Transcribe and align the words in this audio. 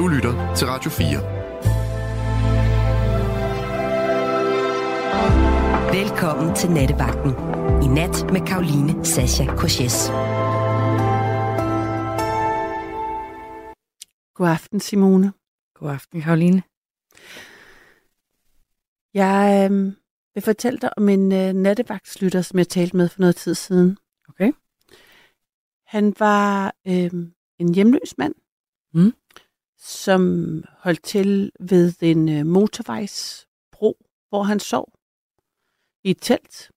Du 0.00 0.08
lytter 0.08 0.54
til 0.54 0.66
Radio 0.66 0.90
4. 0.90 1.06
Velkommen 6.00 6.56
til 6.56 6.70
Nattevagten. 6.70 7.30
I 7.84 7.88
nat 7.94 8.32
med 8.32 8.46
Karoline 8.46 9.04
Sasha 9.04 9.56
Korses. 9.56 10.06
God 14.34 14.48
aften, 14.48 14.80
Simone. 14.80 15.32
God 15.74 15.90
aften, 15.90 16.20
Karoline. 16.20 16.62
Jeg 19.14 19.70
øh, 19.70 19.92
vil 20.34 20.42
fortælle 20.42 20.78
dig 20.78 20.98
om 20.98 21.08
en 21.08 21.32
øh, 21.32 21.52
nattevagtslytter, 21.52 22.42
som 22.42 22.58
jeg 22.58 22.68
talte 22.68 22.96
med 22.96 23.08
for 23.08 23.20
noget 23.20 23.36
tid 23.36 23.54
siden. 23.54 23.98
Okay. 24.28 24.52
Han 25.86 26.14
var 26.18 26.74
øh, 26.86 27.10
en 27.58 27.74
hjemløs 27.74 28.18
mand, 28.18 28.34
Mm. 28.94 29.12
Som 29.80 30.22
holdt 30.78 31.02
til 31.02 31.52
ved 31.60 32.02
en 32.02 32.28
øh, 32.28 32.46
motorvejsbro, 32.46 34.06
hvor 34.28 34.42
han 34.42 34.60
sov 34.60 34.92
i 36.04 36.10
et 36.10 36.18
telt. 36.20 36.72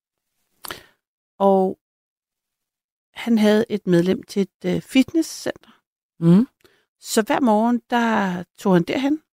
Og 1.37 1.79
han 3.13 3.37
havde 3.37 3.65
et 3.69 3.87
medlem 3.87 4.23
til 4.23 4.41
et 4.41 4.65
øh, 4.65 4.81
fitnesscenter. 4.81 5.81
Mm. 6.19 6.47
Så 6.99 7.21
hver 7.21 7.39
morgen, 7.39 7.81
der 7.89 8.43
tog 8.57 8.73
han 8.73 8.83
derhen, 8.83 9.23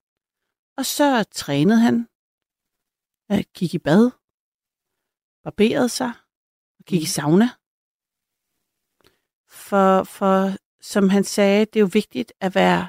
og 0.77 0.87
så 0.87 1.25
trænede 1.31 1.81
han, 1.81 2.09
øh, 3.33 3.45
gik 3.55 3.75
i 3.75 3.79
bad, 3.79 4.11
barberede 5.45 5.89
sig, 5.89 6.13
og 6.79 6.85
gik 6.85 7.03
i 7.03 7.07
sauna. 7.07 7.49
For, 9.49 10.05
for 10.05 10.57
som 10.81 11.09
han 11.09 11.25
sagde, 11.25 11.65
det 11.65 11.77
er 11.77 11.81
jo 11.81 11.91
vigtigt 11.93 12.33
at 12.41 12.55
være 12.55 12.89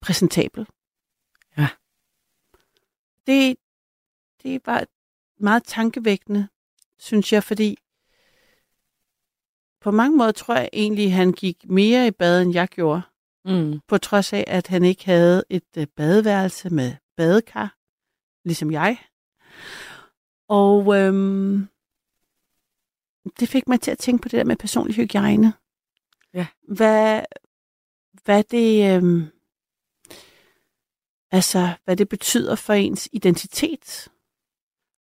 præsentabel. 0.00 0.66
Ja. 1.58 1.68
Det, 3.26 3.56
det 4.42 4.60
var 4.66 4.86
meget 5.38 5.64
tankevækkende, 5.64 6.48
synes 6.98 7.32
jeg, 7.32 7.44
fordi 7.44 7.78
på 9.80 9.90
mange 9.90 10.16
måder 10.16 10.32
tror 10.32 10.54
jeg 10.54 10.68
egentlig, 10.72 11.14
han 11.14 11.32
gik 11.32 11.70
mere 11.70 12.06
i 12.06 12.10
bad, 12.10 12.42
end 12.42 12.54
jeg 12.54 12.68
gjorde 12.68 13.02
Mm. 13.44 13.80
på 13.88 13.98
trods 13.98 14.32
af, 14.32 14.44
at 14.46 14.66
han 14.66 14.84
ikke 14.84 15.04
havde 15.04 15.44
et 15.50 15.76
øh, 15.78 15.86
badeværelse 15.86 16.70
med 16.70 16.92
badekar, 17.16 17.76
ligesom 18.44 18.72
jeg. 18.72 18.98
Og 20.48 20.96
øhm, 20.96 21.68
det 23.40 23.48
fik 23.48 23.68
mig 23.68 23.80
til 23.80 23.90
at 23.90 23.98
tænke 23.98 24.22
på 24.22 24.28
det 24.28 24.38
der 24.38 24.44
med 24.44 24.56
personlig 24.56 24.96
hygiejne. 24.96 25.52
Ja. 26.34 26.46
Hvad, 26.68 27.22
hvad 28.24 28.44
det, 28.44 28.96
øhm, 28.96 29.26
altså, 31.30 31.68
hvad 31.84 31.96
det 31.96 32.08
betyder 32.08 32.54
for 32.54 32.72
ens 32.72 33.08
identitet. 33.12 34.08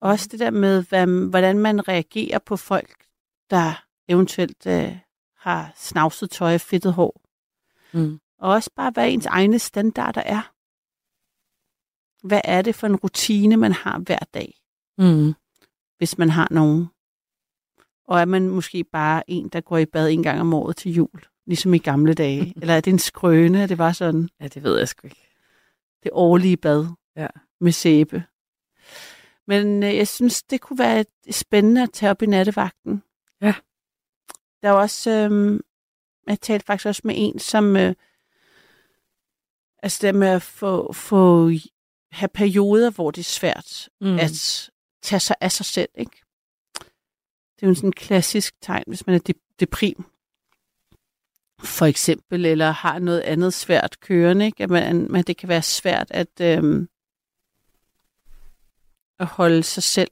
Også 0.01 0.29
det 0.31 0.41
der 0.41 0.51
med, 0.51 0.85
hvad, 0.89 1.29
hvordan 1.31 1.59
man 1.59 1.89
reagerer 1.89 2.39
på 2.39 2.57
folk, 2.57 3.05
der 3.51 3.85
eventuelt 4.09 4.67
øh, 4.67 4.97
har 5.37 5.73
snavset 5.77 6.31
tøj 6.31 6.55
og 6.55 6.61
fedtet 6.61 6.93
hår. 6.93 7.21
Mm. 7.93 8.21
Og 8.39 8.51
også 8.51 8.71
bare, 8.77 8.91
hvad 8.91 9.11
ens 9.11 9.27
egne 9.27 9.59
standarder 9.59 10.21
er. 10.21 10.53
Hvad 12.27 12.41
er 12.45 12.63
det 12.63 12.75
for 12.75 12.87
en 12.87 12.97
rutine, 12.97 13.57
man 13.57 13.73
har 13.73 13.99
hver 13.99 14.19
dag, 14.35 14.55
Mm. 14.99 15.35
hvis 15.99 16.19
man 16.19 16.31
har 16.31 16.49
nogen? 16.51 16.89
Og 18.09 18.21
er 18.21 18.25
man 18.25 18.49
måske 18.49 18.85
bare 18.85 19.31
en, 19.31 19.49
der 19.49 19.61
går 19.61 19.79
i 19.79 19.87
bad 19.87 20.11
en 20.11 20.23
gang 20.23 20.41
om 20.41 20.55
året 20.55 20.77
til 20.77 20.93
jul, 20.93 21.25
ligesom 21.47 21.75
i 21.75 21.79
gamle 21.79 22.15
dage? 22.15 22.53
Eller 22.61 22.75
er 22.75 22.81
det 22.81 22.93
en 22.93 22.99
skrøne, 22.99 23.63
at 23.63 23.69
det 23.69 23.79
var 23.79 23.93
sådan 23.93 24.29
Ja, 24.41 24.49
det 24.49 24.63
ved 24.63 24.79
jeg 24.79 24.89
sgu 24.89 25.07
ikke. 25.07 25.29
Det 26.03 26.11
årlige 26.15 26.57
bad 26.57 26.87
Ja. 27.17 27.27
med 27.61 27.73
sæbe? 27.73 28.25
Men 29.47 29.83
øh, 29.83 29.97
jeg 29.97 30.09
synes, 30.09 30.43
det 30.43 30.61
kunne 30.61 30.79
være 30.79 31.05
spændende 31.31 31.83
at 31.83 31.93
tage 31.93 32.11
op 32.11 32.23
i 32.23 32.27
nattevagten. 32.27 33.03
Ja. 33.41 33.55
Der 34.63 34.69
er 34.69 34.73
også, 34.73 35.11
øh, 35.11 35.61
jeg 36.27 36.41
talte 36.41 36.67
faktisk 36.67 36.87
også 36.87 37.03
med 37.05 37.15
en, 37.19 37.39
som, 37.39 37.77
øh, 37.77 37.95
altså 39.83 40.07
det 40.07 40.15
med 40.15 40.29
at 40.29 40.43
få, 40.43 40.93
få, 40.93 41.51
have 42.13 42.29
perioder, 42.29 42.91
hvor 42.91 43.11
det 43.11 43.21
er 43.21 43.25
svært 43.25 43.89
Mm. 44.01 44.19
at 44.19 44.71
tage 45.03 45.21
sig 45.21 45.37
af 45.41 45.53
sig 45.53 45.67
selv, 45.67 45.89
ikke? 45.95 46.23
Det 47.57 47.63
er 47.63 47.67
jo 47.67 47.75
sådan 47.75 47.89
en 47.89 47.93
klassisk 47.93 48.55
tegn, 48.61 48.85
hvis 48.87 49.07
man 49.07 49.15
er 49.15 49.19
de- 49.19 49.35
deprim, 49.61 50.05
for 51.65 51.87
eksempel, 51.87 52.47
eller 52.47 52.71
har 52.71 52.99
noget 52.99 53.21
andet 53.21 53.55
svært 53.55 54.01
kørende, 54.01 54.47
ikke? 54.47 54.63
At 54.63 54.71
man, 54.71 55.07
man, 55.11 55.25
det 55.25 55.37
kan 55.37 55.49
være 55.49 55.63
svært 55.63 56.11
at, 56.11 56.41
øhm, 56.41 56.89
at 59.19 59.27
holde 59.27 59.63
sig 59.63 59.83
selv 59.83 60.11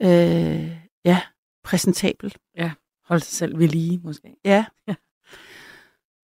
øh, 0.00 0.76
ja, 1.04 1.22
præsentabel. 1.64 2.34
Hold 3.10 3.20
sig 3.20 3.36
selv 3.36 3.58
ved 3.58 3.68
lige, 3.68 3.98
måske. 3.98 4.36
Ja. 4.44 4.64
Ja. 4.88 4.94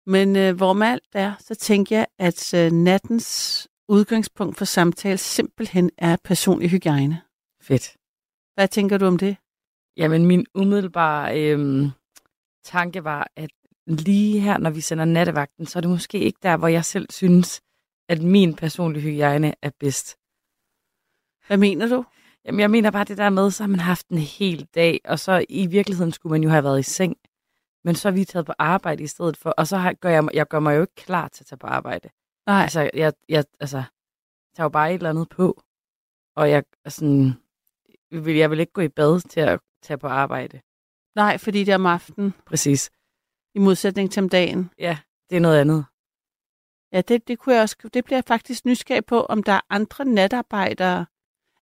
Men 0.05 0.35
øh, 0.35 0.55
hvorom 0.55 0.81
alt 0.81 1.07
er, 1.13 1.33
så 1.39 1.55
tænker 1.55 1.97
jeg, 1.97 2.07
at 2.19 2.53
øh, 2.53 2.71
nattens 2.71 3.67
udgangspunkt 3.87 4.57
for 4.57 4.65
samtale 4.65 5.17
simpelthen 5.17 5.91
er 5.97 6.17
personlig 6.23 6.69
hygiejne. 6.69 7.21
Fedt. 7.61 7.97
Hvad 8.53 8.67
tænker 8.67 8.97
du 8.97 9.05
om 9.05 9.17
det? 9.17 9.37
Jamen, 9.97 10.25
min 10.25 10.45
umiddelbare 10.55 11.41
øhm, 11.41 11.89
tanke 12.63 13.03
var, 13.03 13.31
at 13.35 13.49
lige 13.95 14.39
her, 14.39 14.57
når 14.57 14.69
vi 14.69 14.81
sender 14.81 15.05
nattevagten, 15.05 15.65
så 15.65 15.79
er 15.79 15.81
det 15.81 15.89
måske 15.89 16.19
ikke 16.19 16.39
der, 16.43 16.57
hvor 16.57 16.67
jeg 16.67 16.85
selv 16.85 17.07
synes, 17.09 17.61
at 18.09 18.21
min 18.21 18.55
personlige 18.55 19.03
hygiejne 19.03 19.53
er 19.61 19.71
bedst. 19.79 20.17
Hvad 21.47 21.57
mener 21.57 21.87
du? 21.87 22.05
Jamen, 22.45 22.59
jeg 22.59 22.71
mener 22.71 22.91
bare 22.91 23.03
det 23.03 23.17
der 23.17 23.29
med, 23.29 23.51
så 23.51 23.63
har 23.63 23.67
man 23.67 23.79
haft 23.79 24.07
en 24.07 24.17
hel 24.17 24.67
dag, 24.75 24.99
og 25.05 25.19
så 25.19 25.45
i 25.49 25.65
virkeligheden 25.67 26.11
skulle 26.11 26.31
man 26.31 26.43
jo 26.43 26.49
have 26.49 26.63
været 26.63 26.79
i 26.79 26.83
seng. 26.83 27.17
Men 27.83 27.95
så 27.95 28.07
er 28.07 28.11
vi 28.11 28.25
taget 28.25 28.45
på 28.45 28.53
arbejde 28.59 29.03
i 29.03 29.07
stedet 29.07 29.37
for, 29.37 29.49
og 29.49 29.67
så 29.67 29.77
har, 29.77 29.93
gør 29.93 30.09
jeg, 30.09 30.29
jeg 30.33 30.47
gør 30.47 30.59
mig 30.59 30.75
jo 30.75 30.81
ikke 30.81 30.95
klar 30.95 31.27
til 31.27 31.43
at 31.43 31.47
tage 31.47 31.57
på 31.57 31.67
arbejde. 31.67 32.09
Nej, 32.47 32.63
Altså, 32.63 32.89
jeg, 32.93 33.13
jeg 33.29 33.45
altså, 33.59 33.83
tager 34.55 34.65
jo 34.65 34.69
bare 34.69 34.89
et 34.89 34.93
eller 34.93 35.09
andet 35.09 35.29
på, 35.29 35.61
og 36.35 36.49
jeg, 36.49 36.63
sådan, 36.87 37.33
vil, 38.11 38.35
jeg 38.35 38.51
vil 38.51 38.59
ikke 38.59 38.73
gå 38.73 38.81
i 38.81 38.87
bad 38.87 39.21
til 39.29 39.39
at 39.39 39.59
tage 39.81 39.97
på 39.97 40.07
arbejde. 40.07 40.61
nej, 41.15 41.37
fordi 41.37 41.63
det 41.63 41.71
er 41.71 41.75
om 41.75 41.85
aftenen, 41.85 42.33
Præcis. 42.45 42.91
I 43.55 43.59
modsætning 43.59 44.11
til 44.11 44.23
om 44.23 44.29
dagen. 44.29 44.71
Ja, 44.79 44.97
det 45.29 45.35
er 45.35 45.39
noget 45.39 45.59
andet. 45.59 45.85
Ja, 46.91 47.01
det, 47.01 47.27
det, 47.27 47.39
kunne 47.39 47.55
jeg 47.55 47.61
også, 47.61 47.75
det 47.93 48.05
bliver 48.05 48.17
jeg 48.17 48.23
faktisk 48.27 48.65
nysgerrig 48.65 49.05
på, 49.05 49.21
om 49.21 49.43
der 49.43 49.51
er 49.51 49.61
andre 49.69 50.05
natarbejdere. 50.05 51.05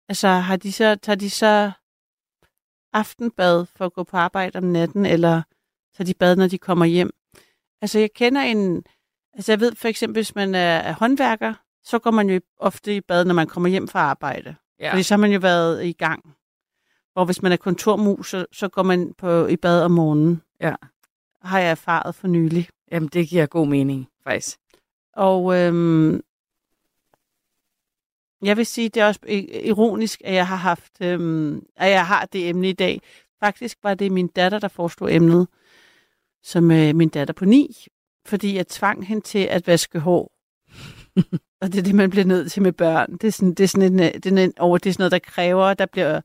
Altså, 0.09 0.27
har 0.27 0.55
de 0.55 0.71
så, 0.71 0.95
tager 0.95 1.15
de 1.15 1.29
så 1.29 1.71
aftenbad 2.93 3.65
for 3.65 3.85
at 3.85 3.93
gå 3.93 4.03
på 4.03 4.17
arbejde 4.17 4.57
om 4.57 4.63
natten, 4.63 5.05
eller 5.05 5.41
tager 5.97 6.05
de 6.05 6.13
bad, 6.13 6.35
når 6.35 6.47
de 6.47 6.57
kommer 6.57 6.85
hjem? 6.85 7.11
Altså, 7.81 7.99
jeg 7.99 8.13
kender 8.13 8.41
en... 8.41 8.83
Altså, 9.33 9.51
jeg 9.51 9.59
ved 9.59 9.75
for 9.75 9.87
eksempel, 9.87 10.17
hvis 10.17 10.35
man 10.35 10.55
er, 10.55 10.77
er 10.77 10.93
håndværker, 10.93 11.53
så 11.83 11.99
går 11.99 12.11
man 12.11 12.29
jo 12.29 12.41
ofte 12.57 12.95
i 12.95 13.01
bad, 13.01 13.25
når 13.25 13.33
man 13.33 13.47
kommer 13.47 13.69
hjem 13.69 13.87
fra 13.87 13.99
arbejde. 13.99 14.55
Ja. 14.79 14.91
Fordi 14.91 15.03
så 15.03 15.13
har 15.13 15.19
man 15.19 15.31
jo 15.31 15.39
været 15.39 15.85
i 15.85 15.91
gang. 15.91 16.35
Hvor 17.13 17.25
hvis 17.25 17.41
man 17.41 17.51
er 17.51 17.57
kontormus, 17.57 18.29
så, 18.29 18.45
så 18.51 18.67
går 18.67 18.83
man 18.83 19.13
på, 19.13 19.47
i 19.47 19.55
bad 19.55 19.81
om 19.81 19.91
morgenen. 19.91 20.41
Ja. 20.61 20.75
Har 21.45 21.59
jeg 21.59 21.71
erfaret 21.71 22.15
for 22.15 22.27
nylig. 22.27 22.69
Jamen, 22.91 23.09
det 23.09 23.27
giver 23.27 23.45
god 23.45 23.67
mening, 23.67 24.07
faktisk. 24.23 24.57
Og 25.13 25.55
øhm, 25.57 26.21
jeg 28.41 28.57
vil 28.57 28.65
sige, 28.65 28.89
det 28.89 29.01
er 29.01 29.07
også 29.07 29.19
ironisk, 29.63 30.21
at 30.25 30.33
jeg 30.33 30.47
har 30.47 30.55
haft, 30.55 31.01
øhm, 31.01 31.65
at 31.75 31.91
jeg 31.91 32.07
har 32.07 32.25
det 32.25 32.49
emne 32.49 32.69
i 32.69 32.73
dag. 32.73 33.01
Faktisk 33.39 33.77
var 33.83 33.93
det 33.93 34.11
min 34.11 34.27
datter, 34.27 34.59
der 34.59 34.67
foreslog 34.67 35.13
emnet, 35.13 35.47
som 36.43 36.71
øh, 36.71 36.95
min 36.95 37.09
datter 37.09 37.33
på 37.33 37.45
ni, 37.45 37.85
fordi 38.25 38.55
jeg 38.55 38.67
tvang 38.67 39.07
hende 39.07 39.23
til 39.23 39.39
at 39.39 39.67
vaske 39.67 39.99
hår. 39.99 40.31
og 41.61 41.71
det 41.71 41.79
er 41.79 41.83
det, 41.83 41.95
man 41.95 42.09
bliver 42.09 42.25
nødt 42.25 42.51
til 42.51 42.61
med 42.61 42.71
børn. 42.71 43.17
Det 43.17 43.27
er 43.27 43.31
sådan, 43.31 43.53
det 43.53 43.63
er 43.63 43.67
sådan 43.67 43.93
en, 43.93 43.99
øh, 43.99 44.13
det 44.13 44.25
er 44.25 44.43
en 44.43 44.53
over, 44.59 44.77
det 44.77 44.89
er 44.89 44.93
sådan 44.93 45.01
noget, 45.01 45.11
der 45.11 45.19
kræver, 45.19 45.73
der 45.73 45.85
bliver, 45.85 46.21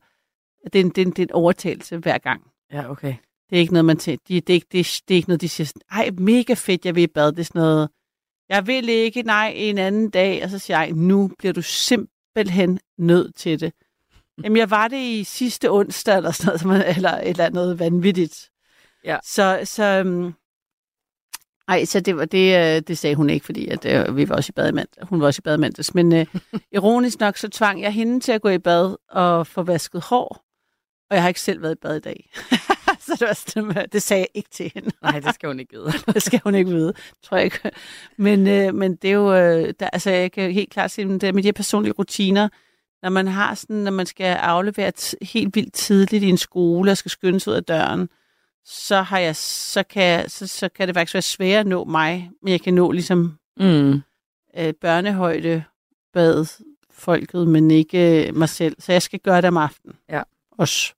det 0.73 0.75
er 0.75 0.83
en, 0.83 0.89
det 0.89 1.01
er 1.01 1.05
en, 1.05 1.11
det 1.11 1.19
er 1.19 1.23
en 1.23 1.31
overtagelse 1.31 1.97
hver 1.97 2.17
gang. 2.17 2.41
Ja, 2.71 2.91
okay. 2.91 3.15
Det 3.51 3.57
er 3.57 3.61
ikke 3.61 3.73
noget, 3.73 3.85
man 3.85 3.97
tænker, 3.97 4.23
de, 4.27 4.41
det, 4.41 4.49
er 4.49 4.53
ikke, 4.53 4.67
det, 4.71 5.01
det 5.07 5.13
er 5.13 5.15
ikke 5.15 5.29
noget, 5.29 5.41
de 5.41 5.49
siger 5.49 5.67
sådan, 5.67 5.81
ej, 5.91 6.09
mega 6.17 6.53
fedt, 6.53 6.85
jeg 6.85 6.95
vil 6.95 7.03
i 7.03 7.07
bad. 7.07 7.31
Det 7.31 7.39
er 7.39 7.43
sådan 7.43 7.61
noget, 7.61 7.89
jeg 8.49 8.67
vil 8.67 8.89
ikke, 8.89 9.21
nej, 9.21 9.53
en 9.55 9.77
anden 9.77 10.09
dag. 10.09 10.43
Og 10.43 10.49
så 10.49 10.59
siger 10.59 10.81
jeg, 10.81 10.91
nu 10.91 11.31
bliver 11.37 11.53
du 11.53 11.61
simpelthen 11.61 12.79
nødt 12.97 13.35
til 13.35 13.59
det. 13.59 13.73
Jamen, 14.43 14.57
jeg 14.57 14.69
var 14.69 14.87
det 14.87 14.97
i 14.97 15.23
sidste 15.23 15.71
onsdag, 15.71 16.17
eller 16.17 16.31
sådan 16.31 16.67
noget, 16.67 16.95
eller 16.95 17.11
et 17.11 17.29
eller 17.29 17.45
andet 17.45 17.79
vanvittigt. 17.79 18.49
Ja. 19.05 19.17
Så, 19.23 19.61
så, 19.63 20.01
um, 20.05 20.33
ej, 21.67 21.85
så 21.85 21.99
det, 21.99 22.17
var, 22.17 22.25
det, 22.25 22.75
øh, 22.75 22.81
det 22.87 22.97
sagde 22.97 23.15
hun 23.15 23.29
ikke, 23.29 23.45
fordi 23.45 23.67
at, 23.67 23.85
øh, 23.85 24.17
vi 24.17 24.29
var 24.29 24.35
også 24.35 24.49
i 24.49 24.55
bad 24.55 24.69
i 24.69 24.73
mandags. 24.73 25.09
Hun 25.09 25.21
var 25.21 25.25
også 25.27 25.39
i 25.39 25.45
bad 25.45 25.57
mandags. 25.57 25.93
Men 25.93 26.13
øh, 26.13 26.25
ironisk 26.71 27.19
nok, 27.19 27.37
så 27.37 27.49
tvang 27.49 27.81
jeg 27.81 27.93
hende 27.93 28.19
til 28.19 28.31
at 28.31 28.41
gå 28.41 28.49
i 28.49 28.57
bad 28.57 28.95
og 29.09 29.47
få 29.47 29.63
vasket 29.63 30.01
hår. 30.01 30.45
Og 31.09 31.15
jeg 31.15 31.23
har 31.23 31.27
ikke 31.27 31.41
selv 31.41 31.61
været 31.61 31.75
i 31.75 31.79
bad 31.81 31.95
i 31.95 31.99
dag. 31.99 32.29
så 33.05 33.11
det, 33.19 33.27
var 33.27 33.33
sådan, 33.33 33.89
det 33.91 34.01
sagde 34.01 34.21
jeg 34.21 34.27
ikke 34.33 34.49
til 34.49 34.71
hende. 34.75 34.91
Nej, 35.03 35.19
det 35.19 35.35
skal 35.35 35.47
hun 35.47 35.59
ikke 35.59 35.73
vide. 35.73 35.91
det 36.13 36.23
skal 36.23 36.41
hun 36.43 36.55
ikke 36.55 36.71
vide, 36.71 36.93
tror 37.23 37.37
jeg 37.37 37.45
ikke. 37.45 37.71
Men, 38.17 38.47
øh, 38.47 38.75
men 38.75 38.95
det 38.95 39.09
er 39.09 39.13
jo, 39.13 39.33
øh, 39.33 39.73
der, 39.79 39.89
altså 39.89 40.09
jeg 40.09 40.31
kan 40.31 40.51
helt 40.51 40.69
klart 40.69 40.91
sige, 40.91 41.19
det 41.19 41.35
med 41.35 41.43
de 41.43 41.47
her 41.47 41.53
personlige 41.53 41.93
rutiner, 41.93 42.49
når 43.03 43.09
man 43.09 43.27
har 43.27 43.55
sådan, 43.55 43.75
når 43.75 43.91
man 43.91 44.05
skal 44.05 44.25
aflevere 44.35 44.91
helt 45.21 45.55
vildt 45.55 45.73
tidligt 45.73 46.23
i 46.23 46.29
en 46.29 46.37
skole 46.37 46.91
og 46.91 46.97
skal 46.97 47.11
skynde 47.11 47.39
sig 47.39 47.51
ud 47.51 47.57
af 47.57 47.63
døren, 47.63 48.09
så, 48.65 49.01
har 49.01 49.19
jeg, 49.19 49.35
så, 49.35 49.83
kan 49.83 50.29
så, 50.29 50.47
så 50.47 50.69
kan 50.69 50.87
det 50.87 50.95
faktisk 50.95 51.13
være 51.13 51.21
svært 51.21 51.59
at 51.59 51.67
nå 51.67 51.83
mig, 51.83 52.29
men 52.41 52.51
jeg 52.51 52.61
kan 52.61 52.73
nå 52.73 52.91
ligesom 52.91 53.37
Mm. 53.59 54.01
øh, 54.57 54.73
børnehøjde 54.81 55.63
bad 56.13 56.45
folket, 56.91 57.47
men 57.47 57.71
ikke 57.71 58.27
øh, 58.27 58.35
mig 58.35 58.49
selv. 58.49 58.75
Så 58.79 58.91
jeg 58.91 59.01
skal 59.01 59.19
gøre 59.19 59.37
det 59.37 59.45
om 59.45 59.57
aftenen. 59.57 59.95
Ja. 60.09 60.21
Også. 60.57 60.93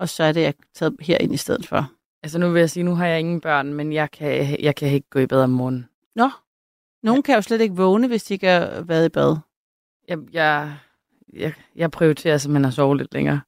Og 0.00 0.08
så 0.08 0.24
er 0.24 0.32
det, 0.32 0.40
jeg 0.42 0.54
taget 0.74 0.96
herind 1.00 1.34
i 1.34 1.36
stedet 1.36 1.66
for. 1.66 1.92
Altså 2.22 2.38
nu 2.38 2.50
vil 2.50 2.60
jeg 2.60 2.70
sige, 2.70 2.82
nu 2.82 2.94
har 2.94 3.06
jeg 3.06 3.20
ingen 3.20 3.40
børn, 3.40 3.74
men 3.74 3.92
jeg 3.92 4.10
kan, 4.10 4.60
jeg 4.60 4.76
kan 4.76 4.88
ikke 4.88 5.10
gå 5.10 5.18
i 5.18 5.26
bad 5.26 5.42
om 5.42 5.50
morgenen. 5.50 5.88
Nå, 6.14 6.30
nogen 7.02 7.18
ja. 7.18 7.22
kan 7.22 7.34
jo 7.34 7.42
slet 7.42 7.60
ikke 7.60 7.76
vågne, 7.76 8.08
hvis 8.08 8.24
de 8.24 8.34
ikke 8.34 8.46
har 8.46 8.80
været 8.82 9.06
i 9.06 9.08
bad. 9.08 9.36
Jeg, 10.08 10.18
jeg, 10.32 10.78
jeg, 11.32 11.54
jeg 11.76 11.90
prioriterer 11.90 12.38
simpelthen 12.38 12.64
at 12.64 12.74
sove 12.74 12.96
lidt 12.96 13.14
længere. 13.14 13.40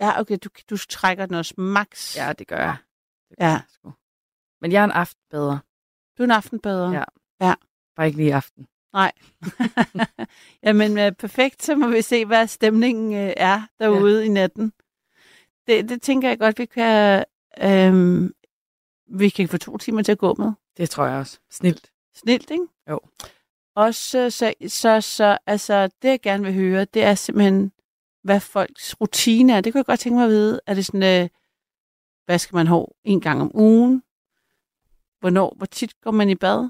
Ja, 0.00 0.20
okay, 0.20 0.38
du, 0.44 0.48
du 0.70 0.76
trækker 0.76 1.26
den 1.26 1.34
også 1.34 1.54
max. 1.56 2.16
Ja, 2.16 2.32
det 2.32 2.46
gør 2.46 2.58
jeg. 2.58 2.76
Det 3.28 3.38
gør 3.38 3.46
Ja. 3.46 3.50
jeg 3.50 3.62
sgu. 3.68 3.92
Men 4.60 4.72
jeg 4.72 4.80
er 4.80 4.84
en 4.84 4.90
aften 4.90 5.22
bedre. 5.30 5.58
Du 6.18 6.22
er 6.22 6.24
en 6.24 6.30
aftenbader. 6.30 7.04
Ja. 7.40 7.54
Bare 7.96 8.06
ikke 8.06 8.16
lige 8.16 8.28
i 8.28 8.30
aften. 8.30 8.66
Jamen, 10.66 10.98
øh, 10.98 11.12
perfekt. 11.12 11.62
Så 11.62 11.76
må 11.76 11.88
vi 11.88 12.02
se, 12.02 12.24
hvad 12.24 12.46
stemningen 12.46 13.12
øh, 13.12 13.32
er 13.36 13.62
derude 13.80 14.18
ja. 14.18 14.24
i 14.26 14.28
natten. 14.28 14.72
Det, 15.66 15.88
det 15.88 16.02
tænker 16.02 16.28
jeg 16.28 16.38
godt, 16.38 16.58
vi 16.58 16.66
kan, 16.66 17.24
øh, 17.62 18.30
vi 19.18 19.28
kan 19.28 19.48
få 19.48 19.58
to 19.58 19.78
timer 19.78 20.02
til 20.02 20.12
at 20.12 20.18
gå 20.18 20.34
med. 20.38 20.52
Det 20.76 20.90
tror 20.90 21.06
jeg 21.06 21.18
også. 21.18 21.38
Snilt. 21.50 21.90
Snilt, 22.14 22.50
ikke? 22.50 22.66
Jo. 22.90 23.00
Også 23.74 24.30
så, 24.30 24.54
så, 24.68 25.00
så 25.00 25.38
altså, 25.46 25.86
det 26.02 26.08
jeg 26.08 26.20
gerne 26.20 26.44
vil 26.44 26.54
høre, 26.54 26.84
det 26.84 27.02
er 27.02 27.14
simpelthen, 27.14 27.72
hvad 28.22 28.40
folks 28.40 29.00
rutine 29.00 29.52
er. 29.52 29.60
Det 29.60 29.72
kunne 29.72 29.78
jeg 29.78 29.86
godt 29.86 30.00
tænke 30.00 30.16
mig 30.16 30.24
at 30.24 30.30
vide. 30.30 30.60
Er 30.66 30.74
det 30.74 30.86
sådan, 30.86 31.22
øh, 31.22 31.28
hvad 32.24 32.38
skal 32.38 32.56
man 32.56 32.66
have 32.66 32.86
en 33.04 33.20
gang 33.20 33.40
om 33.40 33.50
ugen? 33.54 34.02
Hvornår, 35.20 35.54
hvor 35.56 35.66
tit 35.66 36.00
går 36.00 36.10
man 36.10 36.30
i 36.30 36.34
bad? 36.34 36.68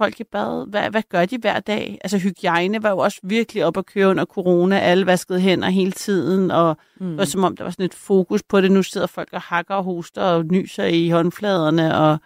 Folk 0.00 0.20
i 0.20 0.24
bad? 0.24 0.66
Hvad, 0.70 0.90
hvad 0.90 1.02
gør 1.08 1.24
de 1.26 1.38
hver 1.38 1.60
dag? 1.60 1.98
Altså 2.04 2.18
hygiejne 2.18 2.82
var 2.82 2.90
jo 2.90 2.98
også 2.98 3.20
virkelig 3.22 3.64
op 3.64 3.76
at 3.76 3.86
køre 3.86 4.08
under 4.08 4.24
corona. 4.24 4.78
Alle 4.78 5.06
vaskede 5.06 5.40
hænder 5.40 5.68
hele 5.68 5.92
tiden, 5.92 6.50
og 6.50 6.76
Mm. 7.00 7.06
det 7.08 7.16
var 7.16 7.24
som 7.24 7.44
om, 7.44 7.56
der 7.56 7.64
var 7.64 7.70
sådan 7.70 7.84
et 7.84 7.94
fokus 7.94 8.42
på 8.42 8.60
det. 8.60 8.72
Nu 8.72 8.82
sidder 8.82 9.06
folk 9.06 9.28
og 9.32 9.40
hakker 9.40 9.74
og 9.74 9.84
hoster 9.84 10.22
og 10.22 10.44
nyser 10.46 10.84
i 10.84 11.08
håndfladerne. 11.08 11.96
Og, 11.98 12.18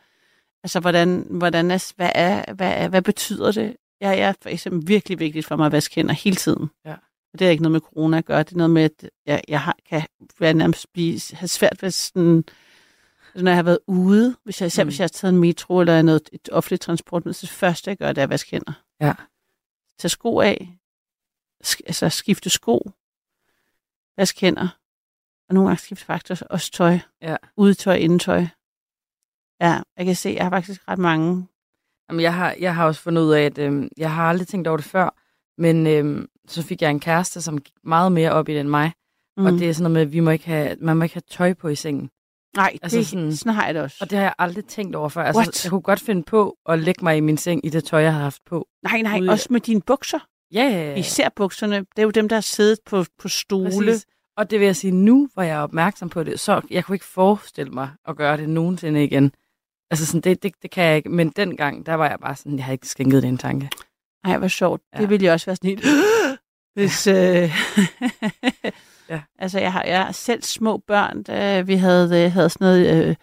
altså, 0.62 0.80
hvordan, 0.80 1.26
hvordan 1.30 1.70
er, 1.70 1.92
hvad, 1.96 2.10
er, 2.14 2.52
hvad, 2.54 2.72
er, 2.76 2.88
hvad 2.88 3.02
betyder 3.02 3.52
det? 3.52 3.76
Jeg 4.00 4.18
er 4.18 4.32
for 4.42 4.48
eksempel 4.48 4.88
virkelig 4.88 5.18
vigtigt 5.20 5.46
for 5.46 5.56
mig 5.56 5.66
at 5.66 5.72
vaske 5.72 5.94
hænder 5.94 6.14
hele 6.14 6.36
tiden. 6.36 6.70
Ja. 6.86 6.94
Og 7.32 7.38
det 7.38 7.46
er 7.46 7.50
ikke 7.50 7.62
noget 7.62 7.72
med 7.72 7.80
corona 7.80 8.18
at 8.18 8.24
gøre. 8.24 8.42
Det 8.42 8.52
er 8.52 8.56
noget 8.56 8.70
med, 8.70 8.82
at 8.84 9.10
jeg, 9.26 9.42
jeg 9.48 9.60
har, 9.60 9.76
kan 9.90 10.02
være 10.40 10.54
nærmest 10.54 10.92
blive, 10.92 11.20
have 11.32 11.48
svært 11.48 11.82
ved 11.82 11.90
sådan, 11.90 12.44
når 13.42 13.50
jeg 13.50 13.56
har 13.58 13.62
været 13.62 13.78
ude, 13.86 14.36
hvis 14.44 14.60
jeg, 14.60 14.66
især 14.66 14.84
Mm. 14.84 14.88
hvis 14.88 14.98
jeg 14.98 15.04
har 15.04 15.08
taget 15.08 15.32
en 15.34 15.40
metro 15.40 15.80
eller 15.80 16.02
noget, 16.02 16.28
et 16.32 16.48
offentligt 16.52 16.82
transportmiddel, 16.82 17.34
så 17.34 17.40
det 17.46 17.50
første, 17.50 17.90
jeg 17.90 17.96
gør, 17.98 18.08
det 18.12 18.18
er 18.18 18.22
at 18.22 18.30
vaske 18.30 18.50
hænder. 18.50 18.72
Ja. 19.00 19.14
Tag 19.98 20.10
sko 20.10 20.40
af, 20.40 20.68
sk- 21.64 21.80
altså 21.86 22.08
skifte 22.08 22.50
sko, 22.50 22.90
vaske 24.16 24.40
hænder, 24.40 24.68
og 25.48 25.54
nogle 25.54 25.68
gange 25.68 25.80
skifte 25.82 26.04
faktisk 26.04 26.42
også 26.50 26.70
tøj. 26.72 26.98
Ja. 27.22 27.36
Udetøj, 27.56 27.94
indetøj. 27.94 28.46
Ja, 29.60 29.82
jeg 29.96 30.06
kan 30.06 30.16
se, 30.16 30.30
jeg 30.36 30.44
har 30.44 30.50
faktisk 30.50 30.88
ret 30.88 30.98
mange. 30.98 31.46
Jamen, 32.08 32.20
jeg, 32.22 32.34
har, 32.34 32.54
jeg 32.60 32.74
har 32.74 32.86
også 32.86 33.00
fundet 33.00 33.22
ud 33.22 33.32
af, 33.32 33.42
at 33.42 33.58
øhm, 33.58 33.88
jeg 33.96 34.14
har 34.14 34.28
aldrig 34.28 34.48
tænkt 34.48 34.68
over 34.68 34.76
det 34.76 34.86
før, 34.86 35.14
men 35.58 35.86
øhm, 35.86 36.28
så 36.48 36.62
fik 36.62 36.82
jeg 36.82 36.90
en 36.90 37.00
kæreste, 37.00 37.42
som 37.42 37.60
gik 37.60 37.74
meget 37.84 38.12
mere 38.12 38.30
op 38.32 38.48
i 38.48 38.52
det 38.52 38.60
end 38.60 38.68
mig. 38.68 38.92
Mm. 39.36 39.46
Og 39.46 39.52
det 39.52 39.68
er 39.68 39.72
sådan 39.72 39.82
noget 39.82 39.92
med, 39.94 40.02
at 40.02 40.12
vi 40.12 40.20
må 40.20 40.30
ikke 40.30 40.46
have, 40.46 40.76
man 40.80 40.96
må 40.96 41.02
ikke 41.02 41.14
have 41.14 41.22
tøj 41.30 41.54
på 41.54 41.68
i 41.68 41.74
sengen. 41.74 42.10
Nej, 42.56 42.78
altså 42.82 42.98
det, 42.98 43.06
sådan- 43.06 43.36
sådan, 43.36 43.52
har 43.54 43.64
jeg 43.66 43.74
det 43.74 43.82
også. 43.82 43.96
Og 44.00 44.10
det 44.10 44.18
har 44.18 44.24
jeg 44.24 44.34
aldrig 44.38 44.64
tænkt 44.64 44.96
over 44.96 45.08
før. 45.08 45.22
Altså, 45.22 45.38
What? 45.40 45.64
jeg 45.64 45.70
kunne 45.70 45.80
godt 45.82 46.00
finde 46.00 46.22
på 46.22 46.56
at 46.68 46.78
lægge 46.78 47.04
mig 47.04 47.16
i 47.16 47.20
min 47.20 47.36
seng 47.38 47.66
i 47.66 47.68
det 47.68 47.84
tøj, 47.84 48.00
jeg 48.02 48.12
har 48.14 48.20
haft 48.22 48.40
på. 48.46 48.68
nej, 48.82 49.00
nej, 49.02 49.20
ude 49.20 49.30
også 49.30 49.46
med 49.50 49.60
dine 49.60 49.80
bukser. 49.80 50.18
Ja, 50.52 50.62
ja, 50.64 50.90
ja. 50.90 50.94
Især 50.94 51.28
bukserne. 51.36 51.76
Det 51.78 51.98
er 51.98 52.02
jo 52.02 52.10
dem, 52.10 52.28
der 52.28 52.36
har 52.36 52.40
siddet 52.40 52.78
på, 52.86 53.04
på 53.18 53.28
stole. 53.28 53.70
Præcis. 53.70 54.06
Og 54.36 54.50
det 54.50 54.60
vil 54.60 54.66
jeg 54.66 54.76
sige, 54.76 54.90
nu 54.90 55.28
hvor 55.34 55.42
jeg 55.42 55.56
er 55.56 55.60
opmærksom 55.60 56.08
på 56.08 56.22
det, 56.22 56.40
så 56.40 56.60
jeg 56.70 56.84
kunne 56.84 56.94
ikke 56.96 57.04
forestille 57.06 57.72
mig 57.72 57.90
at 58.08 58.16
gøre 58.16 58.36
det 58.36 58.48
nogensinde 58.48 59.04
igen. 59.04 59.32
Altså 59.90 60.06
sådan, 60.06 60.20
det, 60.20 60.42
det, 60.42 60.52
det 60.62 60.70
kan 60.70 60.84
jeg 60.84 60.96
ikke. 60.96 61.08
Men 61.08 61.28
dengang, 61.30 61.86
der 61.86 61.94
var 61.94 62.08
jeg 62.08 62.18
bare 62.20 62.36
sådan, 62.36 62.56
jeg 62.56 62.64
havde 62.64 62.74
ikke 62.74 62.88
skænket 62.88 63.22
det 63.22 63.28
en 63.28 63.38
tanke. 63.38 63.68
Ej, 64.24 64.38
hvor 64.38 64.48
sjovt. 64.48 64.82
Ja. 64.94 65.00
Det 65.00 65.10
ville 65.10 65.24
jeg 65.24 65.32
også 65.32 65.46
være 65.46 65.56
sådan 65.56 65.68
helt... 65.70 65.84
Hvis, 66.74 67.06
ja. 67.06 67.42
Øh... 67.44 67.56
Ja. 69.08 69.20
Altså, 69.38 69.60
jeg 69.60 69.72
har, 69.72 69.82
jeg 69.84 70.04
har 70.04 70.12
selv 70.12 70.42
små 70.42 70.78
børn, 70.78 71.22
da 71.22 71.60
vi 71.60 71.74
havde, 71.74 72.24
øh, 72.24 72.32
havde 72.32 72.50
sådan 72.50 72.64
noget 72.64 73.08
øh, 73.08 73.16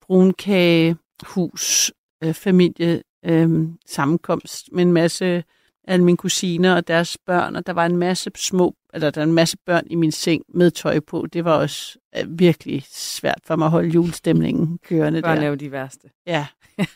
brunkagehus, 0.00 1.92
øh, 2.24 2.34
familie, 2.34 3.02
øh, 3.24 3.68
sammenkomst 3.86 4.68
med 4.72 4.82
en 4.82 4.92
masse 4.92 5.44
af 5.84 6.00
mine 6.00 6.16
kusiner 6.16 6.74
og 6.74 6.88
deres 6.88 7.18
børn, 7.26 7.56
og 7.56 7.66
der 7.66 7.72
var 7.72 7.86
en 7.86 7.96
masse 7.96 8.30
små, 8.36 8.76
eller 8.94 9.10
der 9.10 9.20
var 9.20 9.26
en 9.26 9.32
masse 9.32 9.56
børn 9.66 9.86
i 9.86 9.94
min 9.94 10.12
seng 10.12 10.42
med 10.48 10.70
tøj 10.70 11.00
på. 11.00 11.26
Det 11.32 11.44
var 11.44 11.56
også 11.56 11.98
øh, 12.16 12.38
virkelig 12.38 12.84
svært 12.90 13.40
for 13.44 13.56
mig 13.56 13.64
at 13.64 13.70
holde 13.70 13.88
julestemningen 13.88 14.78
kørende 14.78 15.22
Børn 15.22 15.36
der. 15.36 15.42
er 15.42 15.48
jo 15.48 15.54
de 15.54 15.72
værste. 15.72 16.08
Ja, 16.26 16.46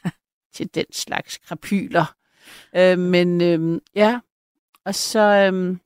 til 0.54 0.74
den 0.74 0.84
slags 0.92 1.38
krapyler. 1.38 2.14
Øh, 2.76 2.98
men 2.98 3.40
øh, 3.40 3.80
ja, 3.94 4.20
og 4.84 4.94
så, 4.94 5.50
øh, 5.52 5.76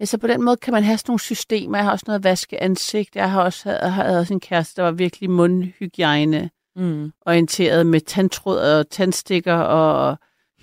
ja, 0.00 0.04
så 0.04 0.18
på 0.18 0.26
den 0.26 0.42
måde 0.42 0.56
kan 0.56 0.72
man 0.72 0.84
have 0.84 0.98
sådan 0.98 1.10
nogle 1.10 1.20
systemer. 1.20 1.78
Jeg 1.78 1.84
har 1.84 1.92
også 1.92 2.04
noget 2.06 2.24
vaske 2.24 2.62
ansigt. 2.62 3.16
Jeg 3.16 3.30
har 3.30 3.42
også 3.42 3.68
havde, 3.70 3.90
havde 3.90 4.18
også 4.18 4.34
en 4.34 4.40
kæreste, 4.40 4.76
der 4.76 4.82
var 4.82 4.90
virkelig 4.92 5.30
mundhygiejne 5.30 6.50
Mm. 6.78 7.12
orienteret 7.26 7.86
med 7.86 8.00
tandtråd 8.00 8.58
og 8.58 8.90
tandstikker 8.90 9.54
og 9.54 10.18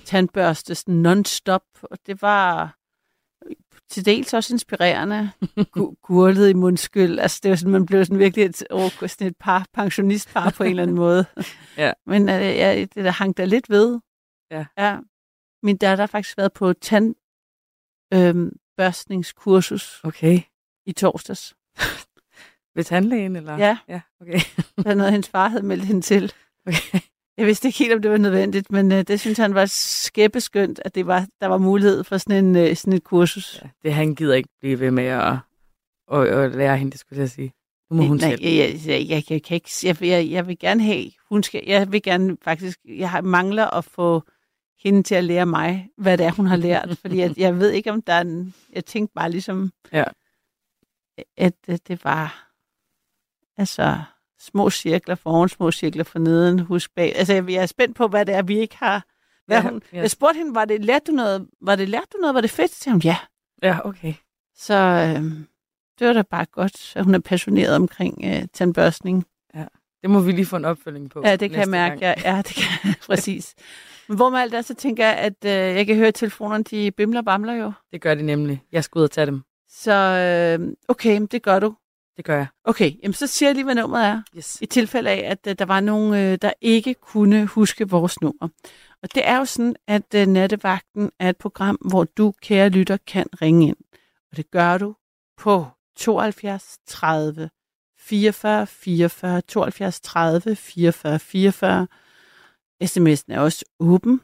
tandbørste 0.05 0.75
sådan 0.75 1.05
non-stop. 1.05 1.63
Og 1.83 1.97
det 2.05 2.21
var 2.21 2.77
til 3.89 4.05
dels 4.05 4.33
også 4.33 4.53
inspirerende. 4.53 5.31
Gu- 5.77 5.95
Gurlet 6.03 6.49
i 6.49 6.53
mundskyld. 6.53 7.19
Altså, 7.19 7.39
det 7.43 7.49
var 7.49 7.55
sådan, 7.55 7.71
man 7.71 7.85
blev 7.85 8.05
sådan 8.05 8.19
virkelig 8.19 8.45
et, 8.45 8.63
oh, 8.69 8.89
sådan 9.07 9.27
et 9.27 9.37
par, 9.39 9.65
pensionistpar 9.73 10.49
på 10.57 10.63
en 10.63 10.69
eller 10.69 10.83
anden 10.83 10.95
måde. 10.95 11.25
Ja. 11.77 11.91
Men 12.05 12.29
øh, 12.29 12.35
ja, 12.41 12.79
det 12.81 12.95
der 12.95 13.11
hang 13.11 13.37
der 13.37 13.45
lidt 13.45 13.69
ved. 13.69 13.99
Ja. 14.51 14.65
ja. 14.77 14.97
Min 15.63 15.77
datter 15.77 16.01
har 16.01 16.07
faktisk 16.07 16.37
været 16.37 16.53
på 16.53 16.73
tandbørstningskursus 18.77 20.01
Okay. 20.03 20.39
i 20.85 20.91
torsdags. 20.91 21.53
Ved 22.75 22.83
tandlægen, 22.83 23.35
eller? 23.35 23.57
Ja. 23.57 23.77
Ja, 23.87 24.01
okay. 24.21 24.39
Det 24.77 24.85
var 24.85 24.93
noget, 24.93 25.11
hendes 25.11 25.29
far 25.29 25.47
havde 25.47 25.65
meldt 25.65 25.85
hende 25.85 26.01
til. 26.01 26.33
okay. 26.67 26.99
Jeg 27.37 27.45
vidste 27.45 27.67
ikke 27.67 27.79
helt, 27.79 27.93
om 27.93 28.01
det 28.01 28.11
var 28.11 28.17
nødvendigt, 28.17 28.71
men 28.71 28.91
øh, 28.91 29.01
det 29.01 29.19
synes 29.19 29.37
han 29.37 29.53
var 29.55 29.65
skæbbeskyndt, 29.65 30.81
at 30.85 30.95
det 30.95 31.07
var, 31.07 31.27
der 31.41 31.47
var 31.47 31.57
mulighed 31.57 32.03
for 32.03 32.17
sådan, 32.17 32.45
en, 32.45 32.55
øh, 32.55 32.75
sådan 32.75 32.93
et 32.93 33.03
kursus. 33.03 33.59
Ja, 33.63 33.69
det 33.83 33.93
han 33.93 34.15
gider 34.15 34.35
ikke 34.35 34.49
blive 34.59 34.79
ved 34.79 34.91
med 34.91 35.03
at, 35.03 35.33
at, 36.13 36.27
at 36.27 36.55
lære 36.55 36.77
hende, 36.77 36.91
det 36.91 36.99
skulle 36.99 37.19
jeg 37.21 37.29
sige. 37.29 37.53
Nu 37.91 37.97
må 37.97 38.03
hun 38.03 38.17
Nej, 38.17 38.29
selv. 38.29 38.41
jeg, 38.43 38.79
jeg, 38.85 39.09
jeg, 39.09 39.25
jeg, 39.29 39.43
kan 39.43 39.55
ikke, 39.55 39.69
jeg, 39.83 40.01
jeg, 40.01 40.29
jeg 40.31 40.47
vil 40.47 40.59
gerne 40.59 40.83
have, 40.83 41.11
hun 41.29 41.43
skal, 41.43 41.63
jeg 41.67 41.91
vil 41.91 42.01
gerne 42.03 42.37
faktisk, 42.41 42.79
jeg 42.85 43.19
mangler 43.23 43.65
at 43.65 43.85
få 43.85 44.23
hende 44.83 45.03
til 45.03 45.15
at 45.15 45.23
lære 45.23 45.45
mig, 45.45 45.89
hvad 45.97 46.17
det 46.17 46.25
er, 46.25 46.31
hun 46.31 46.45
har 46.47 46.55
lært, 46.55 46.89
fordi 47.01 47.17
jeg, 47.17 47.33
jeg 47.37 47.59
ved 47.59 47.71
ikke, 47.71 47.91
om 47.91 48.01
der 48.01 48.13
er 48.13 48.21
en, 48.21 48.53
jeg 48.73 48.85
tænkte 48.85 49.13
bare 49.13 49.31
ligesom, 49.31 49.71
Ja. 49.91 50.03
at, 51.37 51.53
at 51.67 51.87
det 51.87 52.03
var, 52.03 52.49
altså, 53.57 54.01
små 54.39 54.69
cirkler 54.69 55.15
foran, 55.15 55.49
små 55.49 55.71
cirkler 55.71 56.03
for 56.03 56.19
neden, 56.19 56.59
husk 56.59 56.95
bag. 56.95 57.15
Altså, 57.15 57.33
jeg, 57.33 57.49
jeg 57.49 57.61
er 57.61 57.65
spændt 57.65 57.95
på, 57.95 58.07
hvad 58.07 58.25
det 58.25 58.35
er, 58.35 58.41
vi 58.41 58.59
ikke 58.59 58.77
har. 58.77 59.05
Hvad 59.45 59.57
Ja, 59.61 59.69
hun, 59.69 59.81
ja. 59.93 59.97
Jeg 59.97 60.11
spurgte 60.11 60.37
hende, 60.37 60.55
var 60.55 60.65
det, 60.65 60.85
lærte 60.85 61.11
du 61.11 61.15
noget, 61.15 61.47
var 61.61 61.75
det, 61.75 61.89
lærte 61.89 62.07
du 62.13 62.17
noget, 62.21 62.35
var 62.35 62.41
det 62.41 62.49
fedt? 62.49 62.71
Så 62.71 62.79
sagde 62.79 62.93
hun, 62.93 63.01
ja. 63.01 63.17
Ja, 63.63 63.79
okay. 63.87 64.13
Så 64.55 64.73
øh, 64.73 65.23
det 65.99 66.07
var 66.07 66.13
da 66.13 66.21
bare 66.21 66.45
godt, 66.45 66.93
at 66.95 67.03
hun 67.03 67.15
er 67.15 67.19
passioneret 67.19 67.75
omkring 67.75 68.21
øh, 68.25 68.47
tandbørstning. 68.53 69.25
Det 70.03 70.11
må 70.11 70.19
vi 70.19 70.31
lige 70.31 70.45
få 70.45 70.55
en 70.55 70.65
opfølging 70.65 71.09
på. 71.09 71.21
Ja, 71.25 71.35
det 71.35 71.49
kan 71.51 71.59
jeg 71.59 71.69
mærke. 71.69 71.99
gang. 71.99 72.19
Ja, 72.19 72.35
ja, 72.35 72.37
det 72.37 72.55
kan 72.55 72.93
præcis. 73.07 73.55
Men 74.07 74.17
hvor 74.17 74.29
med 74.29 74.39
alt 74.39 74.51
det, 74.51 74.65
så 74.65 74.73
tænker 74.73 75.05
jeg, 75.05 75.15
at 75.15 75.45
øh, 75.45 75.51
jeg 75.51 75.85
kan 75.85 75.95
høre, 75.95 76.07
at 76.07 76.15
telefonerne 76.15 76.63
de 76.63 76.91
bimler 76.91 77.19
og 77.19 77.25
bamler 77.25 77.53
jo. 77.53 77.71
Det 77.91 78.01
gør 78.01 78.15
de 78.15 78.21
nemlig. 78.21 78.63
Jeg 78.71 78.83
skal 78.83 78.99
ud 78.99 79.03
og 79.03 79.11
tage 79.11 79.25
dem. 79.25 79.41
Så 79.69 79.93
øh, 79.93 80.73
okay, 80.87 81.17
men 81.17 81.25
det 81.25 81.41
gør 81.41 81.59
du. 81.59 81.75
Det 82.17 82.25
gør 82.25 82.35
jeg. 82.35 82.47
Okay, 82.63 82.91
jamen 83.03 83.13
så 83.13 83.27
siger 83.27 83.49
jeg 83.49 83.55
lige, 83.55 83.65
hvad 83.65 83.75
nummeret 83.75 84.05
er. 84.05 84.21
Yes. 84.37 84.57
I 84.61 84.65
tilfælde 84.65 85.09
af, 85.09 85.31
at 85.31 85.47
øh, 85.47 85.55
der 85.59 85.65
var 85.65 85.79
nogen, 85.79 86.13
øh, 86.13 86.37
der 86.41 86.53
ikke 86.61 86.93
kunne 86.93 87.45
huske 87.45 87.89
vores 87.89 88.21
nummer. 88.21 88.47
Og 89.03 89.15
det 89.15 89.27
er 89.27 89.37
jo 89.37 89.45
sådan, 89.45 89.75
at 89.87 90.15
øh, 90.15 90.27
Nattevagten 90.27 91.11
er 91.19 91.29
et 91.29 91.37
program, 91.37 91.75
hvor 91.75 92.03
du, 92.03 92.33
kære 92.41 92.69
lytter, 92.69 92.97
kan 93.07 93.25
ringe 93.41 93.67
ind. 93.67 93.77
Og 94.31 94.37
det 94.37 94.51
gør 94.51 94.77
du 94.77 94.95
på 95.37 95.65
72 95.97 96.77
30 96.87 97.49
44 98.09 98.67
44 98.67 99.41
72 99.41 100.01
30 100.01 100.55
44 100.55 101.19
44. 101.19 101.87
SMS'en 102.83 103.33
er 103.33 103.39
også 103.39 103.65
åben 103.79 104.21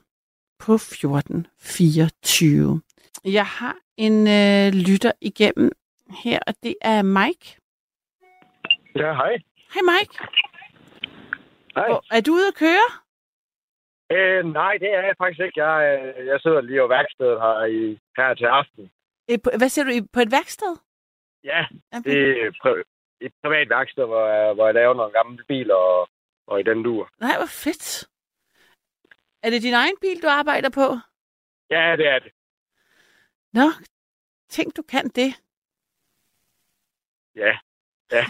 på 0.59 0.77
14 0.77 1.47
24. 1.59 2.81
Jeg 3.25 3.45
har 3.45 3.75
en 3.97 4.27
øh, 4.27 4.73
lytter 4.87 5.11
igennem 5.21 5.71
her, 6.23 6.39
og 6.47 6.53
det 6.63 6.75
er 6.81 7.01
Mike. 7.01 7.57
Ja, 8.95 9.13
hej. 9.13 9.33
Hej 9.73 9.81
Mike. 9.91 10.13
Hej. 11.75 11.87
Hvor, 11.87 12.03
er 12.11 12.21
du 12.21 12.31
ude 12.33 12.47
at 12.47 12.55
køre? 12.55 12.87
Øh, 14.11 14.45
nej, 14.53 14.73
det 14.81 14.89
er 14.97 15.01
jeg 15.07 15.15
faktisk 15.17 15.39
ikke. 15.45 15.63
Jeg, 15.65 15.77
øh, 16.17 16.25
jeg 16.27 16.39
sidder 16.41 16.61
lige 16.61 16.79
på 16.79 16.87
værkstedet 16.87 17.37
her, 17.41 17.65
i, 17.65 17.99
her 18.17 18.33
til 18.33 18.45
aften. 18.45 18.91
Øh, 19.31 19.37
på- 19.43 19.51
Hvad 19.57 19.69
siger 19.69 19.85
du? 19.85 20.07
På 20.13 20.19
et 20.19 20.31
værksted? 20.31 20.73
Ja, 21.43 21.65
Okay. 21.97 22.11
det 22.11 22.41
er 22.45 22.51
et 23.21 23.33
privat 23.43 23.69
værksted, 23.69 24.05
hvor 24.05 24.27
jeg, 24.27 24.53
hvor 24.53 24.65
jeg 24.65 24.73
laver 24.73 24.93
nogle 24.93 25.13
gamle 25.13 25.43
biler 25.47 25.75
og, 25.75 26.09
og 26.47 26.59
i 26.59 26.63
den 26.63 26.83
dur. 26.83 27.09
Nej, 27.19 27.37
hvor 27.37 27.45
fedt. 27.45 28.09
Er 29.43 29.49
det 29.49 29.61
din 29.61 29.73
egen 29.73 29.97
bil, 30.01 30.21
du 30.21 30.27
arbejder 30.27 30.69
på? 30.69 30.97
Ja, 31.69 31.95
det 31.97 32.07
er 32.07 32.19
det. 32.19 32.31
Nå, 33.53 33.67
tænk, 34.49 34.75
du 34.77 34.81
kan 34.81 35.09
det. 35.09 35.41
Ja. 37.35 37.57
Ja. 38.11 38.25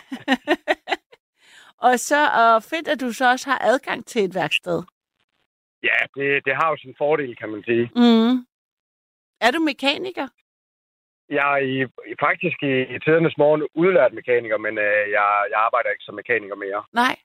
og 1.88 2.00
så 2.00 2.30
og 2.30 2.64
fedt, 2.64 2.88
at 2.88 3.00
du 3.00 3.14
så 3.14 3.30
også 3.30 3.50
har 3.50 3.60
adgang 3.62 4.06
til 4.06 4.24
et 4.24 4.36
værksted. 4.36 4.84
Ja, 5.84 5.98
det, 6.16 6.46
det 6.46 6.56
har 6.56 6.70
jo 6.70 6.78
sin 6.78 6.96
fordel, 6.98 7.36
kan 7.36 7.50
man 7.50 7.64
sige. 7.64 7.92
Mm. 7.96 8.46
Er 9.42 9.52
du 9.52 9.60
mekaniker? 9.60 10.28
Jeg 11.30 11.54
er 11.54 11.58
i, 11.58 11.76
faktisk 12.20 12.58
i, 12.64 12.74
i 12.96 13.00
tidernes 13.00 13.38
morgen 13.38 13.68
udlært 13.82 14.14
mekaniker, 14.14 14.58
men 14.58 14.78
øh, 14.78 15.04
jeg, 15.18 15.28
jeg 15.52 15.60
arbejder 15.68 15.90
ikke 15.90 16.04
som 16.08 16.16
mekaniker 16.16 16.56
mere. 16.56 16.84
Nej. 16.94 17.16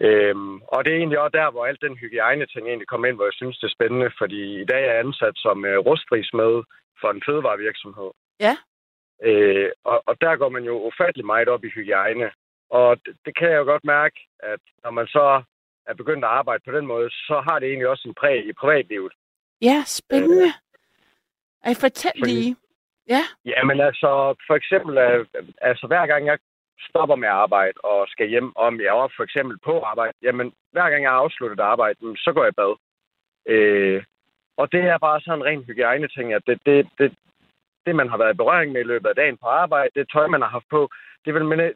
Øhm, 0.00 0.54
og 0.62 0.84
det 0.84 0.92
er 0.92 0.96
egentlig 0.98 1.18
også 1.20 1.36
der, 1.40 1.50
hvor 1.50 1.66
alt 1.66 1.80
den 1.86 1.96
hygiejne-ting 1.96 2.66
egentlig 2.66 2.88
kommer 2.88 3.06
ind, 3.08 3.16
hvor 3.16 3.24
jeg 3.30 3.38
synes, 3.40 3.58
det 3.58 3.66
er 3.68 3.76
spændende, 3.78 4.10
fordi 4.18 4.60
i 4.62 4.64
dag 4.64 4.82
er 4.84 4.90
jeg 4.92 4.98
ansat 4.98 5.34
som 5.36 5.64
øh, 5.64 5.78
rustfri 5.78 6.24
smed 6.24 6.54
for 7.00 7.08
en 7.10 7.22
fødevarevirksomhed. 7.26 8.10
Ja. 8.40 8.54
Øh, 9.28 9.70
og, 9.84 10.02
og 10.06 10.14
der 10.20 10.36
går 10.36 10.48
man 10.48 10.64
jo 10.64 10.74
ufattelig 10.88 11.26
meget 11.26 11.48
op 11.48 11.64
i 11.64 11.68
hygiejne. 11.76 12.30
Og 12.70 12.96
det, 13.06 13.16
det 13.24 13.36
kan 13.38 13.48
jeg 13.50 13.58
jo 13.58 13.64
godt 13.64 13.84
mærke, 13.84 14.16
at 14.42 14.60
når 14.84 14.90
man 14.90 15.06
så 15.06 15.42
er 15.86 15.94
begyndt 15.94 16.24
at 16.24 16.30
arbejde 16.30 16.62
på 16.66 16.72
den 16.76 16.86
måde, 16.86 17.10
så 17.10 17.42
har 17.48 17.58
det 17.58 17.68
egentlig 17.68 17.88
også 17.88 18.08
en 18.08 18.14
præg 18.14 18.46
i 18.46 18.52
privatlivet. 18.52 19.12
Ja, 19.62 19.82
spændende. 19.86 20.48
Ej, 21.64 21.74
fortæl 21.80 22.12
Fordi- 22.18 22.30
lige. 22.30 22.56
Ja. 23.08 23.22
Jamen 23.44 23.80
altså, 23.80 24.10
for 24.46 24.54
eksempel, 24.54 24.98
øh, 24.98 25.26
altså 25.60 25.86
hver 25.86 26.06
gang 26.06 26.26
jeg 26.26 26.38
stopper 26.88 27.16
med 27.16 27.28
arbejde 27.28 27.78
og 27.84 28.08
skal 28.08 28.28
hjem, 28.28 28.56
om 28.56 28.80
jeg 28.80 28.86
er 28.86 29.08
for 29.16 29.22
eksempel 29.22 29.58
på 29.64 29.80
arbejde, 29.80 30.12
jamen 30.22 30.52
hver 30.72 30.90
gang 30.90 31.02
jeg 31.02 31.10
har 31.10 31.18
afsluttet 31.18 31.60
arbejde, 31.60 31.98
så 32.24 32.32
går 32.34 32.42
jeg 32.44 32.52
i 32.52 32.60
bad. 32.62 32.74
Øh, 33.46 34.02
og 34.56 34.72
det 34.72 34.80
er 34.80 34.98
bare 34.98 35.20
sådan 35.20 35.38
en 35.38 35.44
ren 35.44 35.64
hygiejne-ting, 35.64 36.32
at 36.32 36.42
det, 36.46 36.58
det, 36.66 36.88
det, 36.98 37.14
det, 37.86 37.96
man 37.96 38.08
har 38.08 38.16
været 38.18 38.34
i 38.34 38.36
berøring 38.42 38.72
med 38.72 38.80
i 38.80 38.90
løbet 38.92 39.08
af 39.08 39.14
dagen 39.16 39.36
på 39.42 39.46
arbejde, 39.46 39.90
det 39.94 40.10
tøj, 40.12 40.26
man 40.26 40.42
har 40.42 40.48
haft 40.48 40.68
på, 40.70 40.88
det, 41.24 41.34
vil, 41.34 41.44
men 41.44 41.58
det, 41.58 41.72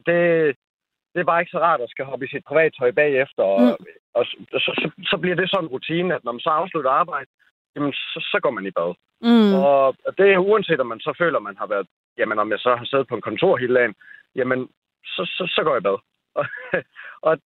det 1.12 1.20
er 1.20 1.24
bare 1.24 1.40
ikke 1.40 1.50
så 1.50 1.58
rart 1.58 1.80
at 1.80 1.90
skal 1.90 2.04
hoppe 2.04 2.24
i 2.26 2.28
sit 2.28 2.44
privattøj 2.44 2.90
bagefter. 2.90 3.42
Og, 3.42 3.60
Mm. 3.60 3.86
og 4.14 4.26
så, 4.26 4.36
så, 4.80 4.90
så 5.10 5.16
bliver 5.16 5.36
det 5.36 5.50
sådan 5.50 5.64
en 5.64 5.68
rutine, 5.74 6.14
at 6.14 6.24
når 6.24 6.32
man 6.32 6.40
så 6.40 6.50
afslutter 6.50 6.90
arbejde, 6.90 7.30
jamen 7.76 7.92
så, 7.92 8.18
så 8.32 8.38
går 8.42 8.50
man 8.50 8.66
i 8.66 8.70
bad. 8.70 8.94
Mm. 9.22 9.54
Og 9.54 9.86
og 10.06 10.12
det 10.18 10.32
er 10.32 10.38
uanset, 10.38 10.80
om 10.80 10.86
man 10.86 11.00
så 11.00 11.14
føler, 11.18 11.38
man 11.38 11.56
har 11.56 11.66
været, 11.66 11.86
jamen 12.18 12.38
om 12.38 12.50
jeg 12.50 12.58
så 12.58 12.76
har 12.76 12.84
siddet 12.84 13.08
på 13.08 13.14
en 13.14 13.26
kontor 13.28 13.56
hele 13.56 13.74
dagen, 13.74 13.94
jamen 14.34 14.68
så, 15.04 15.22
så, 15.36 15.52
så 15.54 15.60
går 15.64 15.74
jeg 15.74 15.82
bad. 15.82 15.98
Og, 16.38 16.46
og 17.22 17.38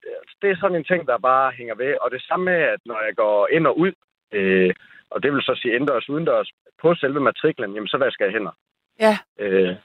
det 0.42 0.50
er 0.50 0.56
sådan 0.60 0.76
en 0.76 0.84
ting, 0.84 1.06
der 1.06 1.18
bare 1.18 1.52
hænger 1.52 1.74
ved. 1.74 1.94
Og 2.00 2.10
det 2.10 2.22
samme 2.22 2.44
med, 2.44 2.54
at 2.74 2.80
når 2.86 3.04
jeg 3.06 3.16
går 3.16 3.48
ind 3.52 3.66
og 3.66 3.78
ud, 3.78 3.92
øh, 4.32 4.74
og 5.10 5.22
det 5.22 5.32
vil 5.32 5.42
så 5.42 5.54
sige 5.62 5.74
indendørs 5.74 6.08
udendørs, 6.08 6.50
på 6.82 6.94
selve 6.94 7.20
matriklen, 7.20 7.74
jamen 7.74 7.88
så 7.88 7.98
vasker 7.98 8.24
jeg 8.24 8.32
hænder. 8.32 8.50
Ja. 9.00 9.18
Øh, 9.38 9.76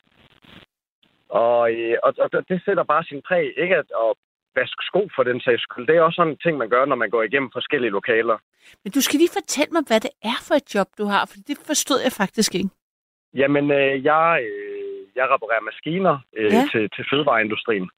og, 1.29 1.73
øh, 1.73 1.97
og, 2.03 2.13
og 2.19 2.49
det 2.49 2.61
sætter 2.65 2.83
bare 2.83 3.03
sin 3.03 3.21
præg. 3.27 3.53
Ikke 3.57 3.75
at, 3.75 3.85
at 4.03 4.13
vaske 4.55 4.83
sko 4.89 5.01
for 5.15 5.23
den 5.23 5.41
sags 5.41 5.61
skyld. 5.61 5.87
Det 5.87 5.95
er 5.95 6.01
også 6.01 6.15
sådan 6.15 6.31
en 6.33 6.37
ting, 6.43 6.57
man 6.57 6.69
gør, 6.69 6.85
når 6.85 6.95
man 6.95 7.09
går 7.09 7.23
igennem 7.23 7.49
forskellige 7.53 7.91
lokaler. 7.91 8.37
Men 8.83 8.91
du 8.91 9.01
skal 9.01 9.17
lige 9.17 9.29
fortælle 9.39 9.71
mig, 9.71 9.83
hvad 9.87 9.99
det 9.99 10.11
er 10.23 10.37
for 10.47 10.55
et 10.55 10.75
job, 10.75 10.87
du 10.97 11.05
har, 11.05 11.25
for 11.25 11.37
det 11.47 11.57
forstod 11.67 11.99
jeg 12.03 12.11
faktisk 12.11 12.55
ikke. 12.55 12.69
Jamen, 13.33 13.71
øh, 13.71 14.03
jeg, 14.05 14.39
øh, 14.43 15.07
jeg 15.15 15.25
reparerer 15.33 15.61
maskiner 15.61 16.19
øh, 16.37 16.53
Ja. 16.53 16.63
til, 16.71 16.89
til 16.95 17.05
fødevareindustrien. 17.11 17.89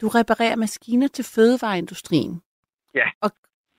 Du 0.00 0.08
reparerer 0.08 0.56
maskiner 0.56 1.08
til 1.08 1.24
fødevareindustrien. 1.34 2.42
Ja. 2.94 3.06
Og, 3.20 3.30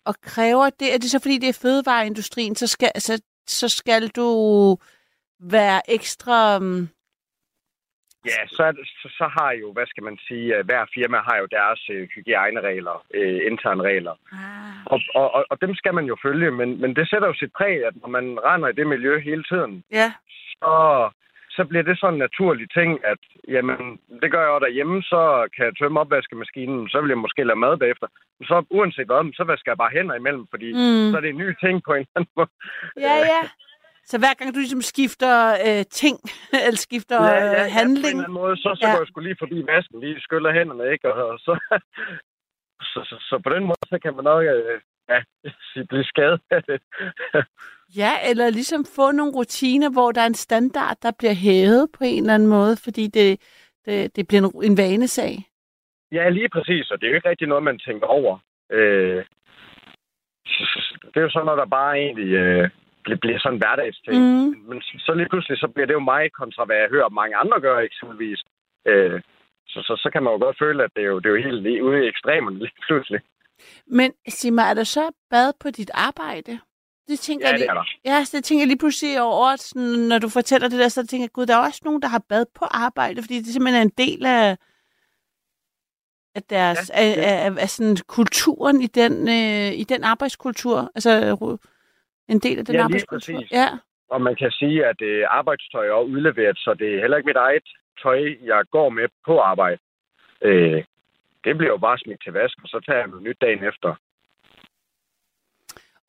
og 0.05 0.15
kræver 0.21 0.69
det, 0.79 0.93
er 0.93 0.97
det 0.97 1.11
så 1.11 1.19
fordi 1.21 1.37
det 1.37 1.49
er 1.49 1.59
fødevareindustrien, 1.61 2.55
så 2.55 2.67
skal, 2.67 2.91
så, 2.97 3.21
så 3.47 3.69
skal 3.69 4.07
du 4.07 4.27
være 5.39 5.81
ekstra... 5.91 6.57
um, 6.57 6.89
Ja, 8.25 8.47
så, 8.47 8.63
så, 9.01 9.07
så 9.17 9.25
har 9.37 9.51
jo, 9.51 9.73
hvad 9.73 9.85
skal 9.85 10.03
man 10.03 10.17
sige, 10.27 10.57
øh, 10.57 10.65
hver 10.65 10.85
firma 10.93 11.17
har 11.17 11.37
jo 11.37 11.47
deres 11.51 11.89
øh, 11.89 12.07
hygiejneregler, 12.15 13.05
øh, 13.13 13.39
interne 13.51 13.83
regler. 13.83 14.15
Ah. 14.31 14.85
Og, 14.85 14.99
og, 15.15 15.33
og, 15.35 15.45
og 15.49 15.61
dem 15.61 15.75
skal 15.75 15.93
man 15.93 16.05
jo 16.05 16.15
følge, 16.25 16.51
men, 16.51 16.81
men 16.81 16.95
det 16.95 17.09
sætter 17.09 17.27
jo 17.27 17.33
sit 17.33 17.53
præg, 17.57 17.85
at 17.85 17.93
når 18.01 18.09
man 18.09 18.25
render 18.45 18.67
i 18.67 18.77
det 18.79 18.87
miljø 18.87 19.19
hele 19.19 19.43
tiden, 19.43 19.83
Ja, 19.91 20.11
så, 20.61 20.73
så 21.49 21.65
bliver 21.65 21.83
det 21.83 21.99
sådan 21.99 22.13
en 22.13 22.19
naturlig 22.19 22.67
ting, 22.71 23.05
at 23.05 23.21
jamen, 23.47 23.99
det 24.21 24.31
gør 24.31 24.41
jeg 24.41 24.49
også 24.49 24.65
derhjemme, 24.65 25.03
så 25.03 25.21
kan 25.55 25.65
jeg 25.65 25.75
tømme 25.79 25.99
opvaskemaskinen, 25.99 26.89
så 26.89 27.01
vil 27.01 27.09
jeg 27.09 27.17
måske 27.17 27.43
lave 27.43 27.63
mad 27.65 27.77
bagefter. 27.77 28.07
Så 28.49 28.65
uanset 28.69 29.05
hvad, 29.05 29.33
så 29.33 29.43
vasker 29.43 29.71
jeg 29.71 29.77
bare 29.77 29.95
hænder 29.97 30.15
imellem, 30.15 30.45
fordi 30.49 30.69
mm. 30.73 31.11
så 31.11 31.17
er 31.17 31.21
det 31.21 31.29
en 31.29 31.43
ny 31.43 31.49
ting 31.63 31.75
på 31.83 31.93
en 31.93 31.99
eller 31.99 32.15
anden 32.15 32.31
måde. 32.35 32.49
ja, 33.05 33.15
ja. 33.33 33.41
Så 34.11 34.17
hver 34.17 34.33
gang 34.37 34.53
du 34.55 34.59
ligesom 34.59 34.81
skifter 34.81 35.33
øh, 35.67 35.85
ting, 36.01 36.17
eller 36.65 36.81
skifter 36.87 37.15
ja, 37.23 37.29
ja, 37.29 37.35
ja, 37.35 37.45
ja, 37.45 37.51
ja, 37.51 37.59
på 37.59 37.65
en 37.65 37.71
handling, 37.79 38.05
eller 38.07 38.23
anden 38.23 38.33
måde, 38.41 38.57
så, 38.57 38.69
så 38.79 38.85
Ja. 38.87 38.91
går 38.93 38.99
jeg 39.01 39.07
sgu 39.07 39.19
lige 39.19 39.35
forbi 39.39 39.57
vasken, 39.71 39.99
lige 39.99 40.21
skyller 40.21 40.51
hænderne, 40.53 40.91
ikke? 40.93 41.13
Og, 41.13 41.27
og 41.29 41.39
så, 41.45 41.53
så, 42.91 42.99
så, 43.09 43.15
så, 43.29 43.35
på 43.45 43.49
den 43.55 43.63
måde, 43.63 43.85
så 43.93 43.97
kan 44.03 44.15
man 44.15 44.23
nok 44.23 44.43
øh, 44.45 44.81
ja, 45.11 45.19
blive 45.89 46.03
skadet 46.03 46.41
af 46.51 46.63
det. 46.63 46.79
ja, 48.01 48.11
eller 48.29 48.49
ligesom 48.49 48.85
få 48.95 49.11
nogle 49.11 49.33
rutiner, 49.33 49.89
hvor 49.91 50.11
der 50.11 50.21
er 50.21 50.25
en 50.25 50.43
standard, 50.47 50.97
der 51.01 51.11
bliver 51.19 51.33
hævet 51.33 51.87
på 51.97 52.03
en 52.03 52.23
eller 52.23 52.33
anden 52.35 52.49
måde, 52.57 52.75
fordi 52.83 53.07
det, 53.07 53.29
det, 53.85 54.15
det 54.15 54.27
bliver 54.27 54.41
en, 54.45 54.71
en 54.71 54.77
vanesag. 54.77 55.33
ja, 56.11 56.29
lige 56.29 56.49
præcis, 56.49 56.91
og 56.91 56.99
det 56.99 57.05
er 57.05 57.11
jo 57.11 57.15
ikke 57.15 57.29
rigtig 57.29 57.47
noget, 57.47 57.63
man 57.63 57.79
tænker 57.79 58.07
over. 58.07 58.37
Øh, 58.71 59.25
det 61.11 61.17
er 61.17 61.21
jo 61.21 61.29
sådan 61.29 61.45
noget, 61.45 61.59
der 61.59 61.65
bare 61.65 61.97
egentlig 61.99 62.31
øh, 62.33 62.69
bliver, 63.03 63.39
sådan 63.39 63.53
en 63.53 63.61
hverdagsting. 63.63 64.17
Mm. 64.21 64.55
Men 64.69 64.81
så, 64.81 65.13
lige 65.13 65.29
pludselig, 65.29 65.57
så 65.57 65.67
bliver 65.67 65.87
det 65.87 65.93
jo 65.93 65.99
mig 65.99 66.31
kontra, 66.31 66.65
hvad 66.65 66.75
jeg 66.75 66.89
hører 66.89 67.09
mange 67.09 67.35
andre 67.35 67.61
gøre 67.61 67.85
eksempelvis. 67.85 68.39
Øh, 68.87 69.21
så, 69.67 69.79
så, 69.87 69.93
så 70.03 70.09
kan 70.13 70.23
man 70.23 70.33
jo 70.33 70.39
godt 70.39 70.57
føle, 70.59 70.83
at 70.83 70.91
det 70.95 71.03
er 71.03 71.07
jo, 71.07 71.19
det 71.19 71.25
er 71.25 71.35
jo 71.35 71.47
helt 71.47 71.63
lige 71.63 71.83
ude 71.83 72.05
i 72.05 72.07
ekstremerne 72.07 72.59
lige 72.59 72.71
pludselig. 72.87 73.21
Men 73.87 74.13
sig 74.27 74.53
mig, 74.53 74.63
er 74.69 74.73
der 74.73 74.83
så 74.83 75.11
bad 75.29 75.53
på 75.59 75.69
dit 75.69 75.91
arbejde? 75.93 76.59
Det 77.07 77.19
tænker 77.19 77.47
Ja, 77.47 77.51
jeg 77.51 77.59
det 77.59 77.59
lige, 77.59 77.69
er 77.69 77.73
der. 77.73 77.85
Ja, 78.05 78.23
så 78.25 78.37
det 78.37 78.43
tænker 78.43 78.61
jeg 78.61 78.67
lige 78.67 78.77
pludselig 78.77 79.21
over, 79.21 79.47
at 79.47 79.59
sådan, 79.59 79.99
når 80.11 80.19
du 80.19 80.29
fortæller 80.29 80.67
det 80.69 80.79
der, 80.79 80.87
så 80.87 81.07
tænker 81.07 81.23
jeg, 81.23 81.31
gud, 81.31 81.45
der 81.45 81.55
er 81.55 81.65
også 81.65 81.81
nogen, 81.85 82.01
der 82.01 82.07
har 82.07 82.23
bad 82.29 82.45
på 82.55 82.65
arbejde, 82.65 83.21
fordi 83.21 83.37
det 83.37 83.45
simpelthen 83.53 83.79
er 83.81 83.85
en 83.85 84.07
del 84.07 84.25
af, 84.25 84.57
af 86.35 86.43
deres, 86.43 86.91
ja, 86.93 87.03
Ja, 87.03 87.11
af, 87.11 87.45
af, 87.45 87.45
af, 87.45 87.61
af 87.61 87.69
sådan 87.69 87.97
kulturen 88.07 88.81
i 88.81 88.87
den, 88.87 89.27
øh, 89.27 89.79
i 89.79 89.83
den 89.83 90.03
arbejdskultur. 90.03 90.91
Altså 90.95 91.37
en 92.29 92.39
del 92.39 92.59
af 92.59 92.65
den 92.65 92.75
Ja, 92.75 92.83
arbejdskultur. 92.83 93.43
Ja, 93.51 93.67
Og 94.09 94.21
man 94.21 94.35
kan 94.35 94.51
sige, 94.51 94.85
at 94.85 95.01
øh, 95.01 95.25
arbejdstøj 95.29 95.87
er 95.87 95.91
også 95.91 96.11
udleveret, 96.11 96.57
så 96.57 96.73
det 96.73 96.95
er 96.95 97.01
heller 97.01 97.17
ikke 97.17 97.27
mit 97.27 97.35
eget 97.47 97.63
tøj, 98.03 98.19
jeg 98.43 98.61
går 98.71 98.89
med 98.89 99.07
på 99.25 99.39
arbejde. 99.39 99.77
Øh, 100.41 100.83
det 101.43 101.57
bliver 101.57 101.71
jo 101.71 101.77
bare 101.77 101.97
smidt 101.97 102.23
til 102.23 102.33
vask, 102.33 102.57
og 102.63 102.67
så 102.69 102.79
tager 102.85 102.99
jeg 102.99 103.07
noget 103.07 103.23
nyt 103.23 103.37
dagen 103.41 103.63
efter. 103.63 103.95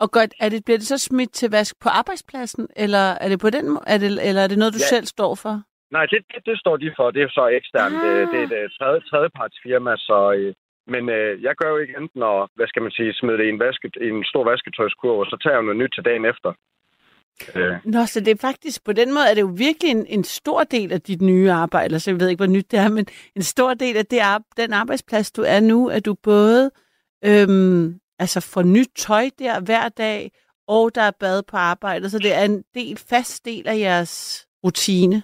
og 0.04 0.10
godt, 0.10 0.34
er 0.40 0.48
det, 0.48 0.64
bliver 0.64 0.78
det 0.78 0.86
så 0.86 0.98
smidt 0.98 1.32
til 1.32 1.50
vask 1.50 1.80
på 1.82 1.88
arbejdspladsen, 1.88 2.68
eller 2.76 3.04
er 3.20 3.28
det 3.28 3.40
på 3.40 3.50
den 3.50 3.68
må- 3.70 3.82
er 3.86 3.98
det, 3.98 4.28
eller 4.28 4.42
er 4.42 4.46
det 4.48 4.58
noget, 4.58 4.74
du 4.74 4.82
Ja. 4.82 4.92
selv 4.94 5.06
står 5.06 5.34
for? 5.34 5.62
Nej, 5.90 6.06
det, 6.06 6.18
det, 6.34 6.46
det 6.46 6.58
står 6.60 6.76
de 6.76 6.92
for. 6.96 7.10
Det 7.10 7.22
er 7.22 7.28
så 7.28 7.46
eksternt. 7.46 7.94
Ah. 7.94 8.02
Det, 8.02 8.28
det 8.32 8.38
er 8.40 8.44
et 8.58 8.64
øh, 8.64 8.70
tredje, 8.78 9.00
tredjepartsfirma, 9.00 9.96
så... 9.96 10.32
Øh, 10.32 10.54
men 10.94 11.02
øh, 11.08 11.42
jeg 11.42 11.54
gør 11.56 11.70
jo 11.70 11.78
ikke 11.82 11.96
enten 12.00 12.22
at, 12.22 12.48
hvad 12.56 12.66
skal 12.68 12.82
man 12.82 12.90
sige, 12.90 13.14
smide 13.14 13.38
det 13.38 13.46
i 13.46 13.48
en, 13.54 13.62
vaske, 13.64 13.90
i 14.06 14.08
en 14.08 14.24
stor 14.24 14.44
vasketøjskurv, 14.50 15.18
og 15.18 15.26
så 15.26 15.36
tager 15.42 15.56
jeg 15.56 15.62
noget 15.62 15.82
nyt 15.82 15.92
til 15.94 16.04
dagen 16.04 16.24
efter. 16.24 16.50
Øh, 17.56 17.76
Nå, 17.84 18.06
så 18.06 18.20
det 18.20 18.30
er 18.30 18.46
faktisk, 18.48 18.84
på 18.84 18.92
den 18.92 19.08
måde 19.14 19.26
er 19.30 19.34
det 19.34 19.40
jo 19.40 19.52
virkelig 19.66 19.90
en, 19.90 20.06
en 20.06 20.24
stor 20.24 20.64
del 20.64 20.92
af 20.92 21.00
dit 21.00 21.22
nye 21.22 21.50
arbejde, 21.50 21.84
eller 21.84 21.98
så 21.98 22.10
jeg 22.10 22.20
ved 22.20 22.28
ikke, 22.28 22.44
hvor 22.44 22.54
nyt 22.56 22.70
det 22.70 22.78
er, 22.78 22.88
men 22.88 23.06
en 23.36 23.42
stor 23.42 23.74
del 23.74 23.96
af 23.96 24.06
det, 24.06 24.22
den 24.56 24.72
arbejdsplads, 24.72 25.32
du 25.32 25.42
er 25.42 25.60
nu, 25.60 25.88
at 25.88 26.04
du 26.06 26.14
både 26.14 26.70
øhm, 27.24 28.00
altså 28.18 28.52
får 28.54 28.62
nyt 28.62 28.90
tøj 28.96 29.24
der 29.38 29.60
hver 29.60 29.88
dag, 29.88 30.30
og 30.68 30.94
der 30.94 31.02
er 31.02 31.20
bad 31.20 31.42
på 31.50 31.56
arbejdet, 31.56 32.10
så 32.10 32.18
det 32.18 32.34
er 32.34 32.44
en 32.44 32.64
del, 32.74 32.96
fast 33.10 33.44
del 33.44 33.68
af 33.68 33.78
jeres 33.78 34.46
rutine. 34.64 35.22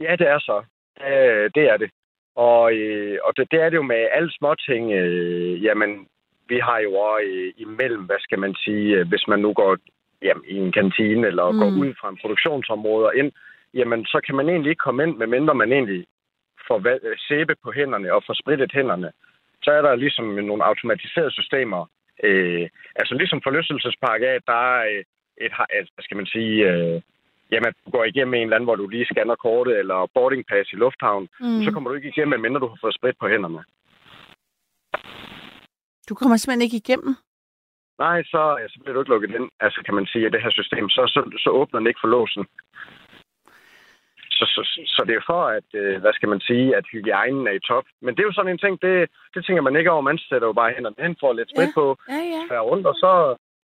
ja, 0.00 0.16
det 0.16 0.26
er 0.28 0.38
så. 0.38 0.64
Øh, 1.00 1.50
det 1.54 1.64
er 1.72 1.76
det. 1.76 1.90
Og, 2.36 2.74
øh, 2.74 3.18
og 3.24 3.36
det, 3.36 3.50
det 3.50 3.60
er 3.62 3.68
det 3.70 3.76
jo 3.76 3.82
med 3.82 4.08
alle 4.12 4.32
småting. 4.32 4.92
Øh, 4.92 5.64
jamen, 5.64 6.06
vi 6.48 6.58
har 6.58 6.78
jo 6.78 6.92
også 6.94 7.26
øh, 7.26 7.52
imellem, 7.56 8.02
hvad 8.02 8.20
skal 8.20 8.38
man 8.38 8.54
sige, 8.54 8.96
øh, 8.96 9.08
hvis 9.08 9.28
man 9.28 9.38
nu 9.38 9.52
går 9.52 9.76
jamen, 10.22 10.44
i 10.48 10.56
en 10.56 10.72
kantine 10.72 11.26
eller 11.26 11.50
mm. 11.50 11.58
går 11.58 11.70
ud 11.82 11.94
fra 12.00 12.08
en 12.08 12.18
produktionsområde 12.22 13.06
og 13.06 13.16
ind, 13.16 13.32
jamen, 13.74 14.04
så 14.06 14.20
kan 14.26 14.34
man 14.34 14.48
egentlig 14.48 14.70
ikke 14.70 14.86
komme 14.86 15.02
ind, 15.02 15.16
medmindre 15.16 15.54
man 15.54 15.72
egentlig 15.72 16.06
får 16.68 16.78
øh, 16.88 17.16
sæbe 17.28 17.54
på 17.64 17.72
hænderne 17.72 18.14
og 18.14 18.22
får 18.26 18.34
spritet 18.42 18.72
hænderne. 18.72 19.10
Så 19.62 19.70
er 19.70 19.82
der 19.82 19.94
ligesom 19.94 20.24
nogle 20.24 20.64
automatiserede 20.64 21.30
systemer. 21.30 21.86
Øh, 22.22 22.68
altså 22.96 23.14
ligesom 23.14 23.40
forlystelsespark 23.42 24.20
af, 24.22 24.38
der 24.46 24.60
er 24.76 24.84
øh, 24.90 25.04
et, 25.44 25.52
et, 25.78 25.88
hvad 25.94 26.02
skal 26.02 26.16
man 26.16 26.26
sige, 26.26 26.70
øh, 26.70 27.00
jamen, 27.52 27.72
du 27.84 27.90
går 27.90 28.04
igennem 28.04 28.34
en 28.34 28.42
eller 28.42 28.56
anden, 28.56 28.66
hvor 28.68 28.76
du 28.76 28.88
lige 28.88 29.10
scanner 29.10 29.34
kortet, 29.34 29.78
eller 29.78 30.10
boarding 30.14 30.44
pass 30.50 30.72
i 30.72 30.76
lufthavn, 30.76 31.28
mm. 31.40 31.62
så 31.64 31.70
kommer 31.72 31.90
du 31.90 31.96
ikke 31.96 32.08
igennem, 32.08 32.30
medmindre 32.30 32.60
du 32.60 32.66
har 32.72 32.78
fået 32.80 32.94
sprit 32.98 33.16
på 33.20 33.28
hænderne. 33.28 33.62
Du 36.08 36.14
kommer 36.14 36.36
simpelthen 36.36 36.66
ikke 36.66 36.82
igennem? 36.84 37.14
Nej, 37.98 38.18
så, 38.32 38.42
så 38.72 38.76
bliver 38.80 38.94
du 38.94 39.00
ikke 39.00 39.12
lukket 39.14 39.30
ind, 39.38 39.48
altså 39.60 39.80
kan 39.86 39.94
man 39.94 40.06
sige, 40.06 40.26
at 40.26 40.32
det 40.32 40.42
her 40.42 40.50
system, 40.50 40.88
så, 40.88 41.02
så, 41.14 41.20
så 41.44 41.50
åbner 41.50 41.78
den 41.80 41.86
ikke 41.90 42.02
for 42.02 42.08
låsen. 42.16 42.44
Så, 44.38 44.44
så, 44.54 44.62
så 44.94 45.02
det 45.08 45.14
er 45.16 45.24
for, 45.26 45.42
at, 45.58 45.68
øh, 45.74 46.00
hvad 46.00 46.12
skal 46.12 46.28
man 46.28 46.40
sige, 46.40 46.76
at 46.76 46.84
hygiejnen 46.92 47.46
er 47.46 47.52
i 47.52 47.66
top. 47.70 47.84
Men 48.00 48.14
det 48.14 48.20
er 48.20 48.28
jo 48.30 48.32
sådan 48.32 48.52
en 48.52 48.62
ting, 48.64 48.82
det, 48.82 49.10
det 49.34 49.44
tænker 49.44 49.62
man 49.62 49.76
ikke 49.76 49.90
over. 49.90 50.00
Man 50.10 50.18
sætter 50.18 50.46
jo 50.48 50.52
bare 50.52 50.74
hænderne 50.76 51.02
hen 51.04 51.16
for 51.20 51.32
lidt 51.32 51.50
sprit 51.50 51.72
Ja, 51.72 51.78
på, 51.78 51.96
Ja, 52.08 52.20
ja. 52.54 52.60
rundt, 52.70 52.86
og 52.86 52.94
så, 52.94 53.12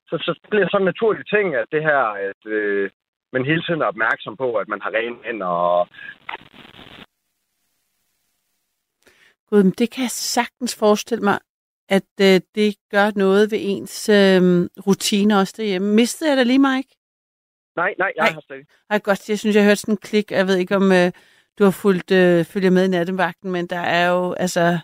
så, 0.09 0.14
så 0.26 0.33
bliver 0.50 0.64
det 0.64 0.73
sådan 0.73 0.85
en 0.87 0.92
naturlig 0.92 1.26
ting, 1.35 1.54
at 1.54 1.66
det 1.73 1.83
her, 1.83 2.02
at 2.28 2.42
øh, 2.47 2.90
man 3.32 3.44
hele 3.44 3.62
tiden 3.62 3.82
er 3.82 3.87
opmærksom 3.87 4.37
på, 4.37 4.54
at 4.54 4.68
man 4.68 4.80
har 4.80 4.90
rene 4.90 5.16
hænder, 5.25 5.47
og 5.47 5.88
Gud, 9.50 9.62
men 9.62 9.73
det 9.73 9.90
kan 9.90 10.02
jeg 10.02 10.11
sagtens 10.11 10.76
forestille 10.78 11.25
mig, 11.25 11.38
at 11.88 12.11
øh, 12.20 12.40
det 12.54 12.76
gør 12.90 13.11
noget 13.16 13.50
ved 13.50 13.58
ens 13.62 14.08
øh, 14.08 14.68
rutine 14.87 15.38
også 15.38 15.54
derhjemme. 15.56 15.94
Mistede 15.94 16.30
jeg 16.30 16.37
dig 16.37 16.47
lige, 16.47 16.58
Mike? 16.58 16.99
nej, 17.76 17.94
nej, 17.99 18.12
jeg 18.16 18.25
Nej. 18.25 18.32
har 18.32 18.40
stadig. 18.40 18.66
Ej, 18.90 18.99
godt, 18.99 19.28
jeg 19.28 19.38
synes, 19.38 19.56
jeg 19.56 19.64
hørte 19.64 19.80
sådan 19.80 19.94
en 19.94 19.99
klik. 19.99 20.30
Jeg 20.30 20.47
ved 20.47 20.56
ikke, 20.56 20.76
om 20.76 20.92
øh, 20.92 21.12
du 21.58 21.64
har 21.64 21.70
fulgt, 21.70 22.11
øh, 22.11 22.44
følger 22.44 22.70
med 22.70 22.85
i 22.85 22.88
nattevagten, 22.88 23.50
men 23.50 23.66
der 23.66 23.78
er 23.78 24.11
jo 24.11 24.32
altså 24.32 24.78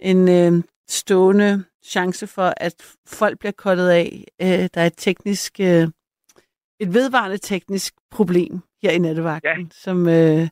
en 0.00 0.28
øh, 0.28 0.62
stående 0.88 1.64
chance 1.84 2.26
for, 2.26 2.54
at 2.56 2.74
folk 3.06 3.38
bliver 3.38 3.52
kottet 3.52 3.88
af. 3.88 4.24
Øh, 4.42 4.68
der 4.74 4.80
er 4.80 4.86
et 4.86 4.94
teknisk, 4.96 5.60
øh, 5.60 5.88
et 6.80 6.94
vedvarende 6.94 7.38
teknisk 7.38 7.94
problem 8.10 8.60
her 8.82 8.90
i 8.90 8.98
nattevagten, 8.98 9.60
Ja. 9.60 9.66
som 9.82 10.08
øh, 10.08 10.48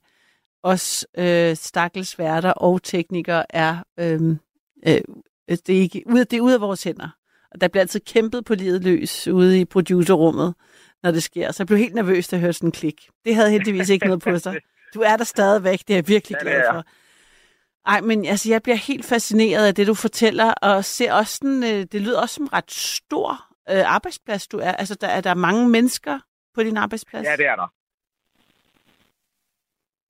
os 0.62 1.06
øh, 1.18 1.56
stakkels 1.56 2.18
værter 2.18 2.50
og 2.52 2.82
teknikere 2.82 3.56
er, 3.56 3.76
øh, 4.00 4.20
øh, 4.86 5.00
det 5.48 5.68
er, 5.68 5.80
ikke, 5.80 6.02
ud, 6.06 6.24
det 6.24 6.36
er 6.36 6.40
ude 6.40 6.54
af 6.54 6.60
vores 6.60 6.82
hænder. 6.82 7.08
Og 7.50 7.60
der 7.60 7.68
bliver 7.68 7.80
altid 7.82 8.00
kæmpet 8.00 8.44
på 8.44 8.54
livet 8.54 8.84
løs 8.84 9.28
ude 9.28 9.60
i 9.60 9.64
producerrummet, 9.64 10.54
når 11.02 11.10
det 11.10 11.22
sker. 11.22 11.52
Så 11.52 11.62
jeg 11.62 11.66
blev 11.66 11.78
helt 11.78 11.94
nervøs, 11.94 12.28
da 12.28 12.36
jeg 12.36 12.40
hørte 12.40 12.52
sådan 12.52 12.68
en 12.68 12.72
klik. 12.72 13.08
Det 13.24 13.34
havde 13.34 13.50
heldigvis 13.50 13.88
ikke 13.88 14.06
noget 14.06 14.22
på 14.22 14.38
sig. 14.38 14.58
Du 14.94 15.00
er 15.00 15.16
der 15.16 15.24
stadigvæk, 15.24 15.78
det 15.78 15.90
er 15.90 15.96
jeg 15.96 16.08
virkelig 16.08 16.38
glad 16.42 16.62
for. 16.72 16.84
Ej, 17.86 18.00
men 18.00 18.24
altså, 18.26 18.50
jeg 18.50 18.62
bliver 18.62 18.76
helt 18.76 19.04
fascineret 19.04 19.66
af 19.66 19.74
det, 19.74 19.86
du 19.86 19.94
fortæller, 19.94 20.52
og 20.52 20.84
ser 20.84 21.12
også 21.12 21.36
sådan, 21.36 21.62
øh, 21.64 21.86
det 21.92 22.00
lyder 22.00 22.20
også 22.20 22.34
som 22.34 22.46
ret 22.46 22.70
stor 22.72 23.44
øh, 23.70 23.94
arbejdsplads, 23.94 24.48
du 24.48 24.58
er. 24.58 24.72
Altså, 24.72 24.94
der 24.94 25.06
er 25.08 25.20
der 25.20 25.34
mange 25.34 25.68
mennesker 25.68 26.18
på 26.54 26.62
din 26.62 26.76
arbejdsplads? 26.76 27.26
Ja, 27.26 27.36
det 27.36 27.46
er 27.46 27.56
der. 27.56 27.72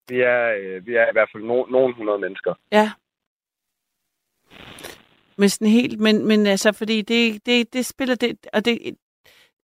Vi 0.09 0.21
er, 0.21 0.55
øh, 0.61 0.87
vi 0.87 0.95
er 0.95 1.09
i 1.09 1.13
hvert 1.13 1.29
fald 1.33 1.43
no, 1.43 1.67
nogle 1.67 1.95
hundrede 1.95 2.19
mennesker. 2.19 2.55
Ja. 2.73 2.93
Men 5.37 5.49
sådan 5.49 5.69
helt, 5.69 6.01
men, 6.01 6.27
men 6.27 6.47
altså, 6.47 6.73
fordi 6.73 7.03
det, 7.03 7.47
det, 7.47 7.73
det 7.73 7.87
spiller 7.87 8.15
det, 8.15 8.47
og 8.53 8.65
det, 8.65 8.97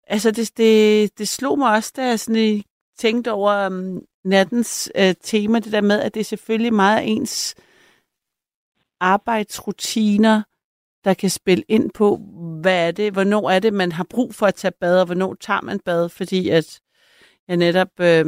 altså 0.06 0.30
det, 0.30 0.56
det, 0.56 1.18
det 1.18 1.28
slog 1.28 1.58
mig 1.58 1.72
også, 1.72 1.92
da 1.96 2.06
jeg 2.06 2.20
sådan 2.20 2.56
øh, 2.56 2.62
tænkte 2.96 3.32
over 3.32 3.66
um, 3.66 4.06
nattens 4.24 4.92
uh, 4.98 5.12
tema, 5.22 5.59
det 5.59 5.72
der 5.72 5.80
med, 5.80 6.00
at 6.00 6.14
det 6.14 6.20
er 6.20 6.24
selvfølgelig 6.24 6.74
meget 6.74 7.12
ens 7.12 7.54
arbejdsrutiner, 9.00 10.42
der 11.04 11.14
kan 11.14 11.30
spille 11.30 11.64
ind 11.68 11.90
på, 11.90 12.20
hvad 12.62 12.88
er 12.88 12.90
det, 12.92 13.12
hvornår 13.12 13.50
er 13.50 13.58
det, 13.58 13.72
man 13.72 13.92
har 13.92 14.06
brug 14.10 14.34
for 14.34 14.46
at 14.46 14.54
tage 14.54 14.72
bad, 14.80 15.00
og 15.00 15.06
hvornår 15.06 15.34
tager 15.40 15.60
man 15.62 15.80
bad, 15.84 16.08
fordi 16.08 16.48
at 16.48 16.80
jeg 17.48 17.56
netop 17.56 18.00
øh, 18.00 18.26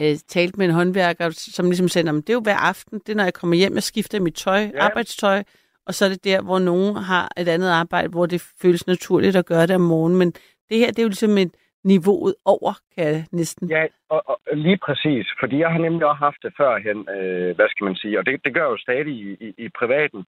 øh, 0.00 0.16
talte 0.28 0.58
med 0.58 0.66
en 0.66 0.72
håndværker, 0.72 1.30
som 1.30 1.66
ligesom 1.66 1.88
sagde, 1.88 2.06
"Nå, 2.06 2.12
men 2.12 2.20
det 2.20 2.30
er 2.30 2.34
jo 2.34 2.40
hver 2.40 2.56
aften, 2.56 2.98
det 2.98 3.08
er 3.08 3.16
når 3.16 3.24
jeg 3.24 3.34
kommer 3.34 3.56
hjem, 3.56 3.74
jeg 3.74 3.82
skifter 3.82 4.20
mit 4.20 4.34
tøj. 4.34 4.60
Ja. 4.74 4.84
arbejdstøj, 4.84 5.42
og 5.86 5.94
så 5.94 6.04
er 6.04 6.08
det 6.08 6.24
der, 6.24 6.42
hvor 6.42 6.58
nogen 6.58 6.96
har 6.96 7.32
et 7.36 7.48
andet 7.48 7.70
arbejde, 7.70 8.08
hvor 8.08 8.26
det 8.26 8.40
føles 8.62 8.86
naturligt 8.86 9.36
at 9.36 9.46
gøre 9.46 9.66
det 9.66 9.74
om 9.74 9.80
morgenen, 9.80 10.18
men 10.18 10.30
det 10.68 10.78
her, 10.78 10.86
det 10.86 10.98
er 10.98 11.02
jo 11.02 11.08
ligesom 11.08 11.38
et 11.38 11.54
niveauet 11.84 12.34
over, 12.44 12.72
kan 12.94 13.04
jeg 13.04 13.24
næsten. 13.32 13.70
Ja, 13.70 13.86
og, 14.08 14.22
og 14.28 14.38
lige 14.56 14.78
præcis. 14.86 15.26
Fordi 15.40 15.58
jeg 15.58 15.70
har 15.70 15.78
nemlig 15.78 16.06
også 16.06 16.18
haft 16.28 16.42
det 16.42 16.52
førhen, 16.56 16.98
øh, 17.16 17.54
hvad 17.56 17.68
skal 17.68 17.84
man 17.84 17.96
sige, 17.96 18.18
og 18.18 18.26
det, 18.26 18.44
det 18.44 18.54
gør 18.54 18.62
jeg 18.62 18.70
jo 18.70 18.76
stadig 18.76 19.14
i, 19.14 19.36
i, 19.46 19.54
i 19.64 19.68
privaten. 19.78 20.24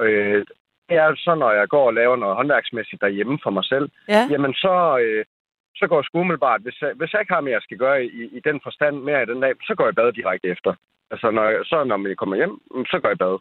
Øh, 0.00 0.44
det 0.88 0.96
er 0.96 1.14
så, 1.16 1.34
når 1.34 1.50
jeg 1.50 1.68
går 1.68 1.86
og 1.86 1.94
laver 1.94 2.16
noget 2.16 2.36
håndværksmæssigt 2.36 3.00
derhjemme 3.00 3.38
for 3.42 3.50
mig 3.50 3.64
selv, 3.64 3.90
Ja, 4.08 4.26
jamen 4.30 4.54
så, 4.54 4.98
øh, 4.98 5.24
så 5.76 5.86
går 5.86 5.96
jeg 5.98 6.04
sgu 6.04 6.20
umiddelbart, 6.20 6.60
hvis 6.62 6.82
jeg, 6.82 6.92
hvis 6.94 7.12
jeg 7.12 7.20
ikke 7.20 7.34
har 7.34 7.40
mere, 7.40 7.58
jeg 7.58 7.62
skal 7.62 7.78
gøre 7.78 8.04
i, 8.04 8.22
i 8.38 8.40
den 8.48 8.60
forstand 8.62 8.96
mere 8.96 9.22
i 9.22 9.26
den 9.26 9.40
dag, 9.40 9.52
så 9.62 9.74
går 9.74 9.84
jeg 9.84 9.92
i 9.92 10.00
bad 10.00 10.12
direkte 10.12 10.48
efter. 10.48 10.74
Altså, 11.10 11.30
når 11.30 11.44
jeg, 11.44 11.60
så 11.64 11.84
når 11.84 12.08
jeg 12.08 12.16
kommer 12.16 12.36
hjem, 12.36 12.54
mm, 12.70 12.86
så 12.90 12.98
går 12.98 13.08
jeg 13.08 13.16
i 13.16 13.24
bad. 13.24 13.36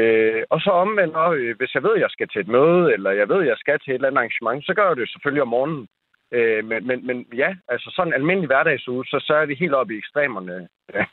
Øh, 0.00 0.42
og 0.50 0.60
så 0.60 0.70
omvendt, 0.70 1.16
øh, 1.34 1.56
hvis 1.58 1.74
jeg 1.74 1.82
ved, 1.82 1.94
at 1.94 2.00
jeg 2.00 2.10
skal 2.10 2.28
til 2.28 2.40
et 2.40 2.48
møde, 2.48 2.92
eller 2.92 3.10
jeg 3.10 3.28
ved, 3.28 3.40
at 3.40 3.46
jeg 3.46 3.58
skal 3.58 3.78
til 3.78 3.90
et 3.90 3.94
eller 3.94 4.08
andet 4.08 4.18
arrangement, 4.18 4.66
så 4.66 4.74
gør 4.74 4.86
jeg 4.88 4.96
det 4.96 5.10
selvfølgelig 5.10 5.42
om 5.42 5.48
morgenen. 5.48 5.88
Øh, 6.32 6.64
men, 6.64 6.86
men, 6.86 7.06
men 7.06 7.26
ja, 7.34 7.50
altså 7.68 7.92
sådan 7.96 8.10
en 8.10 8.18
almindelig 8.20 8.46
hverdagsuge, 8.46 9.04
så, 9.04 9.18
så 9.26 9.34
er 9.34 9.46
det 9.46 9.58
helt 9.58 9.74
oppe 9.74 9.94
i 9.94 9.98
ekstremerne, 9.98 10.68
ja, 10.94 11.04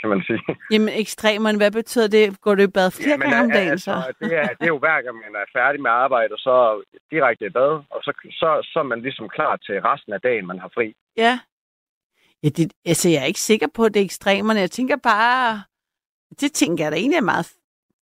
kan 0.00 0.08
man 0.10 0.22
sige. 0.28 0.40
jamen 0.72 0.88
ekstremerne, 1.04 1.58
hvad 1.58 1.70
betyder 1.70 2.08
det? 2.08 2.40
Går 2.40 2.54
du 2.54 2.62
i 2.62 2.66
bad 2.66 2.90
flere 2.90 3.10
Jamen, 3.10 3.30
gange 3.30 3.44
om 3.44 3.50
dagen 3.50 3.70
altså, 3.70 3.84
så? 3.84 4.12
Det 4.26 4.32
er, 4.42 4.48
det 4.48 4.62
er 4.68 4.72
jo 4.76 4.78
hver 4.78 5.02
gang, 5.02 5.16
man 5.16 5.34
er 5.42 5.46
færdig 5.58 5.80
med 5.82 5.90
arbejde, 5.90 6.32
og 6.32 6.38
så 6.38 6.54
direkte 7.10 7.46
i 7.46 7.50
bad, 7.50 7.72
og 7.94 8.00
så, 8.06 8.12
så, 8.40 8.48
så 8.72 8.78
er 8.78 8.82
man 8.92 9.00
ligesom 9.02 9.28
klar 9.28 9.56
til 9.56 9.74
resten 9.80 10.12
af 10.12 10.20
dagen, 10.20 10.46
man 10.46 10.58
har 10.58 10.70
fri. 10.74 10.94
Ja. 11.16 11.38
ja 12.42 12.48
det, 12.48 12.72
altså, 12.86 13.08
jeg 13.08 13.20
er 13.22 13.24
ikke 13.32 13.40
sikker 13.50 13.66
på, 13.76 13.84
at 13.84 13.94
det 13.94 14.00
er 14.00 14.04
ekstremerne. 14.04 14.60
Jeg 14.60 14.70
tænker 14.70 14.96
bare, 14.96 15.62
det 16.40 16.52
tænker 16.52 16.84
jeg 16.84 16.92
da 16.92 16.96
egentlig 16.96 17.16
er 17.16 17.30
meget 17.34 17.52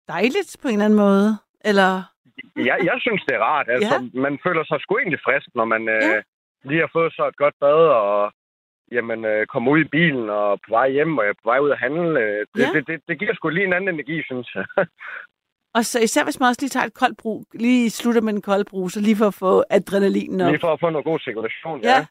dejligt 0.08 0.56
på 0.62 0.68
en 0.68 0.74
eller 0.74 0.84
anden 0.84 0.98
måde. 0.98 1.28
Eller, 1.64 2.02
Jeg, 2.56 2.78
jeg 2.90 2.96
synes, 3.00 3.22
det 3.28 3.34
er 3.36 3.40
rart. 3.52 3.68
Altså, 3.68 3.94
ja. 4.14 4.20
Man 4.20 4.38
føler 4.46 4.64
sig 4.64 4.80
sgu 4.80 4.98
egentlig 4.98 5.20
frisk, 5.24 5.48
når 5.54 5.64
man 5.64 5.82
Ja. 5.84 6.16
øh, 6.16 6.22
lige 6.64 6.80
har 6.80 6.90
fået 6.92 7.12
så 7.12 7.26
et 7.28 7.36
godt 7.36 7.54
bad, 7.60 7.80
og 8.02 8.32
jamen, 8.92 9.24
øh, 9.24 9.46
kommer 9.46 9.72
ud 9.72 9.80
i 9.80 9.88
bilen 9.88 10.30
og 10.30 10.60
på 10.60 10.70
vej 10.70 10.90
hjem, 10.90 11.18
og 11.18 11.24
jeg 11.24 11.30
er 11.30 11.34
på 11.42 11.48
vej 11.50 11.58
ud 11.58 11.70
at 11.70 11.78
handle. 11.78 12.20
Øh, 12.20 12.46
det, 12.54 12.60
Ja. 12.62 12.70
det, 12.74 12.86
det, 12.86 13.00
det 13.08 13.18
giver 13.18 13.34
sgu 13.34 13.48
lige 13.48 13.66
en 13.66 13.72
anden 13.72 13.94
energi, 13.94 14.22
synes 14.22 14.54
jeg. 14.54 14.64
og 15.76 15.84
så 15.84 16.00
især 16.00 16.24
hvis 16.24 16.40
man 16.40 16.48
også 16.48 16.60
lige 16.62 16.68
tager 16.70 16.86
et 16.86 16.94
koldt 16.94 17.16
brug, 17.18 17.44
lige 17.54 17.90
slutter 17.90 18.20
med 18.20 18.32
en 18.32 18.42
kold 18.42 18.64
brug, 18.64 18.90
så 18.90 19.00
lige 19.00 19.16
for 19.16 19.26
at 19.26 19.34
få 19.34 19.64
adrenalinen 19.70 20.40
op. 20.40 20.50
lige 20.50 20.60
for 20.60 20.72
at 20.72 20.80
få 20.80 20.90
noget 20.90 21.04
god 21.04 21.18
cirkulation. 21.18 21.80
Ja. 21.82 22.06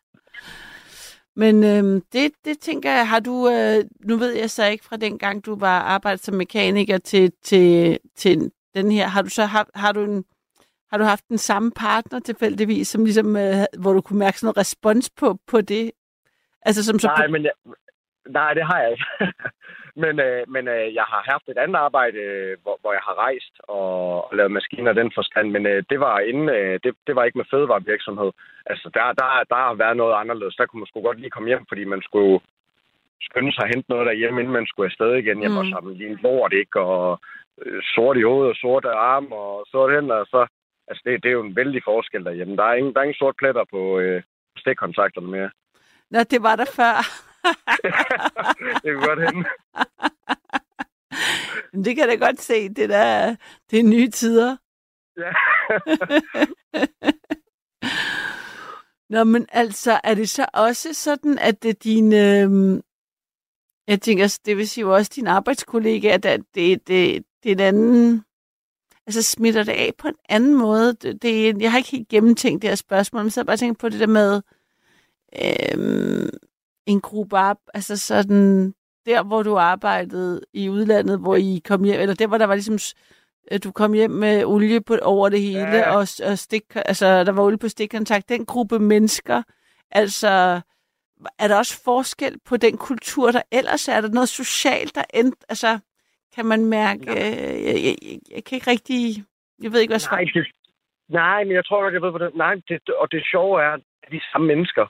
Men 1.35 1.63
øhm, 1.63 2.01
det, 2.13 2.31
det 2.45 2.59
tænker 2.59 2.91
jeg, 2.91 3.09
har 3.09 3.19
du, 3.19 3.49
øh, 3.49 3.83
nu 4.09 4.17
ved 4.17 4.33
jeg 4.33 4.49
så 4.49 4.65
ikke 4.65 4.85
fra 4.85 4.97
den 4.97 5.17
gang, 5.19 5.45
du 5.45 5.55
var 5.59 5.79
arbejdet 5.79 6.23
som 6.23 6.35
mekaniker 6.35 6.97
til, 6.97 7.31
til, 7.43 7.97
til 8.15 8.51
den 8.75 8.91
her, 8.91 9.07
har 9.07 9.21
du 9.21 9.29
så 9.29 9.45
haft, 9.45 9.69
har 9.75 9.91
du 9.91 10.03
en, 10.03 10.25
har 10.91 10.97
du 10.97 11.03
haft 11.03 11.23
den 11.29 11.37
samme 11.37 11.71
partner 11.71 12.19
tilfældigvis, 12.19 12.87
som 12.87 13.03
ligesom, 13.03 13.35
øh, 13.37 13.55
hvor 13.79 13.93
du 13.93 14.01
kunne 14.01 14.19
mærke 14.19 14.39
sådan 14.39 14.45
noget 14.45 14.57
respons 14.57 15.09
på, 15.09 15.37
på 15.47 15.61
det? 15.61 15.91
Altså 16.67 16.81
som 16.83 16.99
så... 16.99 17.07
Nej, 17.07 17.27
men 17.27 17.43
jeg, 17.43 17.55
nej, 18.39 18.53
det 18.53 18.63
har 18.69 18.79
jeg 18.81 18.91
ikke. 18.91 19.05
men 20.03 20.19
øh, 20.19 20.41
men 20.55 20.67
øh, 20.67 20.93
jeg 20.99 21.05
har 21.13 21.21
haft 21.31 21.45
et 21.49 21.57
andet 21.63 21.75
arbejde, 21.87 22.17
øh, 22.17 22.57
hvor, 22.63 22.77
hvor 22.81 22.91
jeg 22.97 23.03
har 23.07 23.15
rejst 23.25 23.53
og, 23.63 24.25
og 24.27 24.35
lavet 24.37 24.51
maskiner 24.51 24.93
den 24.93 25.11
forstand, 25.15 25.47
men 25.51 25.65
øh, 25.65 25.83
det 25.89 25.99
var 25.99 26.19
inden, 26.19 26.49
øh, 26.49 26.79
det, 26.83 26.91
det 27.07 27.15
var 27.15 27.23
ikke 27.23 27.37
med 27.37 27.51
fødevarevirksomhed. 27.51 28.31
Altså, 28.65 28.89
der, 28.93 29.03
der, 29.19 29.27
der 29.51 29.59
har 29.65 29.73
været 29.83 29.97
noget 29.97 30.15
anderledes. 30.21 30.55
Der 30.55 30.65
kunne 30.65 30.79
man 30.79 30.87
sgu 30.87 31.01
godt 31.01 31.19
lige 31.19 31.35
komme 31.35 31.49
hjem, 31.49 31.65
fordi 31.69 31.83
man 31.83 32.01
skulle 32.01 32.39
skynde 33.27 33.53
sig 33.53 33.63
at 33.63 33.71
hente 33.73 33.89
noget 33.89 34.05
derhjemme, 34.07 34.39
inden 34.39 34.53
man 34.53 34.67
skulle 34.67 34.89
afsted 34.91 35.11
igen 35.13 35.39
hjem 35.39 35.51
Mm. 35.51 35.57
mm. 35.57 35.71
samle 35.71 35.93
lige 35.97 36.09
en 36.09 36.19
lort, 36.23 36.53
ikke? 36.53 36.79
Og 36.79 37.19
øh, 37.61 37.81
sort 37.95 38.17
i 38.17 38.21
hovedet 38.29 38.49
og 38.49 38.55
sorte 38.55 38.89
arme 38.89 39.35
og 39.35 39.65
sorte 39.71 39.95
hænder, 39.95 40.15
og 40.15 40.27
så... 40.33 40.47
Altså, 40.89 41.01
det, 41.05 41.23
det 41.23 41.29
er 41.29 41.33
jo 41.39 41.43
en 41.43 41.55
vældig 41.55 41.81
forskel 41.83 42.25
derhjemme. 42.25 42.55
Der 42.55 42.63
er 42.63 42.73
ingen, 42.73 42.93
der 42.93 42.99
er 42.99 43.03
ingen 43.03 43.21
sort 43.21 43.35
pletter 43.37 43.63
på 43.71 43.99
øh, 43.99 44.21
stikkontakterne 44.57 45.27
mere. 45.27 45.49
Nå, 46.11 46.23
det 46.23 46.43
var 46.43 46.55
der 46.55 46.65
før. 46.79 46.95
det 48.83 48.83
kan 48.83 48.99
godt 49.07 49.19
hende. 49.25 49.49
Men 51.73 51.85
det 51.85 51.95
kan 51.95 52.09
jeg 52.09 52.19
da 52.19 52.25
godt 52.25 52.41
se, 52.41 52.69
det 52.69 52.89
der, 52.89 53.35
det 53.71 53.79
er 53.79 53.83
nye 53.83 54.09
tider. 54.09 54.57
Ja. 55.17 55.31
Nå, 59.09 59.23
men 59.23 59.45
altså, 59.51 59.99
er 60.03 60.13
det 60.13 60.29
så 60.29 60.45
også 60.53 60.93
sådan, 60.93 61.39
at 61.39 61.63
det 61.63 61.83
dine, 61.83 62.41
øhm, 62.41 62.81
Jeg 63.87 64.01
tænker, 64.01 64.23
også, 64.23 64.39
det 64.45 64.57
vil 64.57 64.69
sige 64.69 64.81
jo 64.81 64.95
også 64.95 65.11
dine 65.15 65.29
arbejdskollegaer, 65.31 66.13
at 66.13 66.23
det, 66.23 66.45
det, 66.55 66.87
det, 66.87 67.25
det 67.43 67.51
er 67.51 67.55
en 67.55 67.59
anden... 67.59 68.23
Altså 69.07 69.21
smitter 69.23 69.63
det 69.63 69.71
af 69.71 69.93
på 69.97 70.07
en 70.07 70.15
anden 70.29 70.55
måde? 70.55 70.93
Det, 70.93 71.21
det, 71.21 71.61
jeg 71.61 71.71
har 71.71 71.77
ikke 71.77 71.91
helt 71.91 72.07
gennemtænkt 72.09 72.61
det 72.61 72.69
her 72.69 72.75
spørgsmål, 72.75 73.23
men 73.23 73.31
så 73.31 73.39
har 73.39 73.43
jeg 73.43 73.47
bare 73.47 73.57
tænkt 73.57 73.79
på 73.79 73.89
det 73.89 73.99
der 73.99 74.07
med 74.07 74.41
øhm, 75.43 76.29
en 76.85 77.01
gruppe 77.01 77.35
op, 77.37 77.57
altså 77.73 77.97
sådan 77.97 78.73
der, 79.05 79.23
hvor 79.23 79.43
du 79.43 79.57
arbejdede 79.57 80.41
i 80.53 80.69
udlandet, 80.69 81.19
hvor 81.19 81.35
I 81.35 81.61
kom 81.65 81.83
hjem, 81.83 81.99
eller 82.01 82.15
der, 82.15 82.27
hvor 82.27 82.37
der 82.37 82.45
var 82.45 82.55
ligesom, 82.55 82.77
øh, 83.51 83.59
du 83.63 83.71
kom 83.71 83.93
hjem 83.93 84.11
med 84.11 84.45
olie 84.45 84.81
på, 84.81 84.97
over 85.01 85.29
det 85.29 85.41
hele, 85.41 85.67
Ja. 85.77 85.91
og, 85.95 86.07
og 86.25 86.37
stik, 86.37 86.63
altså 86.75 87.23
der 87.23 87.31
var 87.31 87.43
olie 87.43 87.57
på 87.57 87.67
stikkontakt. 87.67 88.29
Den 88.29 88.45
gruppe 88.45 88.79
mennesker, 88.79 89.43
altså 89.91 90.61
er 91.39 91.47
der 91.47 91.57
også 91.57 91.81
forskel 91.83 92.39
på 92.45 92.57
den 92.57 92.77
kultur, 92.77 93.31
der 93.31 93.41
ellers 93.51 93.87
er? 93.87 93.93
Er 93.93 94.01
der 94.01 94.09
noget 94.09 94.29
socialt, 94.29 94.95
der 94.95 95.03
end, 95.13 95.33
altså 95.49 95.79
kan 96.35 96.45
man 96.45 96.65
mærke, 96.65 97.11
øh, 97.11 97.63
jeg, 97.65 97.75
jeg, 97.85 97.95
jeg, 98.01 98.19
jeg 98.35 98.43
kan 98.43 98.55
ikke 98.55 98.71
rigtig, 98.71 99.23
jeg 99.63 99.71
ved 99.73 99.79
ikke, 99.79 99.91
hvad 99.91 100.09
Nej, 100.11 100.25
svar. 100.25 100.41
det, 100.41 100.47
nej, 101.09 101.43
men 101.43 101.53
jeg 101.53 101.65
tror 101.65 101.81
godt, 101.83 101.93
jeg 101.93 102.01
ved, 102.01 102.09
hvordan... 102.09 102.31
Nej, 102.35 102.53
det, 102.69 102.89
og 102.89 103.11
det 103.11 103.23
sjove 103.31 103.61
er, 103.61 103.71
at 104.03 104.11
de 104.11 104.21
samme 104.31 104.47
mennesker. 104.47 104.85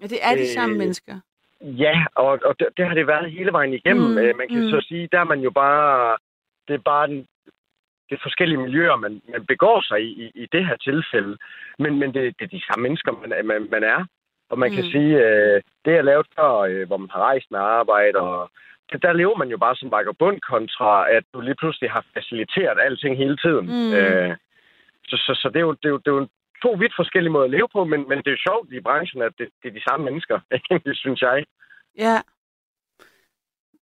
Ja, 0.00 0.06
det 0.06 0.18
er 0.22 0.36
de 0.36 0.48
samme 0.48 0.74
øh, 0.74 0.78
mennesker. 0.78 1.20
Ja, 1.60 2.04
og, 2.14 2.38
og 2.44 2.58
det, 2.58 2.68
det 2.76 2.86
har 2.86 2.94
det 2.94 3.06
været 3.06 3.30
hele 3.30 3.52
vejen 3.52 3.74
igennem. 3.74 4.04
Mm, 4.04 4.16
Mm, 4.16 4.36
man 4.36 4.48
kan 4.48 4.62
mm. 4.64 4.70
så 4.70 4.84
sige, 4.88 5.08
der 5.12 5.20
er 5.20 5.24
man 5.24 5.40
jo 5.40 5.50
bare... 5.50 6.16
Det 6.68 6.74
er 6.74 6.78
bare 6.78 7.06
den, 7.06 7.26
det 8.08 8.14
er 8.16 8.22
forskellige 8.22 8.58
miljøer, 8.58 8.96
man, 8.96 9.22
man 9.28 9.46
begår 9.46 9.80
sig 9.80 10.00
i, 10.02 10.10
i, 10.24 10.30
i 10.34 10.46
det 10.52 10.66
her 10.66 10.76
tilfælde. 10.76 11.36
Men, 11.78 11.98
men 11.98 12.14
det, 12.14 12.22
det 12.38 12.44
er 12.44 12.56
de 12.58 12.66
samme 12.66 12.82
mennesker, 12.82 13.12
man, 13.12 13.46
man, 13.46 13.68
man 13.70 13.84
er. 13.84 14.04
Og 14.50 14.58
man 14.58 14.70
mm. 14.70 14.76
kan 14.76 14.84
sige, 14.84 15.12
øh, 15.26 15.62
det 15.84 15.92
jeg 15.92 16.04
lavede 16.04 16.28
før, 16.36 16.52
øh, 16.58 16.86
hvor 16.86 16.96
man 16.96 17.10
har 17.12 17.20
rejst 17.20 17.50
med 17.50 17.58
arbejde, 17.58 18.18
og 18.18 18.50
det, 18.92 19.02
der 19.02 19.12
lever 19.12 19.36
man 19.36 19.48
jo 19.48 19.58
bare 19.58 19.76
som 19.76 19.90
vagabund 19.90 20.40
kontra, 20.40 21.10
at 21.10 21.24
du 21.34 21.40
lige 21.40 21.54
pludselig 21.54 21.90
har 21.90 22.04
faciliteret 22.14 22.78
alting 22.80 23.16
hele 23.16 23.36
tiden. 23.36 23.66
Mm. 23.66 23.92
Øh, 23.92 24.36
så, 25.08 25.16
så, 25.16 25.32
så 25.42 25.48
det, 25.48 25.56
er 25.56 25.66
jo, 25.68 25.72
det, 25.72 25.84
er 25.84 25.88
jo, 25.88 25.98
det 25.98 26.10
er 26.10 26.16
jo 26.16 26.28
to 26.66 26.72
vidt 26.82 26.94
forskellige 26.96 27.32
måder 27.32 27.44
at 27.44 27.50
leve 27.50 27.68
på, 27.72 27.84
men, 27.84 28.00
men 28.08 28.18
det 28.18 28.26
er 28.26 28.36
jo 28.36 28.46
sjovt 28.48 28.72
i 28.72 28.80
branchen, 28.80 29.22
at 29.22 29.32
det, 29.38 29.48
det 29.62 29.68
er 29.68 29.72
de 29.78 29.86
samme 29.88 30.04
mennesker, 30.04 30.36
synes 31.04 31.20
jeg. 31.22 31.44
Ja. 32.04 32.16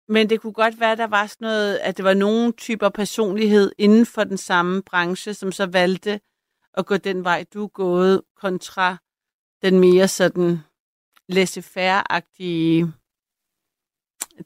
Men 0.08 0.30
det 0.30 0.42
kunne 0.42 0.54
godt 0.63 0.80
være, 0.80 0.92
at 0.92 0.98
der 0.98 1.08
var 1.08 1.26
sådan 1.26 1.46
noget, 1.46 1.78
at 1.78 1.98
det 1.98 2.06
var 2.06 2.13
nogle 2.13 2.52
typer 2.52 2.90
personlighed 2.90 3.72
inden 3.78 4.06
for 4.06 4.24
den 4.24 4.38
samme 4.38 4.84
branche, 4.84 5.34
som 5.34 5.52
så 5.52 5.66
valgte 5.74 6.20
at 6.78 6.86
gå 6.86 6.98
den 6.98 7.24
vej, 7.24 7.46
du 7.54 7.63
er 7.63 7.68
gået, 7.68 8.22
kontra 8.36 8.98
den 9.62 9.80
mere 9.80 10.08
sådan 10.08 10.58
laissez-faire-agtige 11.30 12.86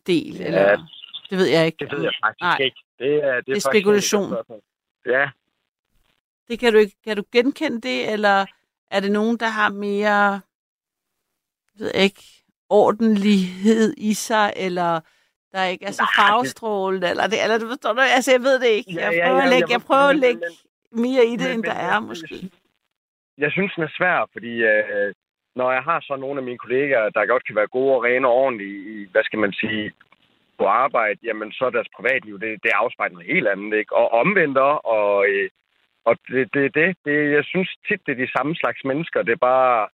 del. 0.08 0.36
Ja, 0.36 0.46
eller, 0.46 0.88
det 1.30 1.38
ved 1.38 1.46
jeg 1.46 1.66
ikke. 1.66 1.78
Det 1.80 1.92
ved 1.92 2.02
jeg 2.04 2.14
faktisk 2.24 2.42
Nej. 2.42 2.58
ikke. 2.58 2.82
Det 3.00 3.14
er, 3.14 3.20
det 3.20 3.24
er, 3.24 3.42
Det 3.42 3.56
er 3.56 3.70
spekulation. 3.72 4.34
Ja, 5.06 5.30
Det 6.48 6.60
kan 6.60 6.74
du 6.74 6.80
ikke. 6.80 6.96
Kan 7.04 7.18
du 7.18 7.24
genkende 7.32 7.82
det, 7.82 8.12
eller 8.14 8.46
er 8.92 9.00
det 9.00 9.12
nogen, 9.12 9.38
der 9.38 9.48
har 9.48 9.70
mere, 9.70 10.42
ved 11.80 11.92
ikke, 11.96 12.24
ordentlighed 12.70 13.94
i 13.98 14.14
sig, 14.14 14.54
eller 14.56 15.00
der 15.52 15.64
ikke 15.64 15.86
er 15.86 15.92
så 15.92 16.06
farvestrålet, 16.18 17.10
eller 17.10 17.28
det, 17.28 17.44
eller 17.44 17.58
du 17.58 17.68
forstår 17.68 17.94
du, 17.94 18.02
altså 18.02 18.32
jeg 18.32 18.42
ved 18.42 18.60
det 18.60 18.68
ikke. 18.68 18.92
Ja, 18.94 19.06
Jeg 19.06 19.14
ja, 19.14 19.26
prøver 19.28 19.38
ja, 19.40 19.44
at 19.46 19.50
lægge, 19.54 19.72
jeg 19.72 19.82
prøver 19.82 20.10
at 20.16 20.16
lægge 20.16 20.42
mere 20.92 21.24
i 21.26 21.36
det, 21.42 21.50
men- 21.50 21.54
end 21.56 21.64
der 21.64 21.74
men- 21.74 21.86
er, 21.94 22.00
måske. 22.00 22.36
jeg 23.38 23.52
synes, 23.52 23.72
den 23.76 23.84
er 23.84 23.94
svær, 23.98 24.30
fordi 24.34 24.54
øh, 24.74 25.14
når 25.56 25.72
jeg 25.72 25.84
har 25.84 26.00
så 26.08 26.16
nogle 26.16 26.38
af 26.40 26.44
mine 26.46 26.58
kollegaer, 26.58 27.10
der 27.10 27.26
godt 27.34 27.46
kan 27.46 27.56
være 27.56 27.68
gode 27.78 27.96
og 27.96 28.04
rene 28.04 28.28
og 28.28 28.34
ordentlige 28.34 28.78
i, 28.94 29.08
hvad 29.12 29.24
skal 29.24 29.40
man 29.40 29.54
sige, 29.54 29.92
på 30.60 30.66
arbejde, 30.66 31.20
jamen 31.24 31.52
så 31.52 31.66
er 31.66 31.70
deres 31.70 31.92
privatliv, 31.98 32.40
det, 32.40 32.64
det 32.64 32.72
afspejler 32.82 33.14
noget 33.14 33.34
helt 33.34 33.48
andet, 33.48 33.78
ikke? 33.78 33.96
Og 33.96 34.12
omvendt, 34.22 34.58
og, 34.58 35.26
øh, 35.30 35.50
og 36.06 36.16
det, 36.28 36.54
det, 36.54 36.76
det, 36.76 36.98
det, 37.06 37.32
jeg 37.38 37.44
synes 37.46 37.70
tit, 37.88 38.02
det 38.06 38.12
er 38.12 38.26
de 38.26 38.32
samme 38.38 38.56
slags 38.56 38.82
mennesker, 38.86 39.22
det 39.22 39.32
er 39.32 39.44
bare 39.54 39.88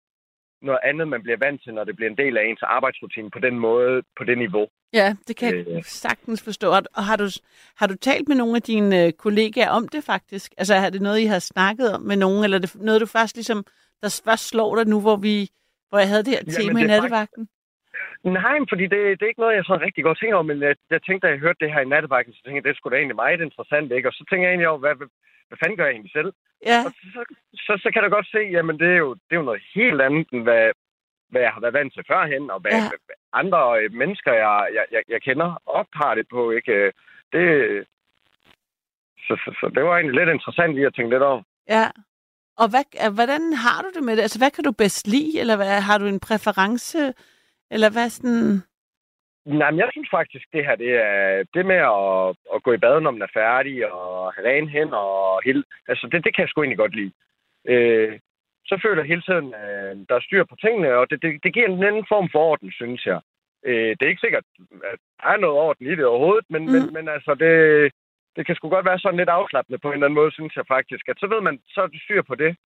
noget 0.62 0.80
andet, 0.84 1.08
man 1.08 1.22
bliver 1.22 1.38
vant 1.44 1.62
til, 1.62 1.74
når 1.74 1.84
det 1.84 1.96
bliver 1.96 2.10
en 2.10 2.16
del 2.16 2.36
af 2.38 2.44
ens 2.44 2.62
arbejdsrutine 2.62 3.30
på 3.30 3.38
den 3.38 3.58
måde, 3.58 4.02
på 4.18 4.24
det 4.24 4.38
niveau. 4.38 4.66
Ja, 4.92 5.08
det 5.28 5.36
kan 5.36 5.56
jeg 5.56 5.66
Øh. 5.76 5.82
sagtens 5.82 6.44
forstå. 6.44 6.68
Og 6.98 7.04
har 7.10 7.16
du, 7.16 7.26
har 7.76 7.86
du 7.86 7.96
talt 7.96 8.28
med 8.28 8.36
nogle 8.36 8.56
af 8.56 8.62
dine 8.62 9.04
øh, 9.04 9.12
kollegaer 9.12 9.70
om 9.70 9.88
det 9.88 10.04
faktisk? 10.04 10.54
Altså 10.58 10.74
er 10.74 10.90
det 10.90 11.02
noget, 11.02 11.20
I 11.20 11.24
har 11.24 11.38
snakket 11.38 11.94
om 11.94 12.02
med 12.02 12.16
nogen, 12.16 12.44
eller 12.44 12.56
er 12.56 12.60
det 12.60 12.74
noget, 12.74 13.00
du 13.00 13.06
først 13.06 13.36
ligesom, 13.36 13.64
der 14.02 14.22
først 14.24 14.48
slår 14.48 14.76
dig 14.76 14.86
nu, 14.86 15.00
hvor 15.00 15.16
vi 15.16 15.48
hvor 15.88 15.98
jeg 15.98 16.08
havde 16.12 16.24
det 16.26 16.32
her 16.36 16.44
Jamen, 16.46 16.56
tema 16.56 16.80
i 16.80 16.82
det 16.82 16.90
er 16.90 16.94
nattevagten? 16.94 17.48
Nej, 18.24 18.58
fordi 18.70 18.84
det, 18.92 19.00
det 19.16 19.22
er 19.24 19.32
ikke 19.32 19.44
noget, 19.44 19.56
jeg 19.56 19.64
sådan 19.64 19.86
rigtig 19.86 20.04
godt 20.04 20.18
tænker 20.18 20.36
over, 20.38 20.48
men 20.50 20.58
jeg, 20.62 20.74
jeg 20.94 21.00
tænkte, 21.02 21.22
da 21.26 21.30
jeg 21.32 21.42
hørte 21.44 21.60
det 21.62 21.72
her 21.72 21.80
i 21.80 21.92
nattevagten, 21.94 22.32
så 22.34 22.40
tænkte 22.42 22.58
jeg, 22.58 22.64
det 22.68 22.76
skulle 22.76 22.92
da 22.94 22.98
egentlig 23.00 23.22
meget 23.24 23.40
interessant, 23.40 23.92
ikke? 23.92 24.08
Og 24.08 24.14
så 24.18 24.22
tænker 24.30 24.44
jeg 24.46 24.52
egentlig 24.52 24.68
over, 24.68 24.78
hvad, 24.84 24.94
hvad, 25.48 25.58
fanden 25.60 25.76
gør 25.76 25.84
jeg 25.86 25.92
egentlig 25.94 26.12
selv? 26.18 26.32
Ja, 26.70 26.78
Og 26.86 26.92
så, 27.14 27.20
så, 27.66 27.72
så 27.82 27.88
kan 27.92 28.02
du 28.02 28.08
godt 28.08 28.28
se, 28.34 28.38
jamen 28.56 28.78
det 28.78 28.88
er 28.94 29.00
jo, 29.04 29.10
det 29.14 29.32
er 29.32 29.40
jo 29.42 29.42
noget 29.50 29.62
helt 29.74 30.00
andet, 30.06 30.26
end 30.32 30.42
hvad, 30.42 30.64
hvad 31.30 31.40
jeg 31.40 31.52
har 31.52 31.60
været 31.60 31.74
vant 31.74 31.92
til 31.94 32.04
førhen, 32.10 32.50
og 32.50 32.60
hvad, 32.60 32.72
Ja. 32.72 32.88
hvad 33.06 33.16
andre 33.32 33.60
øh, 33.82 33.92
mennesker, 33.92 34.32
jeg, 34.32 34.68
jeg, 34.76 34.84
jeg, 34.94 35.02
jeg 35.08 35.22
kender, 35.22 35.62
op 35.66 35.86
har 35.92 36.14
det 36.14 36.26
på, 36.30 36.50
ikke? 36.50 36.72
Øh, 36.72 36.92
Det, 37.32 37.44
så, 39.26 39.32
så, 39.44 39.50
så 39.60 39.66
det 39.74 39.82
var 39.84 39.94
egentlig 39.96 40.18
lidt 40.20 40.34
interessant 40.34 40.74
lige 40.74 40.86
at 40.86 40.94
tænke 40.94 41.10
lidt 41.14 41.22
over. 41.22 41.42
ja. 41.68 41.86
Og 42.62 42.68
hvad, 42.70 42.84
øh, 43.04 43.14
hvordan 43.14 43.42
har 43.64 43.82
du 43.82 43.88
det 43.96 44.02
med 44.04 44.16
det? 44.16 44.22
Altså, 44.22 44.38
hvad 44.40 44.50
kan 44.50 44.64
du 44.64 44.72
bedst 44.72 45.06
lide? 45.06 45.40
Eller 45.40 45.56
hvad, 45.56 45.80
har 45.80 45.98
du 45.98 46.06
en 46.06 46.20
præference? 46.20 46.98
Eller 47.70 47.90
hvad 47.90 48.08
sådan... 48.10 48.62
Nej, 49.46 49.70
men 49.70 49.80
jeg 49.80 49.88
synes 49.92 50.08
faktisk, 50.10 50.46
det 50.52 50.64
her, 50.64 50.76
det 50.76 50.92
er 50.94 51.44
det 51.54 51.66
med 51.66 51.80
at, 51.96 52.36
at 52.54 52.62
gå 52.62 52.72
i 52.72 52.82
bad, 52.84 53.00
når 53.00 53.10
man 53.10 53.22
er 53.22 53.36
færdig, 53.40 53.92
og 53.92 54.32
have 54.34 54.48
rene 54.48 54.68
hænder, 54.68 54.96
og 54.96 55.40
hele, 55.44 55.64
altså 55.88 56.08
det, 56.12 56.24
det 56.24 56.34
kan 56.34 56.42
jeg 56.42 56.48
sgu 56.48 56.62
egentlig 56.62 56.78
godt 56.78 56.96
lide. 56.96 57.12
Øh, 57.68 58.18
så 58.66 58.80
føler 58.82 59.02
jeg 59.02 59.08
hele 59.08 59.22
tiden, 59.22 59.54
at 59.54 59.96
der 60.08 60.14
er 60.14 60.20
styr 60.20 60.44
på 60.44 60.56
tingene, 60.56 60.94
og 60.94 61.10
det, 61.10 61.22
det, 61.22 61.44
det 61.44 61.54
giver 61.54 61.68
en 61.68 61.84
anden 61.84 62.06
form 62.08 62.28
for 62.32 62.38
orden, 62.38 62.72
synes 62.72 63.06
jeg. 63.06 63.20
Øh, 63.64 63.90
det 63.96 64.02
er 64.02 64.12
ikke 64.12 64.26
sikkert, 64.26 64.44
at 64.92 64.98
der 65.20 65.28
er 65.28 65.36
noget 65.36 65.56
orden 65.56 65.86
i 65.86 65.90
det 65.90 66.04
overhovedet, 66.04 66.46
men. 66.50 66.62
Mm. 66.66 66.72
men, 66.72 66.92
men 66.92 67.08
altså, 67.08 67.34
det, 67.34 67.54
det 68.36 68.46
kan 68.46 68.54
sgu 68.54 68.68
godt 68.68 68.86
være 68.86 68.98
sådan 68.98 69.16
lidt 69.18 69.28
afslappende 69.28 69.78
på 69.78 69.88
en 69.88 69.94
eller 69.94 70.06
anden 70.06 70.20
måde, 70.20 70.32
synes 70.32 70.56
jeg 70.56 70.66
faktisk. 70.68 71.08
At 71.08 71.18
så 71.18 71.26
ved 71.26 71.40
man, 71.40 71.60
så 71.68 71.82
er 71.82 71.86
det 71.86 72.02
styr 72.02 72.22
på 72.22 72.34
det. 72.34 72.56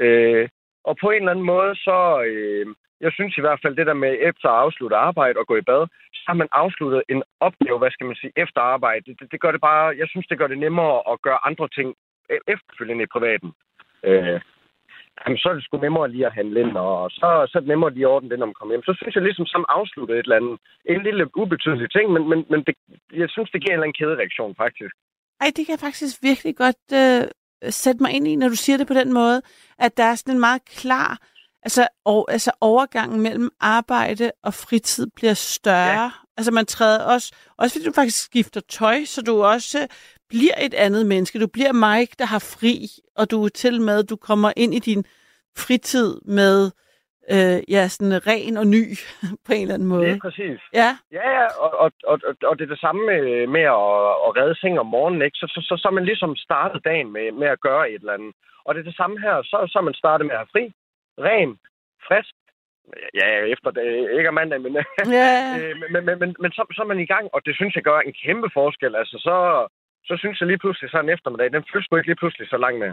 Øh, 0.00 0.48
og 0.84 0.96
på 1.00 1.10
en 1.10 1.16
eller 1.22 1.30
anden 1.30 1.44
måde, 1.44 1.76
så... 1.76 2.22
Øh, 2.22 2.66
jeg 3.00 3.12
synes 3.12 3.34
i 3.38 3.40
hvert 3.40 3.60
fald, 3.62 3.76
det 3.76 3.86
der 3.86 4.02
med 4.04 4.12
efter 4.20 4.48
at 4.48 4.60
afslutte 4.64 4.96
arbejde 4.96 5.38
og 5.38 5.46
gå 5.46 5.56
i 5.56 5.68
bad, 5.70 5.86
så 6.14 6.22
har 6.26 6.34
man 6.34 6.48
afsluttet 6.52 7.02
en 7.08 7.22
opgave, 7.40 7.78
hvad 7.78 7.90
skal 7.90 8.06
man 8.06 8.16
sige, 8.16 8.32
efter 8.36 8.60
arbejde. 8.60 9.04
Det, 9.06 9.20
det, 9.20 9.32
det 9.32 9.40
gør 9.40 9.52
det 9.52 9.60
bare, 9.60 9.96
jeg 9.98 10.08
synes, 10.08 10.26
det 10.26 10.38
gør 10.38 10.46
det 10.46 10.58
nemmere 10.58 11.12
at 11.12 11.22
gøre 11.22 11.46
andre 11.48 11.68
ting 11.68 11.88
e, 12.30 12.34
efterfølgende 12.54 13.04
i 13.04 13.12
privaten. 13.14 13.50
Øh, 14.08 14.40
jamen, 15.20 15.38
så 15.38 15.48
er 15.48 15.54
det 15.54 15.64
sgu 15.64 15.76
nemmere 15.78 16.10
lige 16.10 16.26
at 16.26 16.36
handle 16.38 16.60
ind, 16.60 16.76
og 16.76 17.10
så, 17.10 17.26
så 17.48 17.58
er 17.58 17.60
det 17.60 17.68
nemmere 17.68 17.94
lige 17.94 18.06
at 18.06 18.14
ordne 18.14 18.30
det, 18.30 18.38
når 18.38 18.46
man 18.46 18.58
kommer 18.58 18.74
hjem. 18.74 18.88
Så 18.88 18.94
synes 19.00 19.14
jeg 19.14 19.22
ligesom, 19.22 19.46
som 19.46 19.64
afsluttet 19.68 20.14
et 20.14 20.22
eller 20.26 20.40
andet, 20.40 20.58
en 20.84 21.02
lille 21.02 21.36
ubetydelig 21.36 21.90
ting, 21.90 22.12
men, 22.12 22.28
men, 22.28 22.46
men 22.50 22.60
det, 22.66 22.74
jeg 23.12 23.28
synes, 23.30 23.50
det 23.50 23.60
giver 23.60 23.72
en 23.72 23.78
eller 23.78 23.86
anden 23.86 24.00
kædereaktion, 24.00 24.54
faktisk. 24.64 24.94
Ej, 25.40 25.48
det 25.56 25.62
kan 25.66 25.74
jeg 25.76 25.86
faktisk 25.88 26.14
virkelig 26.22 26.56
godt 26.64 26.84
øh, 27.02 27.22
sætte 27.82 28.02
mig 28.02 28.10
ind 28.16 28.28
i, 28.28 28.36
når 28.36 28.48
du 28.48 28.58
siger 28.64 28.76
det 28.78 28.86
på 28.86 28.94
den 28.94 29.12
måde, 29.12 29.38
at 29.78 29.96
der 29.96 30.04
er 30.04 30.14
sådan 30.14 30.34
en 30.34 30.40
meget 30.40 30.62
klar, 30.64 31.18
altså, 31.68 31.88
og, 32.04 32.20
altså 32.30 32.50
overgangen 32.60 33.20
mellem 33.22 33.50
arbejde 33.60 34.30
og 34.42 34.54
fritid 34.54 35.06
bliver 35.16 35.34
større. 35.34 36.02
Ja. 36.02 36.10
Altså 36.36 36.52
man 36.52 36.66
træder 36.66 37.04
også, 37.14 37.28
også 37.58 37.74
fordi 37.74 37.84
du 37.86 37.92
faktisk 37.92 38.24
skifter 38.24 38.60
tøj, 38.78 39.04
så 39.04 39.22
du 39.22 39.42
også 39.42 39.78
bliver 40.28 40.54
et 40.66 40.74
andet 40.74 41.06
menneske. 41.06 41.40
Du 41.40 41.46
bliver 41.46 41.72
Mike, 41.72 42.14
der 42.18 42.24
har 42.34 42.38
fri, 42.56 42.86
og 43.16 43.30
du 43.30 43.44
er 43.44 43.48
til 43.48 43.80
med, 43.82 44.04
du 44.04 44.16
kommer 44.16 44.52
ind 44.56 44.74
i 44.74 44.78
din 44.78 45.04
fritid 45.64 46.20
med 46.24 46.70
øh, 47.34 47.58
ja, 47.74 47.88
sådan 47.88 48.26
ren 48.26 48.56
og 48.56 48.66
ny 48.66 48.84
på 49.46 49.52
en 49.52 49.62
eller 49.62 49.74
anden 49.74 49.88
måde. 49.88 50.06
Det 50.06 50.14
er 50.16 50.20
præcis. 50.28 50.60
Ja, 50.80 50.90
Ja, 51.18 51.26
ja, 51.38 51.46
og, 51.64 51.70
og, 51.82 51.92
og, 52.10 52.16
og- 52.48 52.58
det 52.58 52.64
er 52.64 52.72
det 52.74 52.80
samme 52.86 53.00
med, 53.10 53.22
med 53.56 53.64
at, 53.78 53.88
at 54.26 54.30
redde 54.38 54.56
seng 54.60 54.78
om 54.80 54.86
morgenen, 54.86 55.22
ikke? 55.22 55.36
Så, 55.40 55.46
så, 55.54 55.60
så, 55.68 55.74
så 55.82 55.88
man 55.90 56.04
ligesom 56.04 56.36
startet 56.36 56.84
dagen 56.84 57.12
med, 57.12 57.32
med 57.40 57.48
at 57.54 57.60
gøre 57.60 57.90
et 57.90 58.00
eller 58.00 58.12
andet. 58.18 58.32
Og 58.64 58.74
det 58.74 58.80
er 58.80 58.84
det 58.90 58.96
samme 58.96 59.16
her, 59.20 59.36
så, 59.50 59.56
så 59.72 59.78
man 59.80 59.94
startet 59.94 60.26
med 60.26 60.34
at 60.34 60.42
have 60.42 60.52
fri, 60.54 60.64
ren, 61.26 61.58
frisk. 62.08 62.34
Ja, 63.14 63.28
efter 63.54 63.70
det, 63.70 63.84
ikke 64.18 64.28
om 64.28 64.34
mandag, 64.34 64.60
men, 64.60 64.72
ja. 64.76 64.84
øh, 65.58 65.74
men, 65.92 66.04
men, 66.06 66.18
men, 66.18 66.36
men, 66.42 66.50
så, 66.52 66.62
så 66.76 66.82
er 66.82 66.86
man 66.92 67.00
i 67.00 67.10
gang, 67.14 67.28
og 67.34 67.40
det 67.46 67.54
synes 67.56 67.74
jeg 67.74 67.84
gør 67.84 67.98
en 68.00 68.14
kæmpe 68.24 68.48
forskel. 68.54 68.96
Altså, 68.96 69.16
så, 69.26 69.36
så 70.08 70.14
synes 70.18 70.40
jeg 70.40 70.46
lige 70.46 70.58
pludselig, 70.58 70.90
så 70.90 71.00
en 71.00 71.14
eftermiddag, 71.16 71.52
den 71.52 71.64
føles 71.72 71.86
ikke 71.96 72.10
lige 72.10 72.22
pludselig 72.22 72.48
så 72.48 72.56
lang 72.56 72.78
med. 72.78 72.92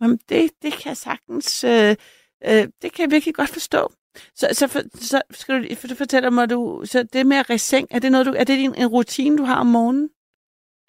Jamen, 0.00 0.18
det, 0.28 0.42
det 0.62 0.72
kan 0.78 0.88
jeg 0.92 0.96
sagtens, 0.96 1.64
øh, 1.64 1.92
øh, 2.48 2.64
det 2.82 2.88
kan 2.92 3.04
jeg 3.04 3.10
virkelig 3.10 3.34
godt 3.34 3.52
forstå. 3.58 3.82
Så, 4.34 4.46
så, 4.52 4.64
for, 4.72 4.80
så 5.12 5.22
skal 5.30 5.54
du, 5.54 5.74
for, 5.80 5.88
du 5.88 5.94
fortæller 5.94 6.30
mig, 6.30 6.50
du, 6.50 6.82
så 6.84 7.08
det 7.12 7.26
med 7.26 7.50
reseng, 7.50 7.88
er 7.90 7.98
det, 7.98 8.12
noget, 8.12 8.26
du, 8.26 8.32
er 8.32 8.44
det 8.44 8.58
din, 8.62 8.74
en 8.74 8.86
rutine, 8.86 9.38
du 9.38 9.44
har 9.44 9.60
om 9.60 9.66
morgenen? 9.66 10.10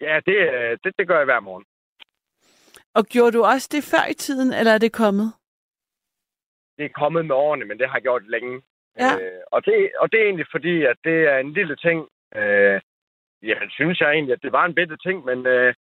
Ja, 0.00 0.20
det, 0.26 0.36
øh, 0.36 0.78
det, 0.84 0.92
det 0.98 1.08
gør 1.08 1.16
jeg 1.16 1.24
hver 1.24 1.40
morgen. 1.40 1.64
Og 2.94 3.04
gjorde 3.06 3.32
du 3.36 3.44
også 3.44 3.68
det 3.72 3.84
før 3.84 4.10
i 4.10 4.14
tiden, 4.14 4.52
eller 4.52 4.72
er 4.72 4.78
det 4.78 4.92
kommet? 4.92 5.32
Det 6.78 6.84
er 6.84 6.98
kommet 7.02 7.26
med 7.26 7.34
årene, 7.34 7.64
men 7.64 7.78
det 7.78 7.88
har 7.88 7.96
jeg 7.96 8.02
gjort 8.02 8.28
længe. 8.28 8.62
Ja. 8.98 9.12
Øh, 9.20 9.40
og, 9.52 9.64
det, 9.66 9.90
og 9.98 10.12
det 10.12 10.20
er 10.20 10.24
egentlig 10.24 10.46
fordi, 10.50 10.84
at 10.84 10.96
det 11.04 11.18
er 11.32 11.38
en 11.38 11.52
lille 11.52 11.76
ting. 11.76 12.08
Øh, 12.36 12.80
jamen, 13.42 13.70
synes 13.70 14.00
jeg 14.00 14.10
egentlig, 14.12 14.32
at 14.32 14.42
det 14.42 14.52
var 14.52 14.64
en 14.64 14.74
bitte 14.74 14.96
ting, 14.96 15.24
men 15.24 15.46
øh, 15.46 15.74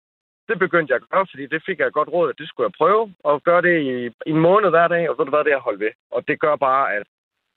det 0.48 0.58
begyndte 0.58 0.92
jeg 0.92 1.00
at 1.02 1.08
gøre, 1.08 1.26
fordi 1.30 1.46
det 1.46 1.62
fik 1.66 1.78
jeg 1.78 1.92
godt 1.92 2.08
råd, 2.08 2.30
at 2.30 2.38
det 2.38 2.48
skulle 2.48 2.66
jeg 2.68 2.78
prøve, 2.78 3.14
og 3.24 3.42
gøre 3.42 3.62
det 3.62 3.76
i, 3.80 4.06
i 4.06 4.30
en 4.30 4.40
måned 4.40 4.70
hver 4.70 4.88
dag, 4.88 5.10
og 5.10 5.18
ved 5.18 5.24
du 5.24 5.30
hvad, 5.30 5.44
det 5.44 5.52
er 5.52 5.56
at 5.56 5.68
holde 5.68 5.84
ved. 5.84 5.90
Og 6.10 6.28
det 6.28 6.40
gør 6.40 6.56
bare, 6.56 6.94
at 6.94 7.06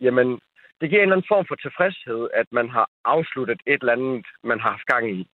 jamen, 0.01 0.39
det 0.81 0.89
giver 0.89 1.01
en 1.01 1.07
eller 1.07 1.15
anden 1.15 1.31
form 1.33 1.45
for 1.47 1.55
tilfredshed, 1.55 2.29
at 2.33 2.47
man 2.51 2.69
har 2.69 2.89
afsluttet 3.05 3.61
et 3.67 3.79
eller 3.81 3.93
andet, 3.93 4.25
man 4.43 4.59
har 4.59 4.71
haft 4.71 4.85
gang 4.85 5.11
i. 5.11 5.27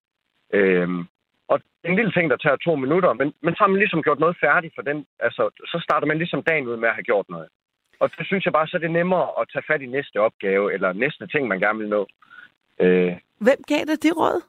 Øhm, 0.54 1.08
og 1.48 1.62
en 1.84 1.96
lille 1.96 2.12
ting, 2.12 2.30
der 2.30 2.38
tager 2.38 2.56
to 2.56 2.76
minutter, 2.76 3.14
men, 3.14 3.34
men 3.42 3.56
så 3.56 3.60
har 3.60 3.68
man 3.68 3.80
ligesom 3.80 4.04
gjort 4.04 4.20
noget 4.20 4.38
færdigt 4.42 4.76
for 4.76 4.82
den. 4.82 5.06
Altså, 5.20 5.50
så 5.72 5.80
starter 5.84 6.08
man 6.08 6.18
ligesom 6.18 6.44
dagen 6.44 6.68
ud 6.68 6.78
med 6.78 6.90
at 6.90 6.96
have 6.96 7.10
gjort 7.12 7.30
noget. 7.30 7.48
Og 8.00 8.10
det 8.18 8.26
synes 8.28 8.46
jeg 8.46 8.54
bare, 8.54 8.68
så 8.68 8.78
er 8.78 8.82
det 8.82 8.92
nemmere 8.92 9.28
at 9.42 9.48
tage 9.54 9.64
fat 9.68 9.82
i 9.82 9.86
næste 9.86 10.18
opgave, 10.20 10.74
eller 10.74 10.94
næste 10.94 11.28
ting, 11.28 11.48
man 11.48 11.60
gerne 11.60 11.80
vil 11.80 11.90
nå. 11.90 12.08
Øh, 12.80 13.14
Hvem 13.46 13.60
gav 13.68 13.84
dig 13.90 14.04
det 14.04 14.18
råd? 14.18 14.42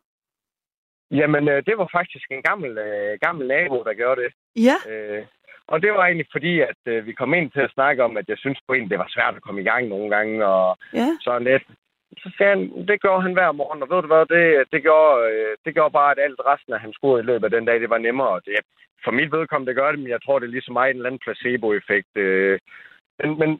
jamen, 1.10 1.48
øh, 1.48 1.62
det 1.66 1.78
var 1.78 1.88
faktisk 1.92 2.26
en 2.30 2.42
gammel, 2.42 2.78
øh, 2.78 3.18
gammel 3.20 3.46
nabo, 3.46 3.82
der 3.84 3.94
gjorde 3.94 4.20
det. 4.22 4.32
Ja. 4.68 4.76
Øh, 4.92 5.24
og 5.66 5.82
det 5.82 5.92
var 5.92 6.04
egentlig 6.04 6.26
fordi, 6.32 6.60
at 6.60 6.80
øh, 6.86 7.06
vi 7.06 7.12
kom 7.12 7.34
ind 7.34 7.50
til 7.50 7.60
at 7.60 7.70
snakke 7.74 8.04
om, 8.04 8.16
at 8.16 8.28
jeg 8.28 8.38
synes 8.38 8.58
på 8.66 8.74
egentlig, 8.74 8.90
det 8.90 8.98
var 8.98 9.08
svært 9.14 9.34
at 9.36 9.42
komme 9.42 9.60
i 9.60 9.64
gang 9.64 9.88
nogle 9.88 10.16
gange, 10.16 10.46
og 10.46 10.78
Ja. 10.92 11.08
sådan 11.20 11.44
lidt. 11.44 11.62
Så 12.22 12.30
sagde 12.38 12.50
han, 12.54 12.86
det 12.88 13.00
gjorde 13.00 13.22
han 13.22 13.32
hver 13.32 13.52
morgen, 13.52 13.82
og 13.82 13.88
ved 13.90 14.00
du 14.02 14.06
hvad, 14.06 14.26
det, 14.36 14.72
det, 14.72 14.82
gjorde, 14.82 15.30
øh, 15.32 15.56
det 15.64 15.74
gjorde 15.74 15.92
bare, 15.92 16.10
at 16.10 16.18
alt 16.26 16.40
resten 16.46 16.72
af 16.72 16.80
hans 16.80 16.94
skole 16.96 17.22
i 17.22 17.26
løbet 17.26 17.44
af 17.44 17.50
den 17.50 17.64
dag, 17.64 17.80
det 17.80 17.90
var 17.90 17.98
nemmere. 17.98 18.28
Og 18.28 18.40
det, 18.44 18.54
for 19.04 19.10
mit 19.10 19.32
vedkommende, 19.32 19.74
gør 19.74 19.90
det, 19.90 19.98
men 20.00 20.08
jeg 20.08 20.22
tror, 20.22 20.38
det 20.38 20.46
er 20.46 20.50
ligesom 20.56 20.72
mig 20.72 20.90
en 20.90 20.96
eller 20.96 21.06
anden 21.06 21.24
placebo-effekt. 21.26 22.16
Øh, 22.16 22.58
men, 23.22 23.38
men 23.38 23.50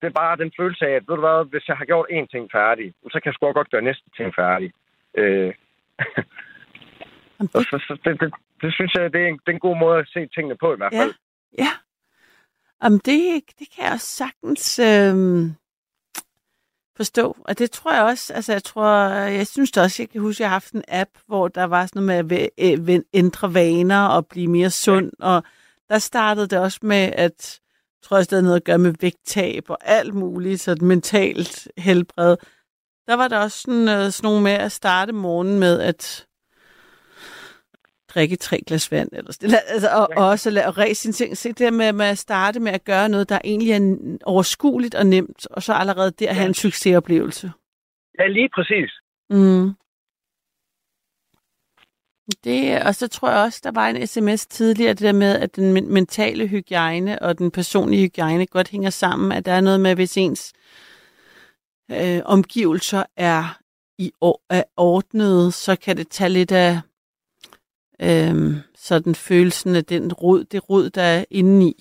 det 0.00 0.06
er 0.10 0.20
bare 0.22 0.36
den 0.36 0.52
følelse 0.60 0.84
af, 0.86 0.90
at 0.96 1.04
ved 1.08 1.14
du 1.16 1.20
hvad, 1.20 1.50
hvis 1.50 1.68
jeg 1.68 1.76
har 1.76 1.84
gjort 1.84 2.06
én 2.10 2.26
ting 2.26 2.44
færdig, 2.52 2.94
så 3.12 3.20
kan 3.20 3.26
jeg 3.30 3.34
sgu 3.34 3.52
godt 3.52 3.70
gøre 3.70 3.82
næste 3.82 4.08
ting 4.16 4.34
færdig. 4.34 4.72
Øh, 5.18 5.54
Jamen, 7.38 7.50
det, 7.54 7.66
så, 7.70 7.76
så 7.88 7.98
det, 8.04 8.20
det, 8.20 8.34
det, 8.62 8.74
synes 8.74 8.94
jeg, 8.94 9.12
det 9.12 9.20
er, 9.24 9.28
en, 9.28 9.34
det 9.38 9.48
er 9.48 9.52
en 9.52 9.66
god 9.68 9.76
måde 9.78 9.98
at 9.98 10.08
se 10.08 10.26
tingene 10.34 10.56
på 10.56 10.72
i 10.74 10.76
hvert 10.76 10.92
Ja. 10.92 11.00
fald. 11.02 11.14
ja. 11.58 11.72
Jamen, 12.82 12.98
det, 12.98 13.42
det 13.58 13.66
kan 13.74 13.84
jeg 13.84 13.92
også 13.92 14.06
sagtens 14.06 14.78
øhm, 14.78 15.54
forstå. 16.96 17.36
Og 17.44 17.58
det 17.58 17.70
tror 17.70 17.92
jeg 17.94 18.02
også, 18.04 18.34
altså 18.34 18.52
jeg 18.52 18.62
tror, 18.64 18.88
jeg 19.38 19.46
synes 19.46 19.70
da 19.70 19.80
også, 19.82 20.02
jeg 20.02 20.10
kan 20.10 20.20
huske, 20.20 20.36
at 20.36 20.40
jeg 20.40 20.48
har 20.48 20.54
haft 20.54 20.72
en 20.72 20.84
app, 20.88 21.10
hvor 21.26 21.48
der 21.48 21.64
var 21.64 21.86
sådan 21.86 22.02
noget 22.02 22.24
med 22.26 22.48
at 22.58 22.94
øh, 22.96 23.00
ændre 23.14 23.54
vaner 23.54 24.06
og 24.06 24.26
blive 24.26 24.48
mere 24.48 24.70
sund. 24.70 25.12
Og 25.20 25.42
der 25.88 25.98
startede 25.98 26.48
det 26.48 26.58
også 26.60 26.78
med, 26.82 27.12
at 27.16 27.60
tror 28.04 28.16
også, 28.16 28.28
det 28.28 28.36
havde 28.36 28.42
noget 28.42 28.56
at 28.56 28.64
gøre 28.64 28.78
med 28.78 28.94
vægttab 29.00 29.70
og 29.70 29.78
alt 29.82 30.14
muligt, 30.14 30.60
så 30.60 30.76
mentalt 30.80 31.68
helbred. 31.78 32.36
Der 33.06 33.14
var 33.14 33.28
der 33.28 33.38
også 33.38 33.60
sådan, 33.60 33.88
øh, 33.88 34.10
sådan 34.10 34.26
nogle 34.28 34.42
med 34.42 34.52
at 34.52 34.72
starte 34.72 35.12
morgenen 35.12 35.58
med 35.58 35.80
at 35.80 36.26
drikke 38.08 38.36
tre 38.36 38.62
glas 38.66 38.92
vand. 38.92 39.08
Eller 39.12 39.32
sådan. 39.32 39.50
Altså, 39.68 39.88
og, 39.88 40.08
og 40.16 40.28
også 40.28 40.50
lade 40.50 40.66
at 40.66 40.78
ræse 40.78 41.02
sine 41.02 41.12
ting. 41.12 41.36
Se 41.36 41.48
det 41.48 41.58
der 41.58 41.70
med, 41.70 41.92
med 41.92 42.06
at 42.06 42.18
starte 42.18 42.60
med 42.60 42.72
at 42.72 42.84
gøre 42.84 43.08
noget, 43.08 43.28
der 43.28 43.38
egentlig 43.44 43.70
er 43.70 44.16
overskueligt 44.24 44.94
og 44.94 45.06
nemt, 45.06 45.46
og 45.46 45.62
så 45.62 45.72
allerede 45.72 46.10
der 46.10 46.32
have 46.32 46.46
en 46.46 46.54
succesoplevelse. 46.54 47.52
Ja, 48.18 48.26
lige 48.26 48.48
præcis. 48.54 48.90
Mm. 49.30 49.70
Det, 52.44 52.82
og 52.86 52.94
så 52.94 53.08
tror 53.08 53.30
jeg 53.30 53.38
også, 53.38 53.60
der 53.64 53.72
var 53.74 53.88
en 53.88 54.06
sms 54.06 54.46
tidligere, 54.46 54.92
det 54.92 55.00
der 55.00 55.12
med, 55.12 55.38
at 55.40 55.56
den 55.56 55.72
men- 55.72 55.92
mentale 55.92 56.46
hygiejne 56.46 57.22
og 57.22 57.38
den 57.38 57.50
personlige 57.50 58.02
hygiejne 58.06 58.46
godt 58.46 58.70
hænger 58.70 58.90
sammen, 58.90 59.32
at 59.32 59.46
der 59.46 59.52
er 59.52 59.60
noget 59.60 59.80
med, 59.80 59.94
hvis 59.94 60.16
ens 60.16 60.52
øh, 61.90 62.20
omgivelser 62.24 63.02
er 63.16 63.58
i 63.98 64.12
er 64.50 64.64
ordnede, 64.76 65.52
så 65.52 65.80
kan 65.84 65.96
det 65.96 66.08
tage 66.08 66.30
lidt 66.30 66.52
af 66.52 66.72
øh, 68.02 68.34
sådan 68.74 69.14
følelsen 69.14 69.76
af 69.76 69.84
den 69.84 70.12
rod, 70.12 70.44
det 70.44 70.70
rod, 70.70 70.90
der 70.90 71.02
er 71.02 71.24
indeni. 71.30 71.74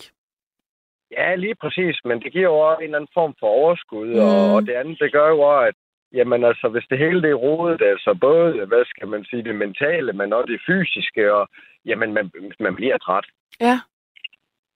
Ja, 1.12 1.36
lige 1.36 1.56
præcis, 1.56 1.96
men 2.06 2.22
det 2.22 2.32
giver 2.32 2.44
jo 2.44 2.60
også 2.60 2.80
en 2.80 2.84
eller 2.84 2.98
anden 2.98 3.14
form 3.14 3.34
for 3.40 3.48
overskud, 3.48 4.08
mm. 4.08 4.20
Og, 4.20 4.54
og 4.54 4.62
det 4.68 4.74
andet, 4.74 5.00
det 5.00 5.12
gør 5.12 5.28
jo 5.30 5.40
også, 5.40 5.68
at 5.68 5.76
jamen, 6.14 6.44
altså, 6.44 6.68
hvis 6.70 6.86
det 6.90 6.98
hele 6.98 7.22
det 7.22 7.30
er 7.30 7.34
rodet, 7.48 7.82
altså 7.82 8.18
både, 8.22 8.66
hvad 8.66 8.86
skal 8.86 9.08
man 9.08 9.24
sige, 9.26 9.44
det 9.44 9.56
mentale, 9.56 10.14
men 10.14 10.34
også 10.34 10.46
det 10.52 10.62
fysiske, 10.68 11.34
og 11.34 11.48
jamen, 11.86 12.14
man, 12.14 12.32
man 12.60 12.76
bliver 12.76 12.98
træt. 12.98 13.26
Ja. 13.60 13.80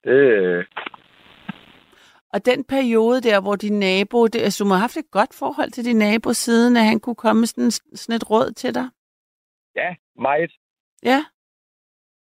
Det, 0.04 0.66
Og 2.34 2.46
den 2.46 2.64
periode 2.64 3.22
der, 3.22 3.42
hvor 3.42 3.56
din 3.56 3.80
nabo, 3.80 4.28
det, 4.28 4.42
altså, 4.42 4.64
du 4.64 4.68
må 4.68 4.74
have 4.74 4.82
haft 4.82 4.98
et 4.98 5.12
godt 5.12 5.34
forhold 5.40 5.72
til 5.72 5.86
din 5.86 5.96
nabo, 5.98 6.34
siden 6.34 6.78
at 6.78 6.84
han 6.86 7.00
kunne 7.00 7.16
komme 7.16 7.46
sådan, 7.48 7.72
sådan 7.72 8.16
et 8.16 8.30
råd 8.32 8.52
til 8.52 8.76
dig. 8.76 8.88
ja, 9.76 9.96
meget. 10.20 10.52
Ja. 11.04 11.26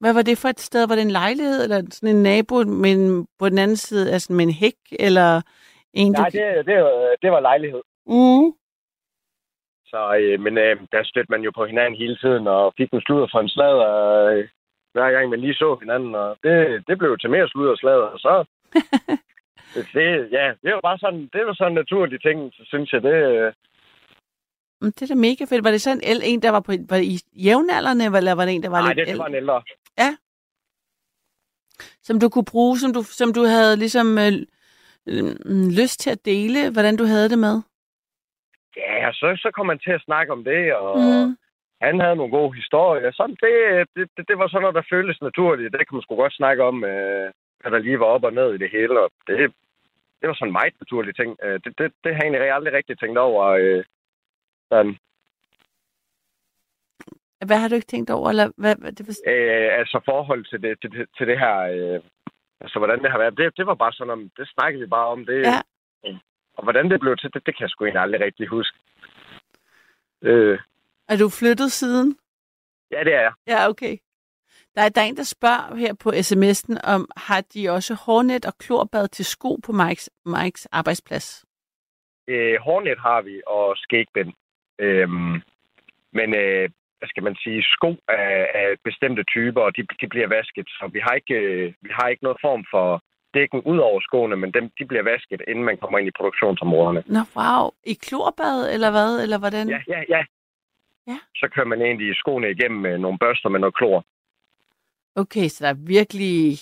Hvad 0.00 0.12
var 0.14 0.22
det 0.22 0.38
for 0.38 0.48
et 0.48 0.60
sted? 0.60 0.88
Var 0.88 0.94
det 0.94 1.02
en 1.02 1.10
lejlighed, 1.10 1.62
eller 1.64 1.82
sådan 1.90 2.16
en 2.16 2.22
nabo 2.22 2.62
men 2.64 3.26
på 3.38 3.48
den 3.48 3.58
anden 3.58 3.76
side, 3.76 4.12
altså 4.12 4.32
med 4.32 4.44
en 4.44 4.50
hæk, 4.52 4.74
eller 4.92 5.40
en, 5.92 6.12
Nej, 6.12 6.28
det, 6.28 6.66
det, 6.66 6.76
var- 6.82 7.16
det 7.22 7.30
var 7.30 7.40
lejlighed. 7.40 7.82
Mm. 8.06 8.52
Så, 9.90 10.00
øh, 10.20 10.40
men 10.40 10.58
øh, 10.58 10.76
der 10.92 11.04
stødte 11.04 11.30
man 11.30 11.42
jo 11.42 11.50
på 11.54 11.66
hinanden 11.66 12.00
hele 12.02 12.16
tiden, 12.16 12.46
og 12.46 12.74
fik 12.76 12.90
en 12.92 13.00
sludder 13.00 13.28
fra 13.32 13.40
en 13.40 13.48
sladder, 13.48 13.90
øh, 14.32 14.48
hver 14.92 15.10
gang 15.12 15.30
man 15.30 15.40
lige 15.40 15.54
så 15.54 15.76
hinanden, 15.82 16.14
og 16.14 16.36
det, 16.42 16.84
det 16.88 16.98
blev 16.98 17.18
til 17.18 17.30
mere 17.30 17.48
sludder 17.48 17.72
og 17.72 17.78
sladder, 17.78 18.08
og 18.14 18.18
så... 18.18 18.44
det, 19.94 20.28
ja, 20.38 20.46
det 20.62 20.70
var 20.74 20.80
bare 20.88 20.98
sådan, 20.98 21.28
det 21.32 21.46
var 21.46 21.54
sådan 21.54 21.72
en 21.72 21.80
naturlig 21.82 22.22
ting, 22.22 22.52
så 22.52 22.62
synes 22.66 22.92
jeg, 22.92 23.02
det... 23.02 23.14
Øh, 23.14 23.52
Det 24.82 25.02
er 25.02 25.06
da 25.06 25.14
mega 25.14 25.44
fedt. 25.44 25.64
Var 25.64 25.70
det 25.70 25.80
så 25.80 25.90
en, 25.90 26.22
en 26.22 26.42
der 26.42 26.50
var, 26.50 26.60
på, 26.60 26.72
var 26.88 26.96
i 26.96 27.16
jævnaldrende, 27.46 28.04
eller 28.04 28.34
var 28.34 28.44
det 28.44 28.54
en, 28.54 28.62
der 28.62 28.68
var 28.68 28.80
nej, 28.80 28.94
lidt 28.94 29.08
det 29.08 29.18
var 29.18 29.26
en 29.26 29.34
ældre? 29.34 29.62
ældre. 29.96 30.16
Som 32.02 32.20
du 32.20 32.28
kunne 32.28 32.44
bruge, 32.44 32.78
som 32.78 32.92
du, 32.92 33.02
som 33.02 33.32
du 33.32 33.42
havde 33.44 33.76
ligesom 33.76 34.18
øh, 34.18 34.32
øh, 35.06 35.24
lyst 35.80 36.00
til 36.00 36.10
at 36.10 36.24
dele, 36.24 36.70
hvordan 36.72 36.96
du 36.96 37.04
havde 37.04 37.28
det 37.28 37.38
med? 37.38 37.62
Ja, 38.76 39.12
så, 39.12 39.26
så 39.42 39.50
kom 39.54 39.66
man 39.66 39.78
til 39.78 39.90
at 39.90 40.02
snakke 40.08 40.32
om 40.32 40.44
det, 40.44 40.74
og 40.74 40.98
Mm. 40.98 41.04
mm. 41.28 41.36
han 41.80 42.00
havde 42.00 42.16
nogle 42.16 42.32
gode 42.38 42.54
historier. 42.56 43.10
Sådan, 43.12 43.36
det, 43.44 43.54
det, 43.96 44.10
det, 44.16 44.28
det 44.28 44.38
var 44.38 44.48
sådan 44.48 44.62
noget, 44.62 44.74
der 44.74 44.90
føltes 44.94 45.20
naturligt. 45.22 45.72
Det 45.72 45.88
kan 45.88 45.94
man 45.96 46.02
sgu 46.02 46.16
godt 46.16 46.32
snakke 46.40 46.62
om, 46.64 46.84
øh, 46.84 47.32
hvad 47.60 47.70
der 47.70 47.78
lige 47.78 48.00
var 48.00 48.06
op 48.06 48.24
og 48.24 48.32
ned 48.32 48.54
i 48.54 48.58
det 48.58 48.70
hele. 48.70 49.00
Og 49.00 49.10
det, 49.26 49.36
det 50.20 50.28
var 50.28 50.34
sådan 50.34 50.48
en 50.48 50.52
meget 50.60 50.74
naturlig 50.80 51.16
ting. 51.16 51.36
Øh, 51.42 51.60
det, 51.64 51.78
det, 51.78 51.92
det 52.04 52.14
har 52.14 52.22
jeg 52.22 52.30
egentlig 52.30 52.50
aldrig 52.52 52.72
rigtig 52.74 52.98
tænkt 52.98 53.18
over. 53.18 53.44
Øh, 53.46 53.84
sådan, 54.72 54.96
Hvad 57.46 57.58
har 57.58 57.68
du 57.68 57.74
ikke 57.74 57.86
tænkt 57.94 58.10
over? 58.10 58.28
Eller 58.30 58.50
hvad, 58.56 58.76
hvad, 58.78 58.92
det 58.92 59.06
var, 59.08 59.14
øh, 59.32 59.78
altså 59.78 60.00
forhold 60.04 60.44
til 60.44 60.62
det, 60.62 60.80
til, 60.80 60.90
det- 60.92 61.08
til 61.18 61.26
det 61.26 61.38
her... 61.38 61.56
Øh, 61.74 62.00
altså, 62.60 62.78
hvordan 62.78 63.02
det 63.02 63.10
har 63.10 63.18
været. 63.18 63.36
Det, 63.38 63.56
det 63.56 63.66
var 63.66 63.74
bare 63.74 63.92
sådan 63.92 64.10
om... 64.12 64.30
Det 64.36 64.48
snakkede 64.48 64.82
vi 64.82 64.86
bare 64.88 65.06
om. 65.06 65.26
Det, 65.26 65.38
Ja. 65.40 65.60
Og 66.56 66.62
hvordan 66.62 66.90
det 66.90 67.00
blev 67.00 67.16
til, 67.16 67.30
det, 67.34 67.46
det 67.46 67.56
kan 67.56 67.62
jeg 67.62 67.70
sgu 67.70 67.84
egentlig 67.84 68.02
aldrig 68.02 68.20
rigtig 68.20 68.46
huske. 68.48 68.78
Øh, 70.22 70.58
er 71.08 71.16
du 71.16 71.28
flyttet 71.28 71.72
siden? 71.72 72.18
ja, 72.90 73.04
det 73.04 73.14
er 73.14 73.20
jeg. 73.20 73.32
Ja, 73.46 73.68
okay. 73.68 73.96
Der 74.74 74.82
er, 74.82 74.88
der 74.88 75.00
er 75.00 75.04
en, 75.04 75.16
der 75.16 75.34
spørger 75.36 75.76
her 75.76 75.94
på 75.94 76.10
sms'en, 76.10 76.92
om 76.94 77.08
har 77.16 77.40
de 77.54 77.70
også 77.70 77.94
hårnet 77.94 78.44
og 78.46 78.52
klorbad 78.58 79.08
til 79.08 79.24
sko 79.24 79.56
på 79.66 79.72
Mikes, 79.72 80.10
Mikes 80.26 80.66
arbejdsplads? 80.66 81.44
Øh, 82.28 82.60
hårnet 82.60 82.98
har 82.98 83.22
vi, 83.22 83.42
og 83.46 83.76
skægbind. 83.76 84.32
Øhm, 84.78 85.34
men 86.12 86.28
øh, 86.34 86.70
hvad 86.98 87.08
skal 87.08 87.22
man 87.22 87.36
sige, 87.36 87.62
sko 87.62 87.90
af, 88.08 88.50
af 88.54 88.68
bestemte 88.84 89.24
typer, 89.24 89.60
og 89.60 89.76
de, 89.76 89.82
de 90.00 90.06
bliver 90.08 90.28
vasket. 90.28 90.68
Så 90.68 90.90
vi 90.92 91.00
har 91.06 91.14
ikke, 91.14 91.34
øh, 91.34 91.74
vi 91.82 91.90
har 91.92 92.08
ikke 92.08 92.24
noget 92.24 92.38
form 92.40 92.64
for 92.70 93.02
dækken 93.38 93.60
ud 93.70 93.78
over 93.88 94.00
skoene, 94.00 94.36
men 94.36 94.50
dem, 94.56 94.64
de 94.78 94.84
bliver 94.90 95.02
vasket, 95.12 95.40
inden 95.50 95.64
man 95.64 95.76
kommer 95.78 95.98
ind 95.98 96.08
i 96.08 96.18
produktionsområderne. 96.18 97.02
Nå, 97.06 97.22
wow. 97.36 97.62
I 97.92 97.94
klorbad, 98.06 98.58
eller 98.74 98.90
hvad? 98.90 99.22
Eller 99.22 99.38
hvordan? 99.38 99.68
Ja, 99.68 99.80
ja, 99.94 100.00
ja. 100.14 100.22
Ja. 101.10 101.18
Så 101.40 101.48
kører 101.54 101.66
man 101.66 101.82
egentlig 101.82 102.16
skoene 102.16 102.50
igennem 102.50 102.80
med 102.80 102.98
nogle 102.98 103.18
børster 103.18 103.48
med 103.48 103.60
noget 103.60 103.74
klor. 103.74 104.04
Okay, 105.22 105.48
så 105.48 105.64
der 105.64 105.70
er 105.70 105.84
virkelig 105.96 106.58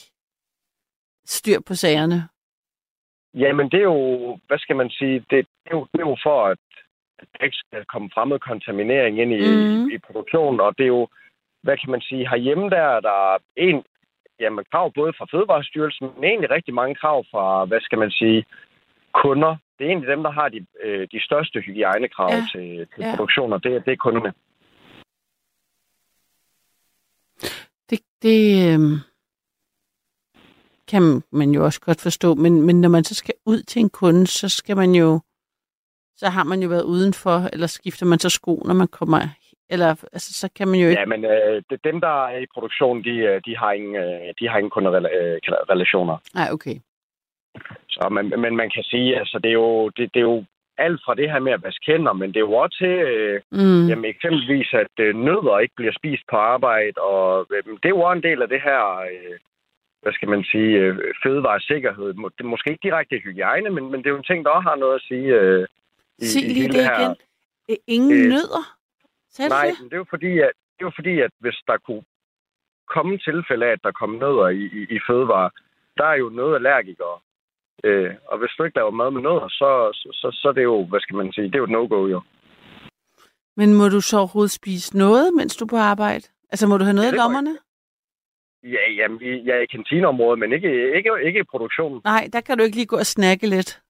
styr 1.24 1.60
på 1.66 1.74
sagerne. 1.74 2.28
Jamen, 3.34 3.70
det 3.70 3.78
er 3.78 3.88
jo, 3.94 4.38
hvad 4.46 4.58
skal 4.58 4.76
man 4.76 4.90
sige, 4.90 5.18
det, 5.30 5.30
det, 5.30 5.70
er, 5.70 5.76
jo, 5.76 5.86
det 5.92 6.00
er 6.00 6.08
jo 6.08 6.16
for, 6.22 6.46
at 6.46 6.58
der 7.32 7.44
ikke 7.44 7.56
skal 7.56 7.84
komme 7.84 8.10
fremmed 8.14 8.38
kontaminering 8.38 9.20
ind 9.22 9.32
i, 9.32 9.40
mm. 9.40 9.88
i, 9.88 9.94
i 9.94 9.98
produktionen, 9.98 10.60
og 10.60 10.78
det 10.78 10.84
er 10.84 10.94
jo, 10.98 11.08
hvad 11.62 11.76
kan 11.78 11.90
man 11.90 12.00
sige, 12.00 12.28
herhjemme 12.28 12.70
der 12.70 12.84
er 12.96 13.00
der 13.00 13.38
en, 13.56 13.84
jamen, 14.40 14.64
krav 14.72 14.92
både 14.94 15.12
fra 15.18 15.26
Fødevarestyrelsen, 15.32 16.06
men 16.14 16.24
egentlig 16.24 16.50
rigtig 16.50 16.74
mange 16.74 16.94
krav 16.94 17.24
fra, 17.30 17.64
hvad 17.64 17.80
skal 17.80 17.98
man 17.98 18.10
sige, 18.10 18.44
kunder. 19.14 19.56
Det 19.78 19.84
er 19.84 19.88
egentlig 19.88 20.08
dem, 20.08 20.22
der 20.22 20.30
har 20.30 20.48
de, 20.48 20.66
øh, 20.84 21.08
de 21.12 21.20
største 21.24 21.60
hygiejnekrav 21.60 22.30
Ja. 22.32 22.46
til, 22.52 22.86
til 22.94 23.04
Ja. 23.04 23.10
produktioner. 23.16 23.58
Det, 23.58 23.74
er- 23.74 23.80
det 23.80 23.92
er 23.92 23.96
kunderne. 23.96 24.32
Det, 27.90 28.00
det 28.22 28.72
øhm, 28.74 28.94
kan 30.88 31.22
man 31.30 31.50
jo 31.50 31.64
også 31.64 31.80
godt 31.80 32.00
forstå, 32.00 32.34
men, 32.34 32.62
men 32.62 32.80
når 32.80 32.88
man 32.88 33.04
så 33.04 33.14
skal 33.14 33.34
ud 33.46 33.62
til 33.62 33.80
en 33.80 33.90
kunde, 33.90 34.26
så 34.26 34.48
skal 34.48 34.76
man 34.76 34.94
jo 34.94 35.20
så 36.16 36.28
har 36.28 36.44
man 36.44 36.62
jo 36.62 36.68
været 36.68 36.82
udenfor, 36.84 37.48
eller 37.52 37.66
skifter 37.66 38.06
man 38.06 38.18
så 38.18 38.30
sko, 38.30 38.62
når 38.66 38.74
man 38.74 38.88
kommer... 38.88 39.20
Eller 39.70 39.88
altså, 40.12 40.32
så 40.40 40.48
kan 40.56 40.68
man 40.68 40.80
jo 40.80 40.88
ikke... 40.88 41.00
Ja, 41.00 41.06
men 41.06 41.24
øh, 41.24 41.62
det, 41.70 41.84
dem, 41.84 42.00
der 42.00 42.26
er 42.26 42.38
i 42.38 42.46
produktion, 42.54 43.04
de, 43.04 43.10
øh, 43.10 43.40
de 43.46 43.56
har 43.56 43.72
ingen, 43.72 43.96
øh, 43.96 44.34
de 44.40 44.48
har 44.48 44.58
ingen 44.58 44.70
kunderelationer. 44.70 46.16
Nej, 46.34 46.48
okay. 46.52 46.76
Så, 47.88 48.08
men, 48.10 48.40
men 48.40 48.56
man 48.56 48.70
kan 48.74 48.82
sige, 48.82 49.18
altså, 49.18 49.38
det 49.38 49.48
er, 49.48 49.52
jo, 49.64 49.88
det, 49.88 50.14
det 50.14 50.20
er 50.20 50.28
jo 50.34 50.44
alt 50.78 51.00
fra 51.04 51.14
det 51.14 51.30
her 51.32 51.38
med 51.38 51.52
at 51.52 51.62
vaske 51.62 51.92
hænder, 51.92 52.12
men 52.12 52.28
det 52.28 52.36
er 52.36 52.40
jo 52.50 52.52
også 52.52 52.78
til, 52.78 52.88
øh, 53.12 53.40
Mm. 53.50 53.86
jamen 53.88 54.04
eksempelvis, 54.04 54.68
at 54.74 54.94
øh, 55.00 55.14
nødder 55.16 55.58
ikke 55.58 55.74
bliver 55.76 55.92
spist 55.98 56.22
på 56.30 56.36
arbejde, 56.36 57.00
og 57.00 57.46
øh, 57.50 57.62
det 57.82 57.84
er 57.84 57.88
jo 57.96 58.00
også 58.00 58.16
en 58.16 58.22
del 58.22 58.42
af 58.42 58.48
det 58.48 58.60
her, 58.62 58.80
øh, 59.12 59.36
hvad 60.02 60.12
skal 60.12 60.28
man 60.28 60.44
sige, 60.44 60.70
øh, 60.78 60.96
fødevaresikkerhed. 61.22 62.06
Det 62.36 62.40
er 62.40 62.44
måske 62.54 62.70
ikke 62.70 62.82
direkte 62.88 63.18
hygiejne, 63.18 63.70
men, 63.70 63.84
men 63.90 63.98
det 64.00 64.06
er 64.06 64.10
jo 64.10 64.16
en 64.16 64.30
ting, 64.30 64.44
der 64.44 64.50
også 64.50 64.68
har 64.68 64.76
noget 64.76 64.94
at 64.94 65.04
sige 65.08 65.26
øh, 65.40 65.66
i, 66.18 66.24
Sig 66.24 66.42
i 66.42 66.46
lige 66.48 66.60
hele 66.62 66.72
det 66.78 66.84
her. 66.84 67.00
igen. 67.00 67.16
Øh, 67.70 67.76
Ingen 67.86 68.12
Øh, 68.12 68.28
nødder? 68.34 68.64
Sagde 69.36 69.48
Nej, 69.48 69.66
det? 69.66 69.74
men 69.80 69.86
det 69.88 69.94
er 69.96 70.02
jo 70.04 70.10
fordi, 70.14 70.32
at, 70.46 70.52
det 70.74 70.80
er 70.84 70.88
jo 70.90 70.96
fordi, 70.98 71.14
at 71.26 71.30
hvis 71.40 71.58
der 71.66 71.76
kunne 71.86 72.04
komme 72.94 73.18
tilfælde 73.18 73.66
af, 73.66 73.72
at 73.72 73.84
der 73.86 73.92
kom 74.00 74.10
nødder 74.10 74.48
i, 74.48 74.62
i, 74.78 74.80
i 74.96 74.98
fødevare, 75.08 75.50
der 75.98 76.06
er 76.12 76.16
jo 76.22 76.28
nødallergikere. 76.28 77.18
Øh, 77.84 78.10
og 78.30 78.38
hvis 78.38 78.50
du 78.58 78.64
ikke 78.64 78.78
laver 78.78 78.90
mad 78.90 79.10
med 79.10 79.22
nødder, 79.22 79.48
så, 79.48 79.68
så, 80.00 80.08
så, 80.20 80.28
så 80.40 80.48
er 80.48 80.52
det 80.52 80.62
jo, 80.62 80.84
hvad 80.90 81.00
skal 81.00 81.16
man 81.16 81.32
sige, 81.32 81.46
det 81.46 81.54
er 81.54 81.58
jo 81.58 81.64
et 81.64 81.70
no-go 81.70 82.06
jo. 82.06 82.20
Men 83.56 83.74
må 83.74 83.88
du 83.88 84.00
så 84.00 84.16
overhovedet 84.18 84.50
spise 84.50 84.98
noget, 84.98 85.34
mens 85.34 85.56
du 85.56 85.64
er 85.64 85.68
på 85.68 85.76
arbejde? 85.76 86.24
Altså, 86.50 86.66
må 86.66 86.76
du 86.78 86.84
have 86.84 86.94
noget 86.94 87.08
Ja, 87.08 87.14
i 87.14 87.16
lommerne? 87.16 87.58
Ja, 88.62 88.92
jamen, 88.98 89.18
er 89.48 89.60
i 89.60 89.66
kantineområdet, 89.66 90.38
men 90.38 90.52
ikke, 90.52 90.96
ikke, 90.96 91.10
ikke 91.24 91.40
i 91.40 91.50
produktionen. 91.50 92.00
Nej, 92.04 92.28
der 92.32 92.40
kan 92.40 92.58
du 92.58 92.64
ikke 92.64 92.76
lige 92.76 92.86
gå 92.86 92.96
og 92.96 93.06
snakke 93.06 93.46
lidt. 93.46 93.80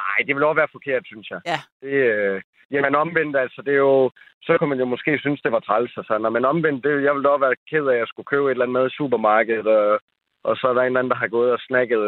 Nej, 0.00 0.18
det 0.26 0.34
vil 0.34 0.44
også 0.44 0.60
være 0.60 0.76
forkert, 0.76 1.02
synes 1.06 1.30
jeg. 1.30 1.40
Ja. 1.46 1.58
Det, 1.82 1.96
øh, 2.14 2.42
jamen 2.70 2.94
omvendt, 2.94 3.36
altså, 3.36 3.62
det 3.66 3.72
er 3.74 3.84
jo, 3.90 4.10
så 4.42 4.58
kunne 4.58 4.68
man 4.68 4.78
jo 4.78 4.84
måske 4.84 5.18
synes, 5.18 5.40
det 5.40 5.52
var 5.52 5.60
træls 5.60 5.96
og 5.96 6.04
sådan, 6.04 6.32
men 6.32 6.44
omvendt, 6.44 6.84
det, 6.84 6.90
jeg 7.04 7.12
ville 7.14 7.24
da 7.24 7.28
også 7.28 7.44
være 7.46 7.62
ked 7.70 7.86
af, 7.86 7.92
at 7.94 7.98
jeg 7.98 8.08
skulle 8.08 8.30
købe 8.32 8.46
et 8.46 8.50
eller 8.50 8.64
andet 8.64 8.78
mad 8.78 8.86
i 8.86 8.96
supermarkedet, 8.96 9.66
og, 9.66 10.00
og 10.44 10.56
så 10.56 10.68
er 10.68 10.74
der 10.74 10.80
en 10.80 10.86
eller 10.86 11.00
anden, 11.00 11.10
der 11.10 11.22
har 11.24 11.28
gået 11.28 11.52
og 11.52 11.58
snakket 11.68 11.98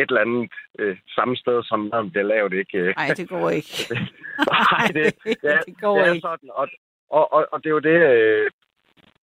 et 0.00 0.08
eller 0.08 0.20
andet 0.20 0.52
øh, 0.78 0.96
samme 1.16 1.36
sted, 1.36 1.62
som 1.62 1.80
maden 1.92 2.10
bliver 2.10 2.26
lavet, 2.32 2.52
ikke? 2.52 2.78
Nej, 3.00 3.08
det 3.16 3.28
går 3.28 3.50
ikke. 3.50 3.74
Nej, 4.52 4.86
det, 4.96 5.04
ja, 5.48 5.58
det 5.66 5.80
går 5.80 5.98
det 5.98 6.06
er 6.06 6.12
ikke. 6.12 6.26
sådan, 6.28 6.50
og, 6.52 6.68
og, 7.10 7.32
og, 7.32 7.46
og 7.52 7.58
det 7.64 7.68
er 7.70 7.76
jo 7.78 7.86
det, 7.90 7.98
øh, 8.12 8.50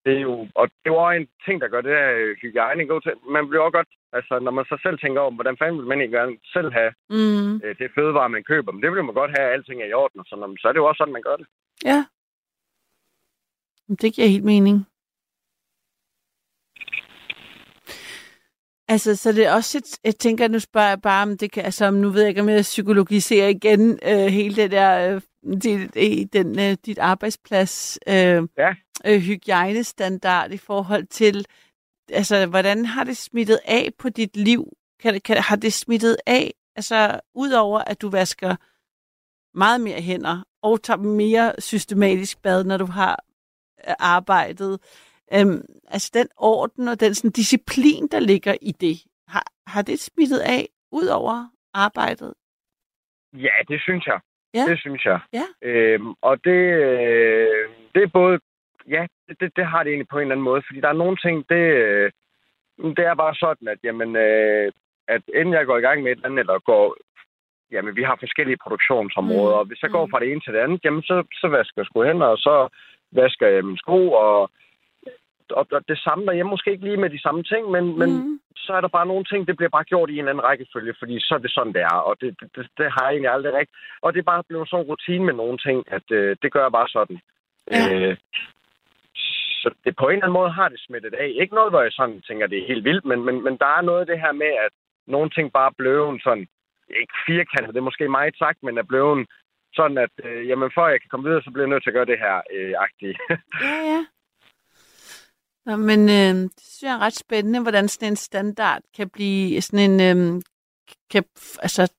det 0.05 0.13
er 0.17 0.21
jo, 0.27 0.47
og 0.55 0.65
det 0.69 0.87
er 0.89 0.93
jo 0.93 0.95
også 1.03 1.17
en 1.17 1.27
ting, 1.45 1.61
der 1.61 1.67
gør 1.67 1.81
det 1.81 1.91
her 1.97 2.09
øh, 2.21 2.35
hygiejne 2.41 2.85
god 2.87 3.01
til. 3.01 3.13
Man 3.35 3.49
bliver 3.49 3.63
også 3.63 3.77
godt, 3.79 3.87
altså 4.17 4.39
når 4.39 4.51
man 4.51 4.65
så 4.65 4.77
selv 4.83 4.97
tænker 4.99 5.21
over, 5.21 5.31
hvordan 5.31 5.57
fanden 5.57 5.77
vil 5.79 5.87
man 5.87 6.01
ikke 6.01 6.17
gerne 6.17 6.37
selv 6.55 6.71
have 6.79 6.91
Mm. 7.09 7.55
øh, 7.63 7.75
det 7.79 7.91
fødevare, 7.95 8.29
man 8.29 8.43
køber, 8.43 8.71
men 8.71 8.81
det 8.83 8.91
vil 8.91 9.03
man 9.03 9.15
godt 9.15 9.31
have, 9.37 9.47
at 9.47 9.53
alting 9.53 9.81
er 9.81 9.85
i 9.85 9.93
orden, 9.93 10.19
og 10.19 10.25
sådan, 10.29 10.57
så 10.59 10.67
er 10.67 10.71
det 10.71 10.79
jo 10.79 10.85
også 10.87 10.97
sådan, 11.01 11.13
man 11.13 11.27
gør 11.29 11.35
det. 11.35 11.47
Ja. 11.85 11.99
Det 14.01 14.13
giver 14.13 14.27
helt 14.27 14.43
mening. 14.43 14.77
Altså, 18.87 19.15
så 19.15 19.31
det 19.31 19.45
er 19.45 19.53
også 19.53 19.77
et, 19.77 19.99
jeg 20.03 20.15
tænker, 20.15 20.47
nu 20.47 20.59
spørger 20.59 20.87
jeg 20.89 21.01
bare, 21.01 21.23
om 21.23 21.37
det 21.37 21.51
kan, 21.51 21.65
altså, 21.65 21.85
om 21.85 21.93
nu 21.93 22.09
ved 22.09 22.21
jeg 22.21 22.29
ikke, 22.29 22.41
om 22.41 22.49
jeg 22.49 22.61
psykologiserer 22.61 23.47
igen 23.47 23.99
øh, 24.03 24.25
hele 24.31 24.55
det 24.55 24.71
der, 24.71 25.15
øh, 25.15 25.21
dit, 25.63 25.95
i 25.95 26.23
den, 26.23 26.59
øh, 26.59 26.77
dit 26.85 26.99
arbejdsplads 26.99 27.99
øh, 28.07 28.43
Ja. 28.57 28.75
Øh, 29.05 29.19
hygiejnestandard 29.19 30.51
i 30.51 30.57
forhold 30.57 31.05
til, 31.05 31.45
altså, 32.11 32.45
hvordan 32.45 32.85
har 32.85 33.03
det 33.03 33.17
smittet 33.17 33.59
af 33.65 33.89
på 33.99 34.09
dit 34.09 34.37
liv? 34.37 34.67
Kan, 34.99 35.21
kan, 35.21 35.37
har 35.37 35.55
det 35.55 35.73
smittet 35.73 36.17
af, 36.25 36.53
altså, 36.75 37.19
udover 37.35 37.79
at 37.79 38.01
du 38.01 38.09
vasker 38.09 38.55
meget 39.57 39.81
mere 39.81 40.01
hænder, 40.01 40.43
og 40.61 40.83
tager 40.83 40.97
mere 40.97 41.53
systematisk 41.59 42.41
bad, 42.41 42.63
når 42.63 42.77
du 42.77 42.85
har 42.85 43.23
øh, 43.87 43.93
arbejdet. 43.99 44.79
Øhm, 45.33 45.65
altså 45.87 46.11
den 46.13 46.27
orden 46.37 46.87
og 46.87 46.99
den 46.99 47.13
sådan, 47.15 47.31
disciplin, 47.31 48.07
der 48.07 48.19
ligger 48.19 48.55
i 48.61 48.71
det, 48.71 48.97
har, 49.27 49.45
har 49.67 49.81
det 49.81 49.99
smittet 49.99 50.39
af 50.39 50.69
ud 50.91 51.07
over 51.07 51.49
arbejdet? 51.73 52.33
Ja, 53.33 53.55
det 53.67 53.81
synes 53.81 54.05
jeg. 54.05 54.19
Ja. 54.53 54.65
Det 54.69 54.79
synes 54.79 55.05
jeg. 55.05 55.19
Ja. 55.33 55.45
Øhm, 55.61 56.13
og 56.21 56.43
det, 56.43 56.61
øh, 56.83 57.69
det 57.95 58.03
er 58.03 58.11
både... 58.13 58.39
Ja, 58.89 59.05
det, 59.39 59.55
det, 59.55 59.65
har 59.65 59.83
det 59.83 59.89
egentlig 59.89 60.07
på 60.07 60.17
en 60.17 60.21
eller 60.21 60.35
anden 60.35 60.43
måde, 60.43 60.63
fordi 60.67 60.79
der 60.81 60.87
er 60.89 60.93
nogle 61.03 61.17
ting, 61.17 61.49
det, 61.49 61.63
øh, 61.83 62.11
det 62.97 63.05
er 63.05 63.15
bare 63.15 63.35
sådan, 63.35 63.67
at, 63.67 63.77
jamen, 63.83 64.15
øh, 64.15 64.71
at 65.07 65.21
inden 65.35 65.53
jeg 65.53 65.65
går 65.65 65.77
i 65.77 65.81
gang 65.81 66.03
med 66.03 66.11
et 66.11 66.15
eller 66.15 66.25
andet, 66.29 66.39
eller 66.39 66.59
går... 66.59 66.95
Jamen, 67.71 67.95
vi 67.95 68.03
har 68.03 68.15
forskellige 68.19 68.57
produktionsområder, 68.63 69.53
Mm. 69.55 69.59
og 69.59 69.65
hvis 69.65 69.81
jeg 69.83 69.91
går 69.91 70.05
Mm. 70.05 70.11
fra 70.11 70.19
det 70.19 70.31
ene 70.31 70.41
til 70.41 70.53
det 70.53 70.59
andet, 70.59 70.85
jamen, 70.85 71.03
så, 71.03 71.23
så 71.41 71.47
vasker 71.47 71.81
jeg 71.81 71.85
sgu 71.85 72.03
hænder, 72.03 72.25
og 72.27 72.37
så 72.37 72.67
vasker 73.11 73.47
jeg 73.47 73.65
mine 73.65 73.77
sko, 73.77 74.11
og, 74.11 74.51
og, 75.49 75.67
og 75.71 75.81
det 75.87 75.97
samme 75.99 76.25
derhjemme, 76.25 76.49
måske 76.49 76.71
ikke 76.71 76.83
lige 76.85 76.97
med 76.97 77.09
de 77.09 77.21
samme 77.21 77.43
ting, 77.43 77.71
men, 77.71 77.99
men 77.99 78.09
Mm. 78.11 78.39
så 78.55 78.73
er 78.73 78.81
der 78.81 78.87
bare 78.87 79.05
nogle 79.05 79.25
ting, 79.25 79.47
det 79.47 79.57
bliver 79.57 79.69
bare 79.69 79.83
gjort 79.83 80.09
i 80.09 80.19
en 80.19 80.27
anden 80.27 80.43
rækkefølge, 80.43 80.93
fordi 80.99 81.19
så 81.19 81.35
er 81.35 81.37
det 81.45 81.51
sådan, 81.51 81.73
det 81.73 81.81
er, 81.81 81.95
og 82.09 82.15
det, 82.21 82.35
det, 82.39 82.47
det, 82.55 82.67
det 82.77 82.91
har 82.91 83.03
jeg 83.05 83.11
egentlig 83.11 83.31
aldrig 83.31 83.53
rigtigt. 83.53 83.77
Og 84.01 84.13
det 84.13 84.19
er 84.19 84.31
bare 84.33 84.43
blevet 84.49 84.69
sådan 84.69 84.85
en 84.85 84.89
rutine 84.89 85.25
med 85.25 85.33
nogle 85.33 85.57
ting, 85.57 85.91
at 85.91 86.11
øh, 86.11 86.35
det 86.41 86.51
gør 86.51 86.61
jeg 86.61 86.71
bare 86.71 86.87
sådan. 86.87 87.19
Ja. 87.71 87.83
Øh, 87.95 88.17
så 89.63 89.69
det 89.85 89.95
på 89.95 90.05
en 90.07 90.13
eller 90.13 90.25
anden 90.25 90.39
måde 90.39 90.51
har 90.59 90.69
det 90.69 90.79
smittet 90.79 91.13
af. 91.13 91.29
Ikke 91.41 91.55
noget, 91.55 91.71
hvor 91.71 91.81
jeg 91.81 91.91
sådan 91.91 92.21
tænker, 92.21 92.47
det 92.47 92.57
er 92.59 92.71
helt 92.71 92.85
vildt, 92.89 93.05
men, 93.05 93.19
men, 93.27 93.35
men 93.45 93.57
der 93.63 93.69
er 93.77 93.81
noget 93.81 94.01
af 94.01 94.05
det 94.05 94.19
her 94.19 94.31
med, 94.31 94.51
at 94.65 94.73
nogle 95.07 95.29
ting 95.29 95.53
bare 95.57 95.71
er 95.71 95.79
blevet 95.81 96.21
sådan, 96.23 96.47
ikke 97.01 97.15
firkantet, 97.27 97.73
det 97.73 97.79
er 97.79 97.89
måske 97.89 98.09
meget 98.09 98.35
sagt, 98.37 98.63
men 98.63 98.77
er 98.77 98.91
blevet 98.91 99.27
sådan, 99.73 99.97
at 99.97 100.15
øh, 100.23 100.47
jamen, 100.49 100.71
for 100.73 100.81
at 100.85 100.91
jeg 100.91 101.01
kan 101.01 101.09
komme 101.09 101.27
videre, 101.27 101.43
så 101.43 101.51
bliver 101.51 101.65
jeg 101.65 101.69
nødt 101.73 101.83
til 101.83 101.89
at 101.89 101.97
gøre 101.97 102.11
det 102.11 102.19
her 102.25 102.35
øh, 102.55 102.73
agtigt. 102.85 103.17
Ja, 103.67 103.77
ja. 103.91 104.01
Nå, 105.65 105.75
men 105.75 105.99
øh, 105.99 106.33
det 106.55 106.63
synes 106.67 106.83
jeg 106.83 106.93
er 106.95 107.05
ret 107.05 107.13
spændende, 107.13 107.61
hvordan 107.61 107.87
sådan 107.87 108.11
en 108.11 108.15
standard 108.15 108.81
kan 108.97 109.09
blive 109.09 109.61
sådan 109.61 109.91
en, 109.91 109.95
øh, 110.09 110.41
kan, 111.11 111.23
altså, 111.61 111.93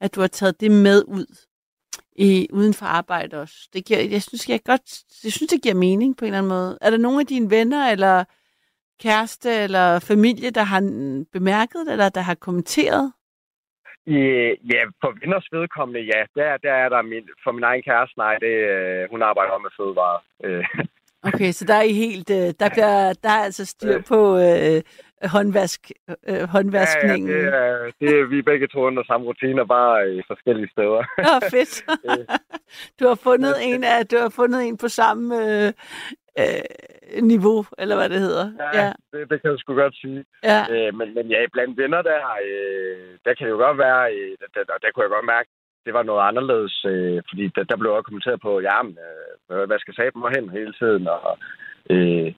at 0.00 0.14
du 0.14 0.20
har 0.20 0.28
taget 0.28 0.60
det 0.60 0.70
med 0.70 1.04
ud 1.08 1.47
i, 2.18 2.48
uden 2.52 2.74
for 2.74 2.86
arbejde 2.86 3.40
også. 3.40 3.68
Det 3.72 3.84
giver, 3.84 4.00
jeg 4.00 4.22
synes, 4.22 4.48
jeg 4.48 4.60
godt, 4.64 4.86
jeg 5.24 5.32
synes, 5.32 5.50
det 5.50 5.62
giver 5.62 5.74
mening 5.74 6.16
på 6.16 6.24
en 6.24 6.26
eller 6.26 6.38
anden 6.38 6.48
måde. 6.48 6.78
Er 6.80 6.90
der 6.90 6.98
nogle 6.98 7.20
af 7.20 7.26
dine 7.26 7.50
venner, 7.50 7.90
eller 7.90 8.24
kæreste, 9.02 9.50
eller 9.50 9.98
familie, 9.98 10.50
der 10.50 10.62
har 10.62 10.80
bemærket 11.32 11.86
det, 11.86 11.92
eller 11.92 12.08
der 12.08 12.20
har 12.20 12.34
kommenteret? 12.34 13.12
Ja, 14.06 14.48
ja, 14.72 14.80
for 15.00 15.20
vinders 15.20 15.48
vedkommende, 15.52 16.00
ja. 16.00 16.20
Der, 16.36 16.56
der 16.56 16.72
er 16.72 16.88
der 16.88 17.02
min, 17.02 17.28
for 17.44 17.52
min 17.52 17.64
egen 17.64 17.82
kæreste, 17.82 18.18
nej, 18.18 18.34
det, 18.38 18.54
øh, 18.72 19.10
hun 19.10 19.22
arbejder 19.22 19.58
med 19.58 19.70
fødevarer. 19.76 20.20
Øh, 20.44 20.64
Okay, 21.22 21.52
så 21.52 21.64
der 21.64 21.74
er 21.74 21.82
I 21.82 21.92
helt, 21.92 22.30
øh, 22.30 22.54
der, 22.60 22.68
bliver, 22.74 23.12
der 23.12 23.28
er 23.28 23.44
altså 23.48 23.64
styr 23.64 24.02
på 24.02 24.38
øh, 24.38 24.82
håndvask, 25.24 25.90
øh, 26.28 26.42
håndvaskningen. 26.48 27.30
Ja, 27.30 27.36
ja, 27.36 27.42
det 27.42 27.54
er, 27.54 27.90
det 28.00 28.20
er, 28.20 28.26
vi 28.26 28.38
er 28.38 28.42
begge 28.42 28.66
to 28.66 28.78
under 28.78 29.02
samme 29.04 29.26
rutiner, 29.26 29.64
bare 29.64 30.14
i 30.14 30.22
forskellige 30.26 30.70
steder. 30.70 31.02
Nå, 31.26 31.48
fedt. 31.50 31.84
du 33.00 33.08
har 33.08 33.14
fundet 33.14 33.54
en 33.62 33.84
af, 33.84 34.06
du 34.06 34.16
har 34.16 34.28
fundet 34.28 34.68
en 34.68 34.76
på 34.76 34.88
samme 34.88 35.24
øh, 35.44 35.72
øh, 36.40 37.22
niveau, 37.22 37.64
eller 37.78 37.96
hvad 37.96 38.08
det 38.08 38.20
hedder. 38.20 38.46
Ja, 38.60 38.82
ja. 38.82 38.92
Det, 39.12 39.30
det 39.30 39.42
kan 39.42 39.50
jeg 39.50 39.58
sgu 39.58 39.74
godt 39.74 39.96
sige. 39.96 40.24
ja. 40.42 40.60
Øh, 40.72 40.94
men, 40.98 41.14
men 41.14 41.26
ja, 41.26 41.46
blandt 41.52 41.78
venner 41.78 42.02
der, 42.02 42.22
øh, 42.46 43.18
der 43.24 43.34
kan 43.34 43.46
det 43.46 43.52
jo 43.52 43.56
godt 43.66 43.78
være, 43.78 44.14
øh, 44.14 44.36
der, 44.40 44.64
der, 44.68 44.78
der 44.82 44.90
kunne 44.90 45.04
jeg 45.04 45.16
godt 45.16 45.32
mærke, 45.36 45.48
det 45.86 45.94
var 45.94 46.02
noget 46.02 46.22
anderledes, 46.28 46.84
øh, 46.92 47.22
fordi 47.28 47.44
der, 47.56 47.64
der 47.64 47.76
blev 47.76 47.92
også 47.92 48.08
kommenteret 48.08 48.40
på, 48.40 48.60
ja, 48.60 48.82
men, 48.82 48.98
øh, 49.50 49.66
hvad 49.68 49.78
skal 49.78 49.94
saben 49.94 50.34
hen 50.36 50.50
hele 50.50 50.72
tiden, 50.80 51.08
og 51.08 51.38
øh, 51.90 52.32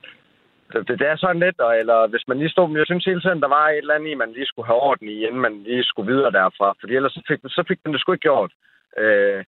det, 0.72 0.88
det, 0.88 0.98
det 0.98 1.08
er 1.08 1.16
sådan 1.16 1.40
lidt, 1.40 1.60
og, 1.60 1.78
eller 1.78 2.06
hvis 2.06 2.28
man 2.28 2.38
lige 2.38 2.50
stod, 2.50 2.76
jeg 2.76 2.86
synes 2.86 3.04
hele 3.04 3.20
tiden, 3.20 3.40
der 3.40 3.48
var 3.48 3.68
et 3.68 3.78
eller 3.78 3.94
andet 3.94 4.10
i, 4.10 4.14
man 4.14 4.32
lige 4.32 4.46
skulle 4.46 4.66
have 4.66 4.80
orden 4.80 5.08
i, 5.08 5.26
inden 5.26 5.40
man 5.40 5.62
lige 5.62 5.84
skulle 5.84 6.12
videre 6.12 6.30
derfra, 6.30 6.74
fordi 6.80 6.96
ellers 6.96 7.12
så 7.12 7.22
fik, 7.28 7.40
så 7.46 7.64
fik 7.68 7.78
man 7.84 7.92
det 7.92 8.00
sgu 8.00 8.12
ikke 8.12 8.28
gjort. 8.28 8.52
Øh, 8.98 9.44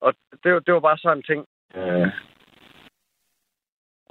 og 0.00 0.14
det, 0.44 0.66
det 0.66 0.74
var 0.74 0.80
bare 0.80 0.98
sådan 0.98 1.18
en 1.18 1.22
ting. 1.22 1.46
Øh, 1.74 2.08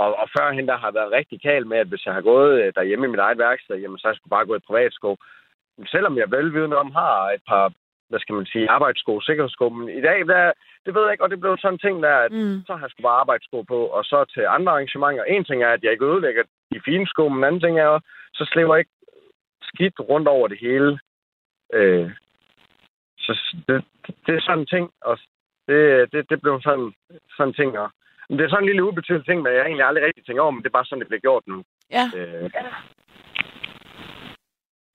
og, 0.03 0.15
og 0.21 0.28
førhen, 0.38 0.67
der 0.67 0.78
har 0.78 0.91
været 0.91 1.11
rigtig 1.11 1.41
kal 1.41 1.67
med, 1.67 1.78
at 1.78 1.88
hvis 1.88 2.05
jeg 2.05 2.13
har 2.13 2.21
gået 2.21 2.61
øh, 2.61 2.73
derhjemme 2.75 3.05
i 3.05 3.09
mit 3.09 3.19
eget 3.19 3.38
værksted, 3.38 3.75
jamen, 3.75 3.97
så 3.97 4.07
har 4.07 4.11
jeg 4.11 4.17
skulle 4.17 4.36
bare 4.38 4.45
gå 4.45 4.55
i 4.55 4.67
privatsko. 4.67 5.17
Men 5.78 5.88
selvom 5.88 6.17
jeg 6.17 6.32
velvidende 6.32 6.78
om 6.78 6.91
har 6.91 7.30
et 7.30 7.41
par, 7.47 7.73
hvad 8.14 8.20
skal 8.24 8.36
man 8.39 8.45
sige, 8.45 8.70
arbejdssko, 8.70 9.14
sikkerhedssko, 9.22 9.70
men 9.70 9.89
i 9.99 10.01
dag, 10.01 10.20
der, 10.32 10.51
det 10.86 10.91
ved 10.95 11.03
jeg 11.03 11.11
ikke, 11.11 11.24
og 11.24 11.30
det 11.30 11.39
blev 11.39 11.57
sådan 11.57 11.74
en 11.76 11.80
ting 11.86 11.95
der, 12.03 12.16
at 12.26 12.32
Mm. 12.32 12.57
så 12.68 12.72
har 12.76 12.86
jeg 12.86 12.91
sgu 12.91 13.01
bare 13.01 13.22
arbejdssko 13.24 13.61
på, 13.61 13.80
og 13.97 14.01
så 14.05 14.18
til 14.34 14.43
andre 14.57 14.72
arrangementer. 14.72 15.24
En 15.24 15.43
ting 15.45 15.64
er, 15.64 15.72
at 15.74 15.84
jeg 15.84 15.91
ikke 15.91 16.05
ødelægger 16.11 16.43
de 16.72 16.82
fine 16.86 17.07
sko, 17.07 17.24
men 17.30 17.38
en 17.38 17.43
anden 17.43 17.61
ting 17.61 17.76
er, 17.80 17.99
så 18.38 18.43
slipper 18.51 18.74
jeg 18.76 18.80
ikke 18.80 18.95
skidt 19.70 19.99
rundt 20.09 20.28
over 20.28 20.47
det 20.47 20.59
hele. 20.66 20.99
Øh, 21.74 22.11
så 23.26 23.32
det, 23.68 23.84
det 24.26 24.34
er 24.36 24.41
sådan 24.41 24.59
en 24.59 24.66
ting, 24.74 24.86
og 25.01 25.16
det, 25.68 26.11
det, 26.14 26.30
det 26.30 26.41
blev 26.41 26.61
sådan, 26.61 26.93
sådan 27.38 27.49
en 27.49 27.53
ting. 27.59 27.80
Og, 27.80 27.89
men 28.30 28.38
det 28.38 28.45
er 28.45 28.49
sådan 28.49 28.64
en 28.64 28.70
lille 28.70 28.84
ubetydelig 28.84 29.26
ting, 29.26 29.41
men 29.41 29.53
jeg 29.53 29.66
egentlig 29.66 29.86
aldrig 29.86 30.05
rigtig 30.05 30.26
tænker 30.26 30.41
over, 30.43 30.51
men 30.51 30.64
det 30.64 30.70
er 30.70 30.78
bare 30.80 30.86
sådan, 30.86 30.99
det 30.99 31.07
bliver 31.07 31.26
gjort 31.28 31.43
nu. 31.47 31.64
Ja, 31.97 32.05
Øh, 32.18 32.49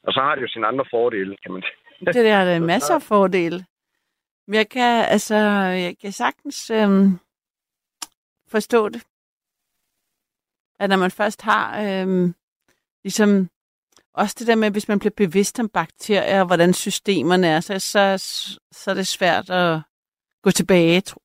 og 0.07 0.13
så 0.13 0.21
har 0.21 0.35
det 0.35 0.43
jo 0.43 0.49
sine 0.49 0.67
andre 0.67 0.85
fordele, 0.91 1.37
kan 1.43 1.53
man 1.53 1.63
sige. 1.63 1.78
det 2.07 2.15
der 2.15 2.35
er 2.35 2.45
der 2.45 2.61
masser 2.61 2.95
af 2.95 3.03
fordele. 3.03 3.65
Men 4.47 4.55
jeg 4.55 4.69
kan, 4.69 5.05
altså, 5.05 5.37
jeg 5.37 5.99
kan 5.99 6.13
sagtens 6.13 6.71
øhm, 6.71 7.19
forstå 8.49 8.89
det. 8.89 9.03
At 10.81 10.91
når 10.91 10.97
man 10.97 11.11
først 11.11 11.43
har, 11.43 11.83
øhm, 11.83 12.35
ligesom, 13.05 13.49
også 14.15 14.37
det 14.39 14.47
der 14.47 14.55
med, 14.55 14.71
hvis 14.71 14.89
man 14.89 14.99
bliver 14.99 15.13
bevidst 15.17 15.61
om 15.61 15.69
bakterier, 15.69 16.41
og 16.41 16.47
hvordan 16.47 16.75
systemerne 16.75 17.47
er, 17.47 17.61
så, 17.61 17.79
så, 17.79 18.19
så 18.73 18.91
er 18.91 18.95
det 18.95 19.07
svært 19.07 19.51
at 19.51 19.81
gå 20.43 20.51
tilbage. 20.51 21.01
Tro. 21.01 21.21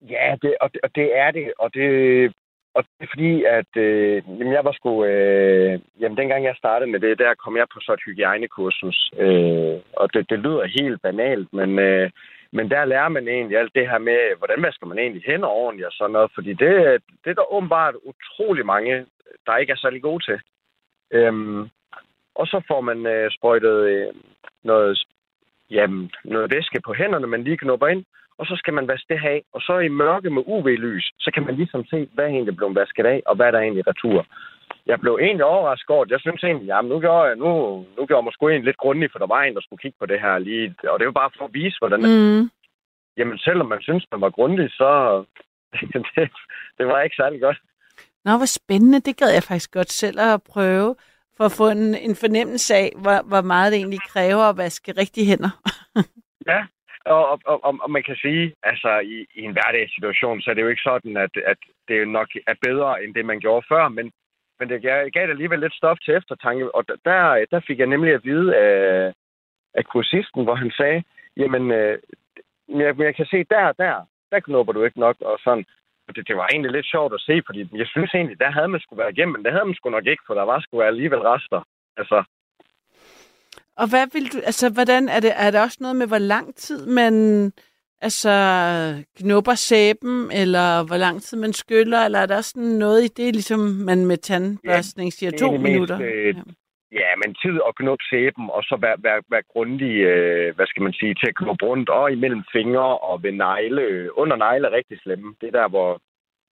Ja, 0.00 0.36
det, 0.42 0.56
og, 0.60 0.72
det, 0.72 0.80
og 0.82 0.94
det 0.94 1.16
er 1.16 1.30
det, 1.30 1.52
og 1.58 1.74
det, 1.74 2.34
og 2.74 2.84
det 2.84 3.04
er 3.04 3.12
fordi, 3.14 3.44
at 3.44 3.76
øh, 3.76 4.22
jamen 4.38 4.52
jeg 4.52 4.64
var 4.64 4.72
sgu... 4.72 5.04
Øh, 5.04 5.80
jamen, 6.00 6.18
dengang 6.18 6.44
jeg 6.44 6.54
startede 6.56 6.90
med 6.90 7.00
det, 7.00 7.18
der 7.18 7.34
kom 7.34 7.56
jeg 7.56 7.66
på 7.74 7.80
så 7.80 7.92
et 7.92 8.04
hygiejnekursus. 8.06 9.12
Øh, 9.18 9.76
og 9.92 10.14
det, 10.14 10.30
det 10.30 10.38
lyder 10.38 10.64
helt 10.78 11.02
banalt, 11.02 11.52
men, 11.52 11.78
øh, 11.78 12.10
men 12.52 12.70
der 12.70 12.84
lærer 12.84 13.08
man 13.08 13.28
egentlig 13.28 13.58
alt 13.58 13.74
det 13.74 13.88
her 13.90 13.98
med, 13.98 14.36
hvordan 14.38 14.62
vasker 14.62 14.86
man 14.86 14.98
egentlig 14.98 15.22
hænder 15.26 15.48
ordentligt 15.48 15.86
og 15.86 15.92
sådan 15.92 16.12
noget. 16.12 16.30
Fordi 16.34 16.52
det, 16.52 17.02
det 17.24 17.30
er 17.30 17.34
der 17.34 17.52
åbenbart 17.52 17.94
utrolig 18.04 18.66
mange, 18.66 19.06
der 19.46 19.56
ikke 19.56 19.72
er 19.72 19.76
særlig 19.76 20.02
gode 20.02 20.24
til. 20.24 20.40
Øhm, 21.10 21.68
og 22.34 22.46
så 22.46 22.62
får 22.68 22.80
man 22.80 23.06
øh, 23.06 23.30
sprøjtet 23.30 23.76
øh, 23.88 24.14
noget, 24.64 25.04
jamen, 25.70 26.10
noget 26.24 26.54
væske 26.54 26.80
på 26.84 26.92
hænderne, 26.94 27.26
man 27.26 27.44
lige 27.44 27.56
knupper 27.56 27.86
ind 27.86 28.04
og 28.42 28.46
så 28.50 28.56
skal 28.56 28.74
man 28.74 28.88
vaske 28.88 29.08
det 29.14 29.20
af. 29.34 29.42
Og 29.54 29.60
så 29.66 29.74
i 29.78 29.88
mørke 30.02 30.30
med 30.30 30.42
UV-lys, 30.46 31.06
så 31.24 31.30
kan 31.34 31.44
man 31.46 31.54
ligesom 31.60 31.84
se, 31.84 32.08
hvad 32.14 32.24
er 32.24 32.28
egentlig 32.28 32.56
blevet 32.56 32.74
vasket 32.80 33.06
af, 33.06 33.22
og 33.26 33.34
hvad 33.36 33.52
der 33.52 33.58
er 33.58 33.62
egentlig 33.62 33.86
retur. 33.86 34.26
Jeg 34.86 35.00
blev 35.00 35.14
egentlig 35.22 35.44
overrasket 35.44 35.90
over, 35.90 36.04
jeg 36.10 36.20
synes 36.20 36.42
egentlig, 36.42 36.66
jamen 36.66 36.88
nu 36.92 37.00
gjorde 37.00 37.24
jeg, 37.28 37.36
nu, 37.36 37.50
nu 37.96 38.00
gjorde 38.06 38.20
jeg 38.20 38.28
måske 38.28 38.44
egentlig 38.44 38.70
lidt 38.70 38.82
grundigt, 38.84 39.12
for 39.12 39.18
der 39.18 39.26
var 39.34 39.42
en, 39.42 39.54
der 39.54 39.60
skulle 39.64 39.82
kigge 39.82 39.98
på 40.00 40.06
det 40.06 40.20
her 40.20 40.38
lige. 40.38 40.74
Og 40.92 40.98
det 40.98 41.06
var 41.06 41.20
bare 41.20 41.30
for 41.38 41.44
at 41.44 41.54
vise, 41.54 41.78
hvordan 41.80 42.00
mm. 42.00 42.50
Jamen 43.18 43.38
selvom 43.38 43.68
man 43.68 43.82
synes, 43.82 44.04
man 44.12 44.20
var 44.20 44.30
grundig, 44.30 44.70
så 44.70 44.90
det, 46.14 46.30
det 46.78 46.86
var 46.86 47.00
ikke 47.00 47.16
særlig 47.16 47.40
godt. 47.40 47.58
Nå, 48.24 48.36
hvor 48.36 48.50
spændende. 48.60 49.00
Det 49.00 49.16
gad 49.16 49.30
jeg 49.32 49.42
faktisk 49.42 49.72
godt 49.72 49.92
selv 49.92 50.20
at 50.20 50.42
prøve, 50.42 50.94
for 51.36 51.44
at 51.44 51.52
få 51.52 51.68
en, 51.68 51.94
en 51.94 52.16
fornemmelse 52.16 52.74
af, 52.74 52.92
hvor, 53.02 53.22
hvor 53.28 53.42
meget 53.42 53.72
det 53.72 53.78
egentlig 53.78 54.02
kræver 54.08 54.44
at 54.44 54.56
vaske 54.56 54.92
rigtige 54.92 55.26
hænder. 55.26 55.50
ja, 56.52 56.60
og, 57.04 57.28
og, 57.30 57.40
og, 57.64 57.78
og 57.82 57.90
man 57.90 58.02
kan 58.02 58.16
sige, 58.16 58.54
altså 58.62 58.98
i, 58.98 59.26
i 59.34 59.42
en 59.42 59.52
hverdagssituation, 59.52 60.40
så 60.40 60.50
er 60.50 60.54
det 60.54 60.62
jo 60.62 60.68
ikke 60.68 60.88
sådan, 60.90 61.16
at, 61.16 61.34
at 61.46 61.58
det 61.88 62.08
nok 62.08 62.28
er 62.46 62.54
bedre, 62.62 63.04
end 63.04 63.14
det 63.14 63.24
man 63.24 63.40
gjorde 63.40 63.66
før, 63.68 63.88
men, 63.88 64.12
men 64.58 64.68
det 64.68 64.82
gav, 64.82 65.10
gav 65.10 65.22
det 65.22 65.30
alligevel 65.30 65.60
lidt 65.60 65.74
stof 65.74 65.98
til 66.04 66.14
eftertanke, 66.14 66.74
og 66.74 66.88
der, 66.88 67.46
der 67.50 67.60
fik 67.66 67.78
jeg 67.78 67.86
nemlig 67.86 68.14
at 68.14 68.24
vide 68.24 68.56
af, 68.56 69.12
af 69.74 69.84
kursisten, 69.84 70.44
hvor 70.44 70.54
han 70.54 70.70
sagde, 70.70 71.02
jamen, 71.36 71.70
øh, 71.70 71.98
jeg, 72.68 72.98
jeg 72.98 73.14
kan 73.16 73.26
se 73.26 73.44
der, 73.44 73.72
der, 73.72 73.94
der 74.30 74.40
knupper 74.40 74.72
du 74.72 74.84
ikke 74.84 75.00
nok, 75.00 75.16
og 75.20 75.38
sådan. 75.44 75.64
Og 76.08 76.16
det, 76.16 76.28
det 76.28 76.36
var 76.36 76.46
egentlig 76.46 76.72
lidt 76.72 76.86
sjovt 76.86 77.14
at 77.14 77.20
se, 77.20 77.42
fordi 77.46 77.60
jeg 77.72 77.86
synes 77.86 78.14
egentlig, 78.14 78.38
der 78.38 78.50
havde 78.50 78.68
man 78.68 78.80
skulle 78.80 79.02
være 79.02 79.12
igennem, 79.12 79.32
men 79.34 79.44
det 79.44 79.52
havde 79.52 79.64
man 79.64 79.74
sgu 79.74 79.90
nok 79.90 80.06
ikke, 80.06 80.22
for 80.26 80.34
der 80.34 80.42
var 80.42 80.60
sgu 80.60 80.80
alligevel 80.80 81.20
rester. 81.20 81.62
Altså, 81.96 82.24
og 83.82 83.88
hvad 83.92 84.06
vil 84.14 84.26
du, 84.32 84.38
altså, 84.50 84.66
hvordan 84.72 85.08
er 85.08 85.20
det, 85.20 85.32
er 85.36 85.50
det 85.50 85.60
også 85.60 85.78
noget 85.80 85.96
med, 85.96 86.06
hvor 86.06 86.24
lang 86.34 86.54
tid 86.54 86.86
man, 86.86 87.14
altså, 88.06 88.34
knupper 89.18 89.54
sæben, 89.54 90.16
eller 90.42 90.86
hvor 90.86 90.96
lang 90.96 91.22
tid 91.22 91.38
man 91.38 91.52
skyller, 91.52 92.00
eller 92.04 92.18
er 92.18 92.26
der 92.26 92.36
også 92.36 92.50
sådan 92.50 92.78
noget 92.84 93.04
i 93.04 93.10
det, 93.20 93.34
ligesom 93.34 93.60
man 93.60 94.06
med 94.06 94.16
tandbørstning 94.16 95.12
siger, 95.12 95.30
ja, 95.32 95.38
to 95.38 95.50
minutter? 95.56 95.98
Mest, 95.98 96.10
øh, 96.12 96.34
ja. 96.36 97.00
ja, 97.00 97.10
men 97.22 97.34
tid 97.42 97.56
at 97.68 97.74
knuppe 97.80 98.04
sæben, 98.10 98.44
og 98.56 98.62
så 98.62 98.76
være, 98.84 98.96
være, 99.06 99.20
være 99.30 99.42
grundig, 99.52 99.94
øh, 100.12 100.56
hvad 100.56 100.66
skal 100.66 100.82
man 100.82 100.92
sige, 100.92 101.14
til 101.14 101.28
at 101.28 101.36
knuppe 101.40 101.64
rundt, 101.66 101.88
og 101.88 102.12
imellem 102.12 102.42
fingre 102.52 102.98
og 102.98 103.22
ved 103.22 103.32
negle. 103.32 104.18
Under 104.18 104.36
negle 104.36 104.66
er 104.66 104.72
rigtig 104.72 104.98
slemme. 105.02 105.34
Det 105.40 105.46
er 105.46 105.58
der, 105.60 105.68
hvor, 105.68 106.00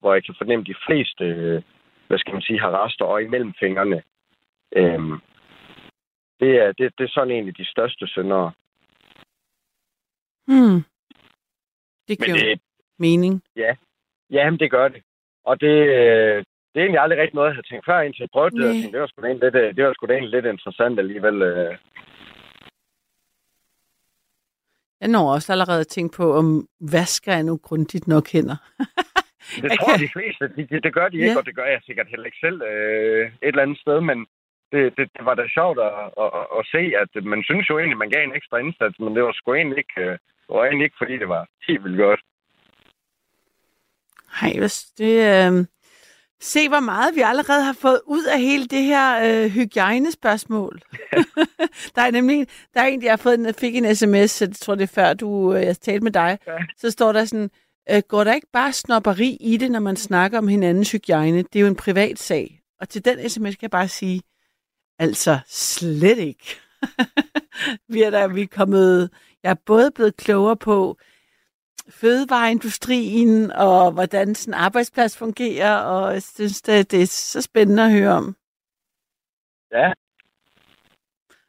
hvor 0.01 0.15
jeg 0.15 0.25
kan 0.25 0.35
fornemme 0.39 0.65
de 0.65 0.75
fleste, 0.87 1.25
øh, 1.25 1.63
hvad 2.09 2.19
skal 2.19 2.33
man 2.33 2.43
sige, 2.43 2.61
har 2.61 2.85
rester, 2.85 3.05
og 3.05 3.23
imellem 3.23 3.53
fingrene. 3.61 4.03
Øhm, 4.77 5.19
det 6.41 6.51
er, 6.63 6.73
det, 6.73 6.93
det 6.99 7.05
er 7.05 7.09
sådan 7.09 7.31
egentlig 7.31 7.57
de 7.57 7.71
største 7.71 8.07
syndere. 8.07 8.53
Hmm. 10.47 10.85
Det 12.09 12.19
giver 12.25 12.37
det, 12.37 12.61
mening. 12.99 13.43
Ja. 13.57 13.75
ja, 14.31 14.51
men 14.51 14.59
det 14.61 14.71
gør 14.71 14.89
det. 14.89 15.03
Og 15.45 15.61
det, 15.61 15.77
øh, 15.99 16.45
det 16.71 16.79
er 16.79 16.85
egentlig 16.85 17.01
aldrig 17.01 17.19
rigtig 17.19 17.35
noget, 17.35 17.49
jeg 17.49 17.55
havde 17.55 17.69
tænkt 17.69 17.87
før, 17.87 18.01
indtil 18.01 18.23
jeg 18.23 18.31
prøvede 18.33 18.57
det. 18.57 18.73
Tænkte, 18.73 18.93
det 18.93 19.01
var 19.01 19.07
sgu 19.07 19.23
da 19.23 19.27
egentlig 19.27 19.53
lidt, 19.53 19.65
øh, 19.65 19.77
det 19.77 19.85
var 19.85 19.93
sgu 19.93 20.07
da 20.07 20.13
egentlig 20.13 20.37
lidt 20.37 20.53
interessant 20.55 20.99
alligevel. 20.99 21.43
Øh. 21.43 21.77
Jeg 25.01 25.09
når 25.09 25.35
også 25.35 25.53
allerede 25.53 25.81
at 25.81 25.87
tænke 25.97 26.17
på, 26.17 26.35
om 26.35 26.69
vasker 26.81 27.33
er 27.33 27.43
nu 27.43 27.57
grundigt 27.57 28.09
nok 28.09 28.27
hænder. 28.33 28.57
det 29.63 29.71
tror 29.79 29.97
kan... 29.97 30.01
de 30.05 30.13
fleste. 30.17 30.45
Det, 30.57 30.71
det, 30.71 30.83
det 30.85 30.95
gør 30.95 31.09
de 31.09 31.17
ikke, 31.17 31.31
ja. 31.31 31.39
og 31.39 31.47
det 31.47 31.55
gør 31.55 31.65
jeg 31.65 31.81
sikkert 31.83 32.09
heller 32.09 32.27
ikke 32.27 32.45
selv 32.47 32.63
øh, 32.63 33.27
et 33.27 33.33
eller 33.43 33.63
andet 33.63 33.79
sted. 33.79 34.01
Men, 34.01 34.27
det, 34.73 34.83
det, 34.97 35.07
det 35.17 35.25
var 35.29 35.35
da 35.35 35.45
sjovt 35.49 35.79
at, 35.79 35.93
at, 36.23 36.31
at, 36.59 36.63
se, 36.75 36.83
at 37.03 37.25
man 37.25 37.43
synes 37.45 37.71
jo 37.71 37.79
egentlig, 37.79 37.99
man 37.99 38.11
gav 38.11 38.23
en 38.25 38.37
ekstra 38.37 38.59
indsats, 38.59 38.99
men 38.99 39.15
det 39.17 39.23
var 39.23 39.33
sgu 39.33 39.55
egentlig 39.55 39.79
ikke, 39.79 40.01
øh, 40.01 40.13
det 40.47 40.53
var 40.57 40.65
egentlig 40.65 40.85
ikke 40.85 41.01
fordi 41.03 41.17
det 41.19 41.29
var 41.29 41.47
helt 41.69 41.85
vildt 41.85 41.99
godt. 41.99 42.21
Hej, 44.41 44.53
det, 44.99 45.15
øh, 45.31 45.67
se 46.41 46.69
hvor 46.69 46.81
meget 46.81 47.15
vi 47.15 47.21
allerede 47.21 47.63
har 47.65 47.77
fået 47.83 48.01
ud 48.07 48.25
af 48.25 48.41
hele 48.41 48.67
det 48.67 48.83
her 48.83 49.07
øh, 49.27 49.51
hygiejnespørgsmål. 49.51 50.81
der 51.95 52.03
er 52.03 52.11
nemlig, 52.11 52.47
der 52.75 52.81
er 52.81 52.87
en, 52.87 53.03
jeg 53.03 53.13
har 53.13 53.17
fået, 53.17 53.47
jeg 53.47 53.55
fik 53.55 53.77
en 53.77 53.95
sms, 53.97 54.41
jeg 54.41 54.53
tror 54.53 54.75
det 54.75 54.83
er 54.83 54.95
før 54.95 55.15
du, 55.15 55.55
øh, 55.55 55.63
jeg 55.63 55.77
talte 55.77 56.05
med 56.05 56.13
dig, 56.13 56.39
ja. 56.47 56.57
så 56.77 56.91
står 56.91 57.13
der 57.13 57.25
sådan, 57.25 57.51
øh, 57.91 58.03
går 58.09 58.25
der 58.25 58.35
ikke 58.35 58.51
bare 58.53 58.73
snopperi 58.73 59.37
i 59.41 59.57
det, 59.57 59.71
når 59.71 59.81
man 59.81 59.97
snakker 59.97 60.39
om 60.39 60.49
hinandens 60.49 60.93
hygiejne? 60.93 61.43
Det 61.43 61.57
er 61.57 61.61
jo 61.61 61.67
en 61.67 61.77
privat 61.77 62.19
sag. 62.19 62.61
Og 62.81 62.89
til 62.89 63.05
den 63.05 63.29
sms 63.29 63.57
kan 63.57 63.63
jeg 63.63 63.71
bare 63.71 63.89
sige, 63.89 64.21
Altså 65.05 65.35
slet 65.47 66.19
ikke. 66.19 66.47
vi 67.93 68.03
er 68.03 68.11
der, 68.11 68.35
vi 68.35 68.43
er 68.43 68.57
kommet, 68.59 69.11
jeg 69.43 69.51
er 69.51 69.63
både 69.67 69.91
blevet 69.97 70.17
klogere 70.17 70.57
på 70.57 70.97
fødevareindustrien 72.01 73.51
og 73.53 73.93
hvordan 73.93 74.35
sådan 74.35 74.55
en 74.55 74.65
arbejdsplads 74.67 75.19
fungerer, 75.19 75.77
og 75.93 76.13
jeg 76.13 76.23
synes, 76.23 76.63
det, 76.63 76.91
det 76.93 77.03
er 77.03 77.07
så 77.07 77.43
spændende 77.43 77.83
at 77.85 77.93
høre 77.93 78.13
om. 78.21 78.37
Ja. 79.73 79.93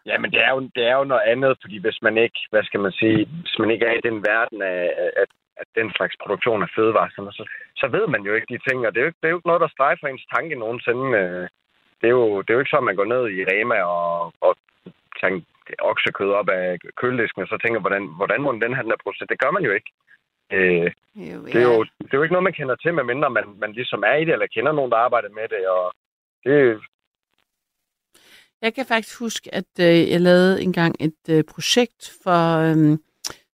Ja, 0.05 0.17
men 0.17 0.31
det 0.31 0.41
er, 0.45 0.51
jo, 0.55 0.59
det 0.75 0.83
er 0.91 0.95
jo 0.97 1.03
noget 1.03 1.25
andet, 1.33 1.57
fordi 1.61 1.77
hvis 1.77 1.99
man 2.01 2.17
ikke, 2.17 2.39
hvad 2.51 2.63
skal 2.63 2.79
man 2.79 2.91
sige, 2.91 3.17
hvis 3.25 3.59
man 3.59 3.71
ikke 3.71 3.85
er 3.85 3.95
i 3.97 4.07
den 4.09 4.17
verden 4.31 4.61
af, 4.61 4.81
af, 5.21 5.25
af 5.57 5.65
den 5.75 5.91
slags 5.95 6.15
produktion 6.23 6.63
af 6.63 6.69
fødevarer, 6.75 7.09
så, 7.09 7.43
så 7.75 7.87
ved 7.87 8.07
man 8.07 8.21
jo 8.21 8.33
ikke 8.35 8.53
de 8.53 8.63
ting, 8.69 8.87
og 8.87 8.93
det 8.93 9.01
er 9.01 9.05
jo, 9.05 9.11
det 9.19 9.25
er 9.27 9.33
jo 9.33 9.37
ikke 9.37 9.47
noget, 9.47 9.61
der 9.61 9.75
strejfer 9.75 10.07
ens 10.07 10.25
tanke 10.35 10.55
nogensinde. 10.55 11.17
Øh, 11.17 11.47
det 12.01 12.07
er 12.07 12.15
jo, 12.19 12.41
det 12.41 12.49
er 12.49 12.53
jo 12.53 12.59
ikke 12.59 12.73
sådan, 12.73 12.89
man 12.89 12.95
går 12.95 13.05
ned 13.13 13.23
i 13.37 13.45
Rema 13.49 13.77
og, 13.81 14.33
og 14.41 14.57
tager 15.19 15.41
oksekød 15.79 16.31
op 16.39 16.49
af 16.49 16.79
køledisken, 17.01 17.41
og 17.41 17.47
så 17.47 17.57
tænker, 17.57 17.79
hvordan, 17.79 18.03
hvordan 18.19 18.41
må 18.41 18.51
den 18.51 18.75
her 18.75 18.81
den 18.81 18.93
proces? 19.03 19.27
Det 19.29 19.39
gør 19.39 19.51
man 19.51 19.63
jo 19.63 19.71
ikke. 19.71 19.91
Øh, 20.53 20.87
jo, 21.15 21.37
ja. 21.45 21.51
det, 21.53 21.59
er 21.63 21.67
jo, 21.73 21.83
det 21.83 22.13
er 22.13 22.17
jo 22.17 22.23
ikke 22.23 22.33
noget, 22.33 22.49
man 22.49 22.59
kender 22.59 22.75
til, 22.75 22.93
medmindre 22.93 23.29
man, 23.29 23.45
man 23.63 23.71
ligesom 23.71 24.03
er 24.03 24.15
i 24.15 24.25
det, 24.25 24.33
eller 24.33 24.47
kender 24.55 24.71
nogen, 24.71 24.91
der 24.91 24.97
arbejder 24.97 25.29
med 25.29 25.47
det. 25.53 25.67
Og 25.67 25.93
det, 26.45 26.81
jeg 28.61 28.73
kan 28.73 28.85
faktisk 28.85 29.19
huske, 29.19 29.55
at 29.55 29.71
øh, 29.79 30.11
jeg 30.11 30.21
lavede 30.21 30.63
engang 30.63 30.95
et 30.99 31.23
øh, 31.29 31.43
projekt, 31.43 32.13
for, 32.23 32.41
øh, 32.57 32.97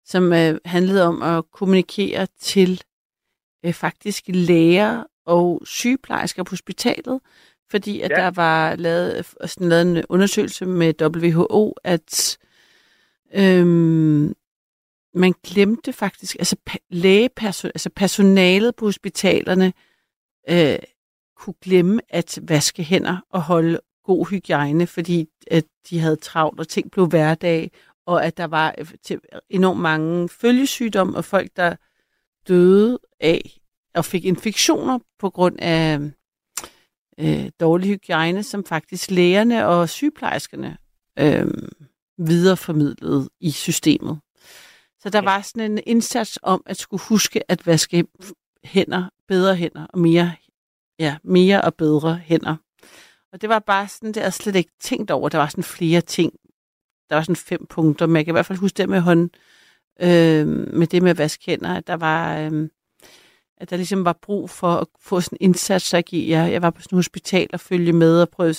som 0.05 0.33
øh, 0.33 0.59
handlede 0.65 1.07
om 1.07 1.21
at 1.21 1.51
kommunikere 1.51 2.27
til 2.39 2.81
øh, 3.65 3.73
faktisk 3.73 4.23
læger 4.27 5.03
og 5.25 5.61
sygeplejersker 5.65 6.43
på 6.43 6.49
hospitalet, 6.49 7.21
fordi 7.71 8.01
at 8.01 8.11
ja. 8.11 8.15
der 8.15 8.31
var 8.31 8.75
lavet, 8.75 9.25
sådan 9.45 9.69
lavet 9.69 9.97
en 9.97 10.03
undersøgelse 10.09 10.65
med 10.65 10.93
WHO, 11.01 11.75
at 11.83 12.37
øhm, 13.33 14.33
man 15.13 15.33
glemte 15.43 15.93
faktisk, 15.93 16.35
altså 16.39 16.55
lægeperson, 16.89 17.71
altså 17.75 17.89
personalet 17.89 18.75
på 18.75 18.85
hospitalerne 18.85 19.73
øh, 20.49 20.79
kunne 21.37 21.55
glemme 21.61 22.01
at 22.09 22.39
vaske 22.43 22.83
hænder 22.83 23.17
og 23.29 23.41
holde 23.41 23.79
god 24.03 24.29
hygiejne, 24.29 24.87
fordi 24.87 25.27
at 25.51 25.63
de 25.89 25.99
havde 25.99 26.15
travlt, 26.15 26.59
og 26.59 26.67
ting 26.67 26.91
blev 26.91 27.07
hverdag, 27.07 27.71
og 28.05 28.25
at 28.25 28.37
der 28.37 28.47
var 28.47 28.75
enormt 29.49 29.81
mange 29.81 30.29
følgesygdomme, 30.29 31.17
og 31.17 31.25
folk, 31.25 31.49
der 31.55 31.75
døde 32.47 32.99
af 33.19 33.59
og 33.95 34.05
fik 34.05 34.25
infektioner 34.25 34.99
på 35.19 35.29
grund 35.29 35.55
af 35.59 35.99
øh, 37.19 37.49
dårlig 37.59 37.89
hygiejne, 37.89 38.43
som 38.43 38.65
faktisk 38.65 39.11
lægerne 39.11 39.67
og 39.67 39.89
sygeplejerskerne 39.89 40.77
øh, 41.19 41.47
videreformidlede 42.17 43.29
i 43.39 43.51
systemet. 43.51 44.19
Så 44.99 45.09
der 45.09 45.21
var 45.21 45.41
sådan 45.41 45.71
en 45.71 45.79
indsats 45.85 46.39
om 46.41 46.63
at 46.65 46.77
skulle 46.77 47.03
huske 47.09 47.51
at 47.51 47.67
vaske 47.67 48.05
hænder, 48.63 49.09
bedre 49.27 49.55
hænder 49.55 49.85
og 49.85 49.99
mere, 49.99 50.31
ja, 50.99 51.17
mere 51.23 51.61
og 51.61 51.75
bedre 51.75 52.15
hænder. 52.15 52.55
Og 53.33 53.41
det 53.41 53.49
var 53.49 53.59
bare 53.59 53.87
sådan, 53.87 54.11
det 54.11 54.25
er 54.25 54.29
slet 54.29 54.55
ikke 54.55 54.71
tænkt 54.79 55.11
over. 55.11 55.29
Der 55.29 55.37
var 55.37 55.47
sådan 55.47 55.63
flere 55.63 56.01
ting. 56.01 56.33
Der 57.09 57.15
var 57.15 57.21
sådan 57.21 57.35
fem 57.35 57.65
punkter, 57.69 58.07
men 58.07 58.15
jeg 58.15 58.25
kan 58.25 58.31
i 58.31 58.35
hvert 58.37 58.45
fald 58.45 58.59
huske 58.59 58.77
det 58.77 58.89
med 58.89 58.99
hånd, 58.99 59.29
øh, 60.01 60.47
med 60.47 60.87
det 60.87 61.03
med 61.03 61.11
at 61.11 61.17
vaske 61.17 61.45
hænder, 61.45 61.75
at 61.75 61.87
der 61.87 61.95
var... 61.95 62.37
Øh, 62.37 62.69
at 63.57 63.69
der 63.69 63.75
ligesom 63.75 64.05
var 64.05 64.17
brug 64.21 64.49
for 64.49 64.67
at 64.73 64.87
få 64.99 65.21
sådan 65.21 65.37
en 65.41 65.45
indsats, 65.49 65.85
så 65.85 65.97
jeg, 65.97 66.03
gik- 66.03 66.29
jeg, 66.29 66.51
jeg 66.51 66.61
var 66.61 66.69
på 66.69 66.81
sådan 66.81 66.95
et 66.95 66.97
hospital 66.99 67.49
og 67.53 67.59
følge 67.59 67.93
med 67.93 68.21
og 68.21 68.29
prøvede 68.29 68.55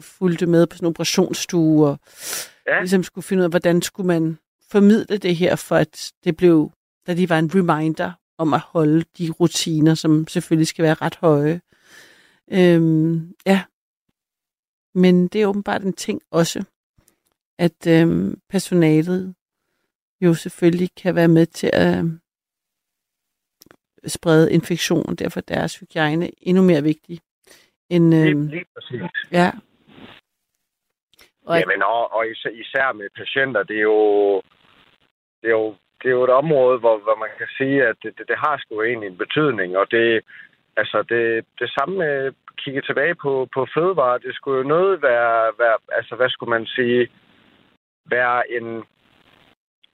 fulgte 0.00 0.46
med 0.46 0.66
på 0.66 0.76
sådan 0.76 0.86
en 0.86 0.90
operationsstue 0.90 1.86
og 1.88 1.98
Ja. 2.66 2.78
ligesom 2.80 3.02
skulle 3.02 3.22
finde 3.24 3.40
ud 3.40 3.44
af, 3.44 3.50
hvordan 3.50 3.82
skulle 3.82 4.06
man 4.06 4.38
formidle 4.70 5.18
det 5.18 5.36
her, 5.36 5.56
for 5.56 5.76
at 5.76 6.12
det 6.24 6.36
blev, 6.36 6.72
da 7.06 7.14
de 7.14 7.28
var 7.28 7.38
en 7.38 7.50
reminder 7.54 8.12
om 8.38 8.54
at 8.54 8.60
holde 8.60 9.04
de 9.18 9.30
rutiner, 9.30 9.94
som 9.94 10.26
selvfølgelig 10.28 10.66
skal 10.68 10.82
være 10.82 10.94
ret 10.94 11.16
høje. 11.16 11.60
Øhm, 12.52 13.34
ja. 13.46 13.62
Men 14.94 15.28
det 15.28 15.42
er 15.42 15.46
åbenbart 15.46 15.82
en 15.82 15.92
ting 15.92 16.20
også, 16.30 16.64
at 17.58 17.86
øhm, 17.86 18.40
personalet 18.50 19.34
jo 20.20 20.34
selvfølgelig 20.34 20.88
kan 20.96 21.14
være 21.14 21.28
med 21.28 21.46
til 21.46 21.70
at 21.72 22.04
sprede 24.06 24.52
infektion, 24.52 25.14
derfor 25.16 25.40
er 25.40 25.54
deres 25.54 25.78
hygiejne 25.78 26.30
endnu 26.42 26.62
mere 26.62 26.82
vigtig. 26.82 27.18
End, 27.90 28.10
Lige, 28.10 28.30
øhm, 28.30 28.46
lige 28.46 28.64
præcis. 28.74 29.02
ja. 29.32 29.50
Og 31.46 31.58
Jamen, 31.60 31.82
og, 31.82 32.12
og 32.12 32.30
især, 32.30 32.50
især 32.50 32.92
med 32.92 33.08
patienter, 33.16 33.62
det 33.62 33.76
er 33.76 33.88
jo, 33.94 34.36
det 35.40 35.48
er 35.52 35.56
jo, 35.60 35.74
det 36.02 36.08
er 36.08 36.16
jo 36.18 36.24
et 36.24 36.30
område, 36.30 36.78
hvor, 36.78 36.98
hvor 36.98 37.16
man 37.24 37.32
kan 37.38 37.48
sige, 37.58 37.86
at 37.86 37.96
det, 38.02 38.18
det, 38.18 38.28
det 38.28 38.38
har 38.38 38.56
sgu 38.58 38.82
egentlig 38.82 39.06
en 39.08 39.22
betydning, 39.24 39.76
og 39.76 39.90
det, 39.90 40.20
altså 40.76 41.02
det, 41.02 41.44
det 41.60 41.70
samme 41.70 41.98
med 41.98 42.32
kigge 42.64 42.82
tilbage 42.82 43.14
på, 43.14 43.48
på 43.54 43.66
fødevare, 43.74 44.18
det 44.18 44.34
skulle 44.34 44.58
jo 44.58 44.68
noget 44.76 45.02
være, 45.02 45.52
være, 45.58 45.78
altså 45.92 46.14
hvad 46.16 46.30
skulle 46.30 46.50
man 46.50 46.66
sige, 46.66 47.08
være 48.16 48.50
en 48.56 48.84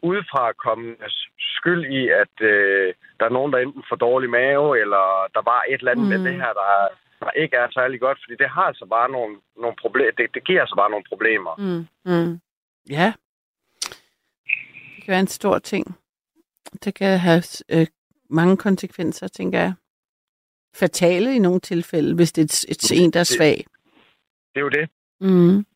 udefrakommende 0.08 1.08
skyld 1.56 1.84
i, 2.00 2.02
at 2.22 2.34
øh, 2.50 2.94
der 3.18 3.24
er 3.26 3.36
nogen, 3.38 3.52
der 3.52 3.58
enten 3.58 3.84
får 3.88 3.96
dårlig 3.96 4.30
mave, 4.30 4.80
eller 4.82 5.04
der 5.34 5.42
var 5.50 5.60
et 5.68 5.78
eller 5.80 5.92
andet 5.92 6.06
mm. 6.06 6.12
med 6.12 6.20
det 6.28 6.34
her, 6.42 6.52
der, 6.60 6.68
der 7.20 7.30
ikke 7.42 7.56
er 7.56 7.68
særlig 7.70 8.00
godt, 8.00 8.18
fordi 8.22 8.36
det 8.42 8.50
har 8.50 8.62
altså 8.62 8.86
bare 8.86 9.10
nogle, 9.10 9.36
nogle 9.62 9.76
problemer, 9.82 10.12
det, 10.18 10.34
det 10.34 10.44
giver 10.44 10.60
altså 10.60 10.76
bare 10.76 10.90
nogle 10.90 11.04
problemer. 11.08 11.54
Mm, 11.58 11.86
mm. 12.12 12.40
Ja. 12.90 13.12
Det 14.96 15.04
kan 15.04 15.12
være 15.12 15.20
en 15.20 15.36
stor 15.40 15.58
ting. 15.58 15.98
Det 16.84 16.94
kan 16.94 17.18
have 17.18 17.42
øh, 17.68 17.86
mange 18.30 18.56
konsekvenser, 18.56 19.28
tænker 19.28 19.60
jeg. 19.60 19.74
Fatale 20.76 21.36
i 21.36 21.38
nogle 21.38 21.60
tilfælde, 21.60 22.14
hvis 22.14 22.32
det 22.32 22.42
er 22.42 22.44
et, 22.44 22.92
et, 22.92 23.02
en, 23.02 23.10
der 23.10 23.20
er 23.20 23.24
svag. 23.38 23.64
Det 24.54 24.60
er 24.60 24.60
jo 24.60 24.68
det. 24.68 24.88
Mm. 25.20 25.66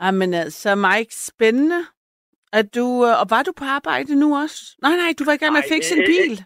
Ej, 0.00 0.10
men 0.10 0.34
altså, 0.34 0.74
Mike, 0.74 1.14
spændende. 1.14 1.84
At 2.52 2.74
du, 2.74 2.86
øh, 3.06 3.20
og 3.20 3.26
var 3.30 3.42
du 3.42 3.52
på 3.56 3.64
arbejde 3.64 4.20
nu 4.20 4.36
også? 4.42 4.76
Nej, 4.82 4.96
nej, 4.96 5.10
du 5.18 5.24
var 5.24 5.32
i 5.32 5.36
gang 5.36 5.52
med 5.52 5.62
at 5.64 5.72
fikse 5.74 5.94
en 5.94 6.02
øh, 6.02 6.06
bil. 6.06 6.44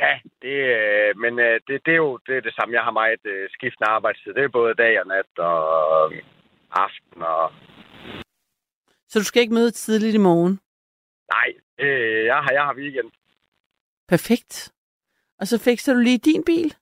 Ja, 0.00 0.14
det, 0.42 0.56
øh, 0.78 1.16
men 1.22 1.38
øh, 1.38 1.60
det, 1.66 1.86
det 1.86 1.92
er 1.92 2.02
jo 2.06 2.18
det, 2.26 2.36
er 2.36 2.40
det 2.40 2.54
samme. 2.54 2.74
Jeg 2.74 2.82
har 2.82 2.90
meget 2.90 3.24
øh, 3.24 3.48
skiftende 3.50 3.88
arbejdstid. 3.96 4.34
Det 4.34 4.44
er 4.44 4.48
både 4.48 4.74
dag 4.74 5.00
og 5.00 5.06
nat 5.06 5.38
og 5.38 6.12
øh, 6.12 6.22
aften. 6.70 7.22
Og... 7.22 7.52
Så 9.08 9.18
du 9.18 9.24
skal 9.24 9.42
ikke 9.42 9.54
møde 9.54 9.70
tidligt 9.70 10.14
i 10.14 10.26
morgen. 10.28 10.60
Nej, 11.34 11.48
øh, 11.78 12.24
jeg, 12.24 12.36
har, 12.36 12.52
jeg 12.52 12.62
har 12.62 12.74
weekend. 12.74 13.10
Perfekt. 14.08 14.72
Og 15.40 15.46
så 15.46 15.64
fikser 15.64 15.94
du 15.94 16.00
lige 16.00 16.18
din 16.18 16.44
bil? 16.44 16.74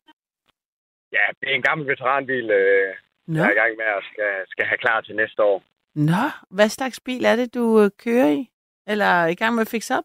Ja, 1.13 1.27
det 1.41 1.51
er 1.51 1.55
en 1.55 1.63
gammel 1.63 1.87
veteranbil, 1.87 2.51
øh, 2.51 2.95
Nå, 3.27 3.39
jeg 3.39 3.47
er 3.47 3.53
i 3.53 3.61
gang 3.63 3.77
med 3.77 3.85
at 3.85 4.05
skal, 4.13 4.33
skal 4.49 4.65
have 4.67 4.79
klar 4.79 5.01
til 5.01 5.17
næste 5.17 5.43
år. 5.43 5.63
Nå. 5.95 6.25
hvad 6.51 6.69
slags 6.69 7.01
bil 7.01 7.25
er 7.25 7.37
det, 7.37 7.55
du 7.55 7.81
øh, 7.83 7.91
kører 8.05 8.31
i? 8.31 8.51
Eller 8.87 9.05
er 9.05 9.27
i 9.27 9.35
gang 9.35 9.55
med 9.55 9.61
at 9.63 9.69
fikse 9.69 9.95
op? 9.99 10.05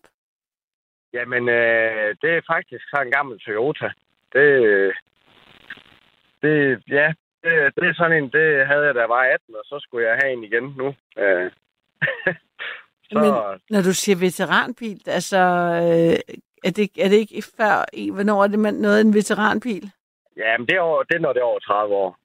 Jamen, 1.13 1.49
øh, 1.49 2.15
det 2.21 2.29
er 2.37 2.41
faktisk 2.53 2.83
så 2.89 3.01
en 3.05 3.11
gammel 3.11 3.39
Toyota. 3.39 3.89
Det, 4.33 4.47
det, 6.41 6.83
ja, 6.87 7.07
det, 7.43 7.75
det 7.75 7.83
er 7.89 7.93
sådan 7.97 8.17
en, 8.23 8.29
det 8.31 8.67
havde 8.67 8.85
jeg, 8.85 8.95
da 8.95 8.99
jeg 8.99 9.09
var 9.09 9.23
18, 9.33 9.55
og 9.55 9.61
så 9.65 9.79
skulle 9.79 10.07
jeg 10.07 10.19
have 10.23 10.33
en 10.33 10.43
igen 10.43 10.63
nu. 10.77 10.87
Øh. 11.17 11.51
så, 13.09 13.19
Men- 13.19 13.59
Når 13.69 13.81
du 13.81 13.93
siger 13.93 14.15
veteranbil, 14.15 15.01
altså, 15.07 15.37
øh, 15.37 16.35
er, 16.63 16.71
det, 16.71 16.89
er 16.99 17.09
det 17.09 17.17
ikke 17.17 17.43
før, 17.57 18.11
hvornår 18.13 18.43
er 18.43 18.47
det 18.47 18.59
man 18.59 18.73
noget 18.73 18.97
af 18.97 19.01
en 19.01 19.13
veteranbil? 19.13 19.91
ja, 20.37 20.57
men 20.57 20.67
det 20.67 20.75
er, 20.75 20.79
over, 20.81 21.03
det 21.03 21.15
er, 21.15 21.19
når 21.19 21.33
det 21.33 21.39
er 21.39 21.43
over 21.43 21.59
30 21.59 21.95
år. 21.95 22.17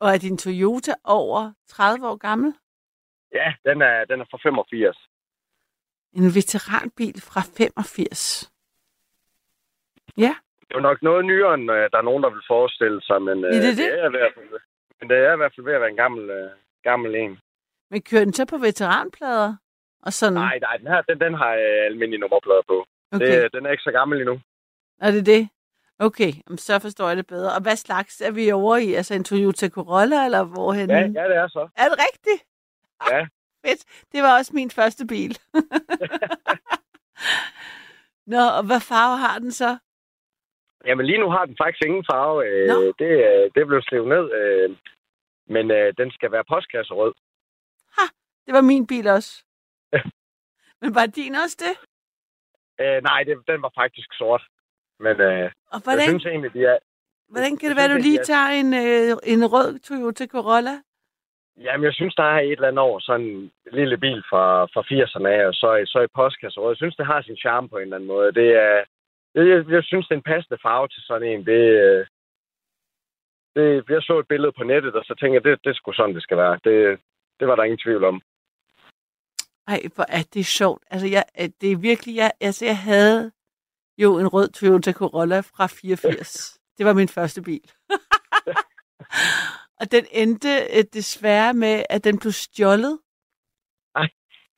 Og 0.00 0.10
er 0.14 0.18
din 0.18 0.38
Toyota 0.38 0.94
over 1.04 1.52
30 1.68 2.08
år 2.08 2.16
gammel? 2.16 2.54
Ja, 3.34 3.54
den 3.68 3.82
er, 3.82 4.04
den 4.04 4.20
er 4.20 4.24
fra 4.30 4.38
85. 4.42 5.08
En 6.12 6.34
veteranbil 6.34 7.22
fra 7.22 7.40
85. 7.58 8.50
Ja, 10.16 10.34
Det 10.60 10.70
er 10.70 10.74
jo 10.74 10.80
nok 10.80 11.02
noget 11.02 11.24
nyere, 11.24 11.54
end 11.54 11.70
øh, 11.70 11.90
der 11.92 11.98
er 11.98 12.02
nogen, 12.10 12.22
der 12.22 12.30
vil 12.30 12.42
forestille 12.46 13.02
sig, 13.02 13.22
men, 13.22 13.44
øh, 13.44 13.50
Ja, 13.54 13.58
det 13.58 13.64
er 13.68 13.74
det. 13.74 13.78
det 13.78 14.00
er 14.00 14.06
i 14.06 14.10
hvert 14.10 14.32
fald, 14.34 14.60
men 15.00 15.08
det 15.10 15.16
er 15.18 15.32
i 15.34 15.36
hvert 15.36 15.52
fald 15.54 15.64
ved 15.64 15.74
at 15.74 15.80
være 15.80 15.90
en 15.90 15.96
gammel, 16.04 16.30
øh, 16.30 16.50
gammel 16.82 17.14
en. 17.14 17.38
men 17.90 18.02
kører 18.02 18.24
den 18.24 18.32
så 18.32 18.44
på 18.46 18.58
veteranplader? 18.58 19.56
Og 20.02 20.12
sådan? 20.12 20.32
Nej, 20.32 20.58
nej, 20.58 20.76
den 20.76 20.86
her, 20.86 21.02
den, 21.02 21.20
den 21.20 21.34
har 21.34 21.52
øh, 21.54 21.84
almindelige 21.90 22.20
nummerplader 22.20 22.62
på. 22.68 22.86
okay. 23.12 23.42
Det, 23.42 23.52
den 23.52 23.66
er 23.66 23.70
ikke 23.70 23.82
så 23.82 23.90
gammel 23.92 24.20
endnu. 24.20 24.40
Er 25.00 25.10
det 25.10 25.26
det? 25.26 25.48
Okay, 25.98 26.32
så 26.56 26.78
forstår 26.78 27.08
jeg 27.08 27.16
det 27.16 27.26
bedre. 27.26 27.54
Og 27.54 27.62
hvad 27.62 27.76
slags 27.76 28.20
er 28.20 28.30
vi 28.30 28.50
over 28.52 28.76
i? 28.76 28.94
Altså 28.94 29.14
en 29.14 29.24
Toyota 29.24 29.68
Corolla, 29.68 30.24
eller 30.24 30.44
hvorhen? 30.44 30.90
Ja, 30.90 30.98
ja, 30.98 31.24
det 31.30 31.36
er 31.36 31.48
så. 31.48 31.68
Er 31.76 31.88
det 31.88 31.98
rigtigt? 31.98 32.40
Ja. 33.10 33.26
Fedt. 33.66 33.84
Det 34.12 34.22
var 34.22 34.36
også 34.38 34.50
min 34.54 34.70
første 34.70 35.06
bil. 35.06 35.38
Nå, 38.32 38.42
og 38.58 38.66
hvad 38.66 38.80
farve 38.80 39.16
har 39.16 39.38
den 39.38 39.52
så? 39.52 39.78
Jamen 40.86 41.06
lige 41.06 41.18
nu 41.18 41.30
har 41.30 41.44
den 41.44 41.56
faktisk 41.62 41.84
ingen 41.86 42.04
farve. 42.10 42.46
Øh, 42.46 42.94
det, 42.98 43.10
øh, 43.28 43.50
det 43.54 43.66
blev 43.66 43.82
slevet 43.82 44.08
ned. 44.08 44.24
Øh, 44.40 44.76
men 45.46 45.70
øh, 45.70 45.94
den 45.98 46.10
skal 46.10 46.32
være 46.32 46.44
postkasserød. 46.44 47.14
Det 48.46 48.54
var 48.54 48.60
min 48.60 48.86
bil 48.86 49.06
også. 49.08 49.44
Men 50.80 50.94
var 50.94 51.06
din 51.06 51.34
også 51.34 51.56
det? 51.64 51.74
Øh, 52.80 53.02
nej, 53.02 53.22
det, 53.22 53.36
den 53.46 53.62
var 53.62 53.72
faktisk 53.74 54.08
sort. 54.12 54.42
Men 55.00 55.20
øh, 55.20 55.26
Og 55.26 55.32
jeg 55.72 55.80
hvordan, 55.84 56.08
synes 56.08 56.26
egentlig, 56.26 56.52
de 56.54 56.64
er... 56.64 56.78
hvordan 57.28 57.56
kan 57.56 57.70
det 57.70 57.76
jeg 57.76 57.78
være, 57.88 57.96
du 57.96 58.02
lige 58.02 58.24
tager 58.24 58.48
en, 58.60 58.74
øh, 58.74 59.32
en 59.32 59.52
rød 59.52 59.78
Toyota 59.78 60.26
Corolla? 60.26 60.74
Jamen, 61.56 61.84
jeg 61.84 61.94
synes, 61.94 62.14
der 62.14 62.22
er 62.22 62.40
et 62.40 62.52
eller 62.52 62.68
andet 62.68 62.78
over 62.78 63.00
sådan 63.00 63.26
en 63.26 63.52
lille 63.72 63.98
bil 63.98 64.22
fra, 64.30 64.64
fra 64.64 64.82
80'erne 64.90 65.28
af, 65.28 65.46
og 65.46 65.54
så, 65.54 65.82
så 65.86 65.98
i 66.00 66.14
postkasserød. 66.14 66.70
Jeg 66.70 66.76
synes, 66.76 66.96
det 66.96 67.06
har 67.06 67.22
sin 67.22 67.36
charme 67.36 67.68
på 67.68 67.76
en 67.76 67.82
eller 67.82 67.96
anden 67.96 68.12
måde. 68.14 68.32
Det 68.32 68.48
er, 68.66 68.84
jeg, 69.34 69.70
jeg, 69.70 69.84
synes, 69.84 70.06
det 70.06 70.14
er 70.14 70.18
en 70.18 70.30
passende 70.32 70.58
farve 70.62 70.88
til 70.88 71.02
sådan 71.02 71.28
en. 71.28 71.46
Det, 71.46 71.62
øh, 71.84 72.06
det, 73.56 73.84
jeg 73.88 74.02
så 74.02 74.18
et 74.18 74.28
billede 74.28 74.52
på 74.58 74.64
nettet, 74.64 74.94
og 74.94 75.04
så 75.04 75.14
tænkte 75.14 75.34
jeg, 75.34 75.44
det, 75.44 75.64
det 75.64 75.76
sgu 75.76 75.92
sådan, 75.92 76.14
det 76.14 76.22
skal 76.22 76.36
være. 76.36 76.58
Det, 76.64 77.00
det 77.40 77.48
var 77.48 77.56
der 77.56 77.62
ingen 77.64 77.84
tvivl 77.84 78.04
om. 78.04 78.22
Ej, 79.68 79.80
hvor 79.94 80.06
er 80.08 80.24
det 80.34 80.46
sjovt. 80.46 80.82
Altså, 80.90 81.06
jeg, 81.06 81.24
øh, 81.40 81.48
det 81.60 81.72
er 81.72 81.76
virkelig... 81.76 82.16
Jeg, 82.16 82.30
altså, 82.40 82.64
jeg 82.64 82.78
havde 82.78 83.32
jo 83.98 84.18
en 84.18 84.28
rød 84.28 84.48
Toyota 84.48 84.92
Corolla 84.92 85.40
fra 85.40 85.66
84. 85.66 86.58
Det 86.78 86.86
var 86.86 86.92
min 86.92 87.08
første 87.08 87.42
bil. 87.42 87.70
og 89.80 89.92
den 89.92 90.04
endte 90.12 90.48
øh, 90.76 90.84
desværre 90.92 91.54
med, 91.54 91.82
at 91.90 92.04
den 92.04 92.18
blev 92.18 92.32
stjålet. 92.32 92.98
Ej. 93.96 94.08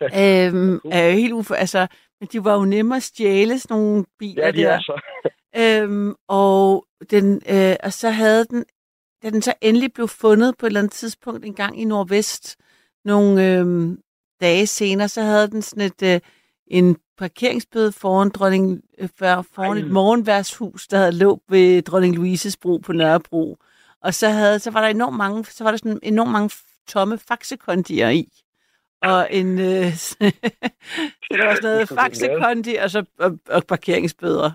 øhm, 0.02 0.80
er 0.92 1.06
jo 1.06 1.12
helt 1.12 1.32
ufo... 1.32 1.54
Altså, 1.54 1.86
men 2.20 2.28
de 2.32 2.44
var 2.44 2.54
jo 2.54 2.64
nemme 2.64 2.96
at 2.96 3.02
stjæle 3.02 3.58
sådan 3.58 3.76
nogle 3.76 4.04
biler 4.18 4.44
Ja, 4.46 4.50
de 4.50 4.56
der. 4.56 4.72
er 4.72 4.80
så. 4.80 5.00
Øhm, 5.58 6.14
og, 6.28 6.86
den, 7.10 7.42
øh, 7.48 7.76
og 7.82 7.92
så 7.92 8.10
havde 8.10 8.44
den, 8.44 8.64
da 9.22 9.30
den 9.30 9.42
så 9.42 9.54
endelig 9.60 9.92
blev 9.92 10.08
fundet 10.08 10.56
på 10.58 10.66
et 10.66 10.70
eller 10.70 10.80
andet 10.80 10.92
tidspunkt 10.92 11.44
en 11.44 11.54
gang 11.54 11.80
i 11.80 11.84
Nordvest, 11.84 12.56
nogle 13.04 13.46
øh, 13.58 13.96
dage 14.40 14.66
senere, 14.66 15.08
så 15.08 15.22
havde 15.22 15.48
den 15.50 15.62
sådan 15.62 15.82
et, 15.86 16.02
øh, 16.02 16.20
en 16.66 16.96
parkeringsbøde 17.18 17.92
foran, 17.92 18.28
dronning, 18.28 18.82
øh, 18.98 19.08
for- 19.18 19.42
foran 19.52 19.76
Ej. 19.76 19.82
et 19.84 19.90
morgenværshus, 19.90 20.86
der 20.86 20.96
havde 20.98 21.12
lå 21.12 21.40
ved 21.48 21.82
dronning 21.82 22.14
Louises 22.16 22.56
bro 22.56 22.76
på 22.76 22.92
Nørrebro. 22.92 23.58
Og 24.02 24.14
så, 24.14 24.28
havde, 24.28 24.58
så 24.58 24.70
var 24.70 24.80
der 24.80 24.88
enormt 24.88 25.16
mange, 25.16 25.44
så 25.44 25.64
var 25.64 25.70
der 25.70 25.78
sådan 25.78 25.98
enormt 26.02 26.32
mange 26.32 26.50
tomme 26.88 27.18
faxekondier 27.18 28.08
i. 28.08 28.28
Og 29.02 29.28
en, 29.30 29.58
øh, 29.58 29.96
så 29.96 30.16
der 31.30 31.46
var 31.46 31.54
sådan 31.54 31.70
noget 31.70 31.88
faxekondi, 31.88 32.74
og 32.74 32.90
så 32.90 33.04
og, 33.18 33.38
og 33.48 33.64
parkeringsbøder. 33.64 34.50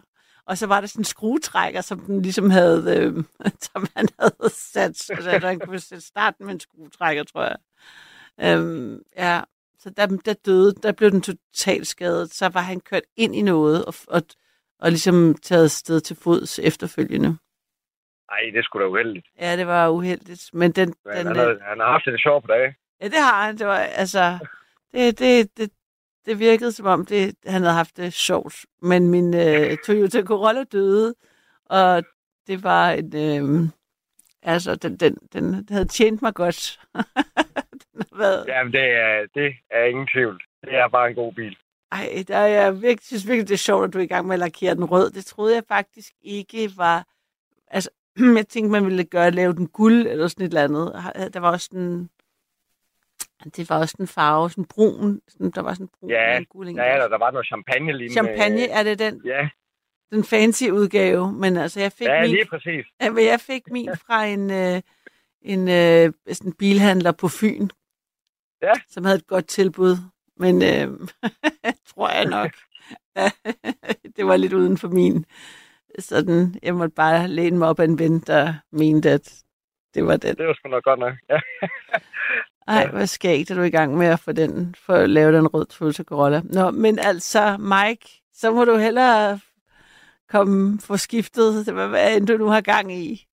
Og 0.46 0.58
så 0.58 0.68
var 0.68 0.82
der 0.82 0.88
sådan 0.88 1.02
en 1.02 1.06
skruetrækker, 1.06 1.82
som 1.82 2.00
den 2.00 2.22
ligesom 2.22 2.50
havde, 2.50 2.98
øh, 2.98 3.24
som 3.72 3.88
han 3.96 4.08
havde 4.20 4.54
sat, 4.54 4.98
så 4.98 5.40
han 5.44 5.60
kunne 5.60 5.80
sætte 5.80 6.06
starten 6.06 6.46
med 6.46 6.54
en 6.54 6.60
skruetrækker, 6.60 7.24
tror 7.24 7.44
jeg. 7.44 7.58
Øhm, 8.42 9.02
ja, 9.18 9.42
så 9.80 9.90
der, 9.90 10.06
der 10.06 10.34
døde, 10.34 10.74
der 10.84 10.92
blev 10.92 11.12
den 11.12 11.22
totalt 11.22 11.88
skadet. 11.88 12.34
Så 12.34 12.50
var 12.50 12.62
han 12.62 12.80
kørt 12.80 13.04
ind 13.16 13.36
i 13.36 13.42
noget, 13.42 13.86
og, 13.86 13.94
og, 14.08 14.22
og 14.80 14.90
ligesom 14.90 15.36
taget 15.42 15.72
sted 15.72 16.02
til 16.02 16.16
fods 16.16 16.60
efterfølgende. 16.60 17.38
Ej, 18.32 18.52
det 18.54 18.66
skulle 18.66 18.86
da 18.86 18.90
uheldigt. 18.90 19.28
Ja, 19.40 19.58
det 19.58 19.68
var 19.68 19.90
uheldigt. 19.90 20.50
Men 20.54 20.72
den, 20.72 20.94
Men 21.06 21.18
den, 21.18 21.28
han, 21.28 21.38
øh, 21.38 21.44
har, 21.44 21.70
han 21.70 21.80
har 21.80 21.92
haft 21.92 22.06
det 22.06 22.22
sjovt 22.22 22.44
på 22.44 22.48
dage. 22.48 22.76
ja, 23.02 23.06
det 23.06 23.18
har 23.18 23.46
han. 23.46 23.58
Det 23.58 23.68
var, 23.68 23.78
altså, 23.78 24.38
det, 24.94 25.20
det, 25.20 25.58
det, 25.58 25.72
det 26.26 26.40
virkede 26.40 26.72
som 26.72 26.86
om, 26.86 27.06
det, 27.06 27.36
han 27.46 27.62
havde 27.62 27.76
haft 27.76 27.98
det 27.98 28.14
sjovt. 28.14 28.66
Men 28.82 29.10
min 29.10 29.34
øh, 29.34 29.78
Toyota 29.86 30.24
Corolla 30.24 30.64
døde, 30.64 31.16
og 31.66 32.04
det 32.48 32.64
var 32.64 32.92
en... 32.92 33.16
Øh, 33.16 33.70
altså, 34.44 34.76
den, 34.76 34.98
den, 34.98 35.18
den 35.34 35.66
havde 35.70 35.88
tjent 35.88 36.22
mig 36.22 36.34
godt. 36.34 36.80
den 37.94 38.06
har 38.12 38.18
været... 38.18 38.46
Jamen, 38.48 38.74
det 38.74 38.84
er, 38.84 39.26
det 39.36 39.54
er 39.72 39.84
ingen 39.84 40.08
tvivl. 40.08 40.44
Det 40.62 40.76
er 40.76 40.88
bare 40.88 41.10
en 41.10 41.16
god 41.16 41.34
bil. 41.34 41.58
Ej, 41.92 42.24
der 42.28 42.38
er 42.38 42.48
jeg 42.48 42.82
virkelig, 42.82 43.02
synes 43.02 43.28
virkelig, 43.28 43.48
det 43.48 43.54
er 43.54 43.58
sjovt, 43.58 43.88
at 43.88 43.94
du 43.94 43.98
er 44.00 44.04
i 44.04 44.08
gang 44.08 44.28
med 44.28 44.36
at 44.36 44.40
lakere 44.40 44.76
den 44.76 44.86
rød. 44.86 45.12
Det 45.12 45.26
troede 45.26 45.56
jeg 45.56 45.64
faktisk 45.68 46.14
ikke 46.22 46.70
var... 46.78 47.06
Altså, 47.68 47.90
jeg 48.38 48.48
tænkte, 48.48 48.72
man 48.72 48.86
ville 48.86 49.04
gøre, 49.04 49.32
lave 49.32 49.54
den 49.54 49.68
guld 49.68 50.08
eller 50.08 50.28
sådan 50.28 50.46
et 50.46 50.48
eller 50.50 50.64
andet. 50.64 51.34
Der 51.34 51.40
var 51.40 51.52
også 51.52 51.70
en... 51.74 52.10
Det 53.56 53.70
var 53.70 53.80
også 53.80 53.96
en 54.00 54.08
farve, 54.08 54.50
sådan 54.50 54.66
brun. 54.66 55.22
Sådan, 55.28 55.52
der 55.52 55.62
var 55.62 55.74
sådan 55.74 55.90
brun 56.00 56.10
Ja, 56.10 56.38
en 56.38 56.46
guld. 56.46 56.70
Ja, 56.70 56.74
der, 56.74 57.08
der 57.08 57.18
var 57.18 57.32
noget 57.32 57.48
champagne 57.48 57.98
lige 57.98 58.10
Champagne, 58.12 58.68
er 58.68 58.84
det 58.84 59.00
den, 59.00 59.22
Ja, 59.26 59.50
den 60.12 60.24
fancy 60.24 60.64
udgave? 60.64 61.32
Men 61.34 61.58
altså, 61.58 61.80
jeg 61.80 61.92
fik 61.92 62.08
ja 62.08 62.22
min 62.22 62.30
lige 62.30 62.46
præcis. 62.46 62.86
Ja, 63.02 63.10
men 63.10 63.26
jeg 63.26 63.40
fik 63.40 63.62
min 63.72 63.90
fra 64.06 64.26
en, 64.26 64.52
øh, 64.52 64.82
en 65.42 65.68
øh, 65.70 66.14
sådan 66.32 66.54
bilhandler 66.54 67.12
på 67.12 67.28
Fyn, 67.28 67.68
Ja. 68.62 68.74
som 68.90 69.06
havde 69.06 69.18
et 69.18 69.28
godt 69.28 69.48
tilbud. 69.48 69.98
Men 70.38 70.62
øh, 70.62 71.08
tror 71.96 72.10
jeg 72.10 72.26
nok, 72.26 72.52
det 74.16 74.26
var 74.26 74.38
lidt 74.38 74.54
uden 74.54 74.78
for 74.78 74.88
min. 74.88 75.26
Sådan, 76.00 76.56
jeg 76.64 76.76
måtte 76.76 76.96
bare 76.96 77.28
læne 77.28 77.58
mig 77.58 77.68
op 77.68 77.80
af 77.80 77.84
en 77.84 78.00
ven, 78.00 78.20
der 78.20 78.54
mente, 78.72 79.10
at 79.10 79.44
det 79.94 80.06
var 80.06 80.18
den. 80.18 80.36
Det 80.36 80.48
var 80.48 80.54
sgu 80.54 80.70
nok 80.70 80.84
godt 80.84 81.00
nok. 81.00 81.14
Ja. 81.30 81.40
Ej, 82.68 82.88
hvor 82.88 83.06
skægt, 83.06 83.52
er 83.52 83.56
du 83.56 83.62
i 83.62 83.70
gang 83.70 83.98
med 83.98 84.08
at 84.08 84.20
få 84.20 84.32
den, 84.32 84.76
for 84.86 84.94
at 84.94 85.10
lave 85.10 85.38
den 85.38 85.48
rød 85.48 85.66
Toyota 85.66 86.04
Corolla. 86.04 86.42
Nå, 86.44 86.72
men 86.72 87.00
altså, 87.00 87.58
Mike, 87.58 88.22
så 88.34 88.52
må 88.52 88.66
du 88.66 88.76
hellere 88.76 89.40
komme 90.30 90.80
for 90.80 90.96
skiftet, 90.96 91.74
hvad, 91.74 91.88
hvad 91.88 92.18
end 92.18 92.28
du 92.28 92.38
nu 92.38 92.48
har 92.48 92.62
gang 92.62 92.94
i. 92.94 93.28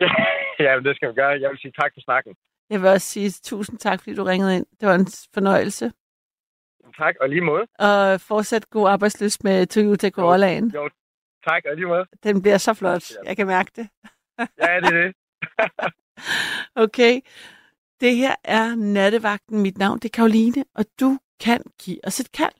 ja, 0.64 0.76
men 0.76 0.84
det 0.84 0.96
skal 0.96 1.08
vi 1.08 1.14
gøre. 1.14 1.40
Jeg 1.40 1.50
vil 1.50 1.58
sige 1.58 1.72
tak 1.80 1.92
for 1.94 2.00
snakken. 2.00 2.34
Jeg 2.70 2.82
vil 2.82 2.88
også 2.90 3.06
sige 3.06 3.30
tusind 3.30 3.78
tak, 3.78 4.00
fordi 4.00 4.14
du 4.16 4.24
ringede 4.24 4.56
ind. 4.56 4.66
Det 4.80 4.88
var 4.88 4.94
en 4.94 5.06
fornøjelse. 5.34 5.92
Tak, 6.98 7.14
og 7.20 7.28
lige 7.28 7.40
måde. 7.40 7.66
Og 7.78 8.20
fortsat 8.20 8.70
god 8.70 8.88
arbejdsløs 8.88 9.44
med 9.44 9.66
Toyota 9.66 10.10
Corollaen. 10.10 10.70
Jo, 10.74 10.88
tak, 11.48 11.62
og 11.70 11.76
lige 11.76 11.86
måde. 11.86 12.06
Den 12.22 12.42
bliver 12.42 12.58
så 12.58 12.74
flot. 12.74 13.04
Jeg 13.24 13.36
kan 13.36 13.46
mærke 13.46 13.70
det. 13.76 13.88
Ja, 14.62 14.80
det 14.80 14.84
er 14.84 14.90
det. 14.90 15.14
Okay. 16.84 17.20
Det 18.00 18.16
her 18.16 18.34
er 18.44 18.74
Nattevagten. 18.74 19.62
Mit 19.62 19.78
navn 19.78 19.98
det 19.98 20.04
er 20.04 20.16
Karoline, 20.16 20.64
og 20.74 20.84
du 21.00 21.18
kan 21.40 21.62
give 21.84 21.98
os 22.04 22.20
et 22.20 22.32
kald. 22.32 22.52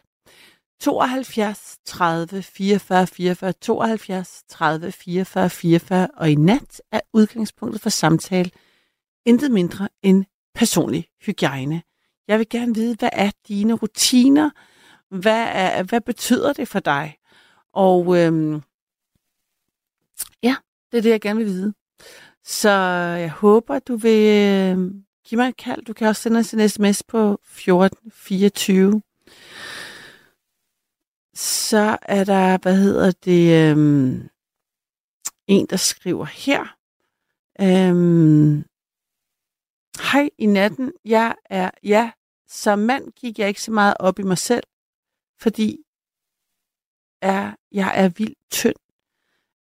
72 0.80 1.78
30 1.84 2.43
44 2.43 3.07
44 3.07 3.53
72 3.53 4.43
30 4.49 4.93
44 4.93 5.51
44 5.51 6.09
og 6.14 6.30
i 6.30 6.34
nat 6.34 6.82
er 6.93 7.01
udgangspunktet 7.12 7.82
for 7.82 7.91
samtale 7.91 8.51
intet 9.26 9.51
mindre 9.51 9.89
end 10.03 10.24
personlig 10.55 11.09
hygiejne. 11.26 11.82
Jeg 12.28 12.39
vil 12.39 12.49
gerne 12.49 12.74
vide, 12.74 12.97
hvad 12.99 13.09
er 13.12 13.30
dine 13.49 13.72
rutiner? 13.74 14.51
Hvad, 15.11 15.47
er, 15.53 15.82
hvad 15.82 16.01
betyder 16.01 16.53
det 16.53 16.68
for 16.68 16.80
dig? 16.80 17.16
Og 17.72 18.18
øhm, 18.18 18.62
ja, 20.43 20.57
det 20.93 20.99
er 20.99 21.03
det, 21.03 21.11
jeg 21.11 21.21
gerne 21.21 21.39
vil 21.39 21.47
vide. 21.47 21.75
Så 22.45 22.71
jeg 23.19 23.31
håber, 23.31 23.79
du 23.79 23.97
vil 23.97 24.29
øh, 24.29 24.79
give 25.27 25.39
mig 25.39 25.49
et 25.49 25.57
kald. 25.57 25.85
Du 25.85 25.93
kan 25.93 26.09
også 26.09 26.23
sende 26.23 26.39
os 26.39 26.55
en 26.55 26.69
sms 26.69 27.03
på 27.03 27.33
1424. 27.33 29.03
Så 31.35 31.99
er 32.03 32.25
der, 32.25 32.59
hvad 32.62 32.77
hedder 32.77 33.11
det, 33.11 33.71
øhm, 33.71 34.29
en, 35.47 35.67
der 35.67 35.77
skriver 35.77 36.25
her. 36.25 36.77
Øhm, 37.61 38.64
Hej 40.12 40.31
i 40.39 40.47
natten. 40.47 40.93
Jeg 41.05 41.35
er, 41.45 41.71
ja, 41.83 42.12
som 42.49 42.79
mand 42.79 43.12
gik 43.12 43.39
jeg 43.39 43.49
ikke 43.49 43.62
så 43.62 43.73
meget 43.73 43.95
op 44.01 44.19
i 44.19 44.23
mig 44.23 44.39
selv, 44.39 44.62
fordi 45.41 45.79
er, 47.23 47.55
jeg 47.73 48.05
er 48.05 48.09
vildt 48.09 48.39
tynd. 48.51 48.77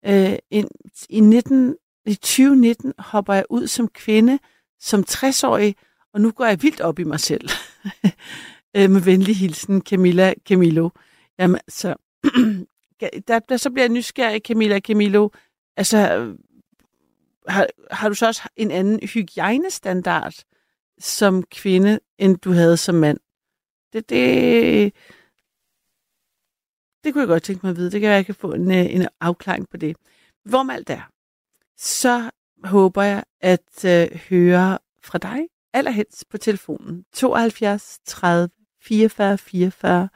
Øh, 0.06 0.36
ind, 0.51 0.70
i, 1.10 1.20
19, 1.20 1.76
I 2.06 2.16
2019 2.16 2.93
hopper 2.97 3.34
jeg 3.34 3.45
ud 3.49 3.68
som 3.68 3.88
kvinde, 3.88 4.39
som 4.80 5.04
60-årig, 5.10 5.76
og 6.14 6.22
nu 6.22 6.32
går 6.32 6.45
jeg 6.45 6.64
vildt 6.64 6.82
op 6.82 6.99
i 6.99 7.04
mig 7.04 7.20
selv. 7.20 7.49
øh, 8.76 8.89
med 8.89 9.01
venlig 9.01 9.38
hilsen, 9.38 9.82
Camilla 9.82 10.34
Camilo. 10.47 10.89
Jamen, 11.39 11.60
så, 11.68 11.95
der, 13.28 13.39
der, 13.39 13.58
så 13.58 13.70
bliver 13.70 13.84
jeg 13.84 13.89
nysgerrig, 13.89 14.41
Camilla 14.41 14.80
Camilo. 14.80 15.30
Altså, 15.78 16.18
øh, 16.18 16.36
har, 17.47 17.68
har 17.91 18.10
du 18.10 18.16
så 18.16 18.28
også 18.28 18.41
en 18.56 18.72
anden 18.72 19.08
hygiejnestandard 19.08 20.34
som 20.99 21.43
kvinde, 21.43 21.99
end 22.18 22.38
du 22.38 22.51
havde 22.51 22.78
som 22.78 22.95
mand? 22.95 23.18
Det, 23.93 24.10
det, 24.10 24.93
det 27.04 27.14
kunne 27.14 27.22
jeg 27.22 27.28
godt 27.28 27.43
tænke 27.43 27.66
mig 27.66 27.70
at 27.70 27.78
vide. 27.78 27.91
Det 27.91 28.01
kan 28.01 28.08
være, 28.08 28.18
at 28.18 28.18
jeg 28.18 28.26
kan 28.26 28.36
få 28.36 28.54
en, 28.54 28.72
en 28.72 29.08
afklaring 29.22 29.70
på 29.70 29.78
det. 29.78 29.97
Hvorom 30.45 30.70
alt 30.70 30.89
er, 30.89 31.01
så 31.78 32.30
håber 32.64 33.01
jeg 33.01 33.24
at 33.41 33.86
uh, 33.86 34.20
høre 34.30 34.78
fra 35.04 35.18
dig, 35.18 35.47
allerhelst 35.74 36.30
på 36.30 36.38
telefonen 36.38 37.06
72 37.14 37.99
30 38.06 38.49
44 38.82 39.38
44. 39.38 40.10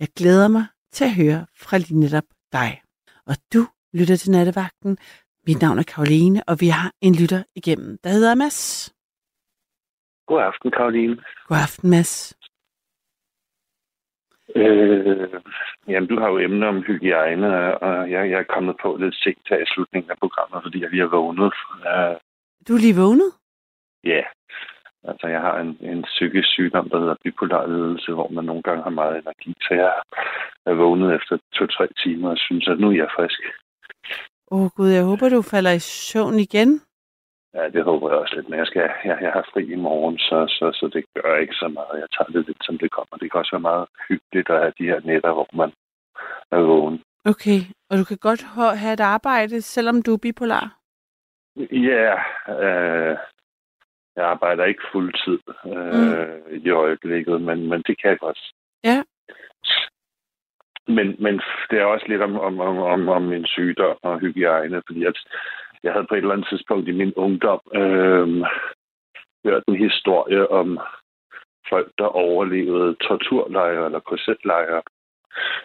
Jeg 0.00 0.08
glæder 0.16 0.48
mig 0.48 0.66
til 0.92 1.04
at 1.04 1.14
høre 1.14 1.46
fra 1.56 1.78
lige 1.78 2.00
netop 2.00 2.24
dig. 2.52 2.82
Og 3.26 3.36
du 3.52 3.66
lytter 3.92 4.16
til 4.16 4.30
nattevagten. 4.30 4.98
Mit 5.46 5.60
navn 5.60 5.78
er 5.78 5.82
Karoline, 5.82 6.42
og 6.46 6.60
vi 6.60 6.68
har 6.68 6.92
en 7.00 7.14
lytter 7.14 7.42
igennem, 7.54 7.98
der 8.04 8.10
hedder 8.10 8.34
Mads. 8.34 8.94
God 10.26 10.42
aften, 10.42 10.70
Karoline. 10.70 11.16
God 11.48 11.56
aften, 11.56 11.90
Mads. 11.90 12.34
Øh, 14.56 15.40
jamen, 15.88 16.08
du 16.08 16.20
har 16.20 16.28
jo 16.28 16.38
emner 16.38 16.68
om 16.68 16.82
hygiejne, 16.82 17.78
og 17.78 18.10
jeg, 18.10 18.30
jeg 18.30 18.38
er 18.38 18.52
kommet 18.54 18.76
på 18.82 18.96
lidt 19.00 19.14
sent 19.14 19.48
her 19.50 19.58
i 19.58 19.66
slutningen 19.66 20.10
af 20.10 20.18
programmet, 20.18 20.62
fordi 20.62 20.82
jeg 20.82 20.90
lige 20.90 21.00
har 21.00 21.16
vågnet. 21.16 21.52
Uh, 21.90 22.16
Du 22.68 22.74
er 22.74 22.78
lige 22.78 23.00
vågnet? 23.04 23.32
Ja, 24.04 24.10
yeah. 24.10 24.24
altså 25.04 25.26
jeg 25.26 25.40
har 25.40 25.60
en, 25.60 25.78
en 25.80 26.02
psykisk 26.02 26.48
sygdom, 26.48 26.88
der 26.90 26.98
hedder 26.98 27.14
bipolar 27.24 27.66
lidelse, 27.66 28.12
hvor 28.12 28.28
man 28.28 28.44
nogle 28.44 28.62
gange 28.62 28.82
har 28.82 28.90
meget 28.90 29.22
energi, 29.22 29.54
så 29.60 29.74
jeg 29.74 29.92
er 30.66 30.74
vågnet 30.74 31.14
efter 31.14 31.38
to-tre 31.54 31.86
timer 32.02 32.30
og 32.30 32.38
synes, 32.38 32.68
at 32.68 32.80
nu 32.80 32.88
er 32.90 32.96
jeg 32.96 33.08
frisk. 33.16 33.40
Åh 34.50 34.62
oh, 34.62 34.68
gud, 34.76 34.88
jeg 34.88 35.04
håber, 35.04 35.28
du 35.28 35.42
falder 35.42 35.70
i 35.70 35.78
søvn 35.78 36.38
igen. 36.38 36.80
Ja, 37.54 37.68
det 37.68 37.84
håber 37.84 38.10
jeg 38.10 38.18
også 38.18 38.34
lidt, 38.34 38.48
men 38.48 38.58
jeg, 38.58 38.66
skal, 38.66 38.82
jeg, 39.04 39.18
jeg 39.20 39.32
har 39.32 39.48
fri 39.52 39.72
i 39.72 39.74
morgen, 39.76 40.18
så, 40.18 40.38
så, 40.48 40.66
så 40.78 40.90
det 40.94 41.04
gør 41.14 41.36
ikke 41.36 41.54
så 41.54 41.68
meget. 41.68 42.00
Jeg 42.00 42.08
tager 42.16 42.30
det 42.38 42.46
lidt, 42.46 42.64
som 42.64 42.78
det 42.78 42.90
kommer. 42.90 43.16
Det 43.20 43.30
kan 43.30 43.38
også 43.38 43.56
være 43.56 43.68
meget 43.70 43.86
hyggeligt 44.08 44.50
at 44.50 44.60
have 44.60 44.72
de 44.78 44.84
her 44.84 45.00
nætter, 45.04 45.32
hvor 45.32 45.48
man 45.52 45.72
er 46.50 46.58
vågen. 46.58 47.02
Okay, 47.24 47.60
og 47.90 47.98
du 47.98 48.04
kan 48.04 48.18
godt 48.20 48.42
ha- 48.42 48.74
have 48.82 48.92
et 48.92 49.00
arbejde, 49.00 49.62
selvom 49.62 50.02
du 50.02 50.12
er 50.12 50.18
bipolar? 50.22 50.76
Ja, 51.72 52.12
øh, 52.48 53.16
jeg 54.16 54.24
arbejder 54.24 54.64
ikke 54.64 54.82
fuldtid 54.92 55.38
øh, 55.66 55.94
mm. 55.94 56.66
i 56.66 56.70
øjeblikket, 56.70 57.42
men, 57.42 57.68
men 57.68 57.82
det 57.86 58.00
kan 58.00 58.10
jeg 58.10 58.18
godt. 58.18 58.40
Ja. 58.84 59.02
Men, 60.86 61.16
men 61.18 61.40
det 61.70 61.78
er 61.78 61.84
også 61.84 62.06
lidt 62.08 62.22
om, 62.22 62.40
om, 62.40 62.60
om, 62.60 62.78
om, 62.78 63.08
om 63.08 63.22
min 63.22 63.46
sygdom 63.46 63.96
og 64.02 64.20
hygiejne, 64.20 64.82
fordi 64.86 65.04
at 65.04 65.18
jeg 65.82 65.92
havde 65.92 66.06
på 66.08 66.14
et 66.14 66.18
eller 66.18 66.32
andet 66.32 66.48
tidspunkt 66.48 66.88
i 66.88 66.92
min 66.92 67.12
ungdom 67.14 67.60
øh, 67.74 68.28
hørt 69.44 69.64
en 69.68 69.76
historie 69.76 70.50
om 70.50 70.78
folk, 71.68 71.92
der 71.98 72.04
overlevede 72.04 72.94
torturlejre 72.94 73.84
eller 73.86 74.00
korsetlejre, 74.00 74.82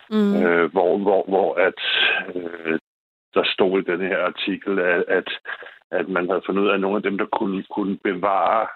mm. 0.09 0.35
øh, 0.43 0.71
hvor, 0.71 0.97
hvor, 0.97 1.25
hvor 1.27 1.55
at, 1.55 1.81
øh, 2.35 2.79
der 3.33 3.43
stod 3.53 3.79
i 3.79 3.91
den 3.91 4.01
her 4.01 4.17
artikel, 4.25 4.79
at, 4.79 5.03
at, 5.07 5.29
at 5.91 6.09
man 6.09 6.29
havde 6.29 6.41
fundet 6.45 6.63
ud 6.63 6.69
af, 6.69 6.73
at 6.73 6.79
nogle 6.79 6.97
af 6.97 7.03
dem, 7.03 7.17
der 7.17 7.25
kunne, 7.25 7.63
kunne 7.63 7.97
bevare 7.97 8.67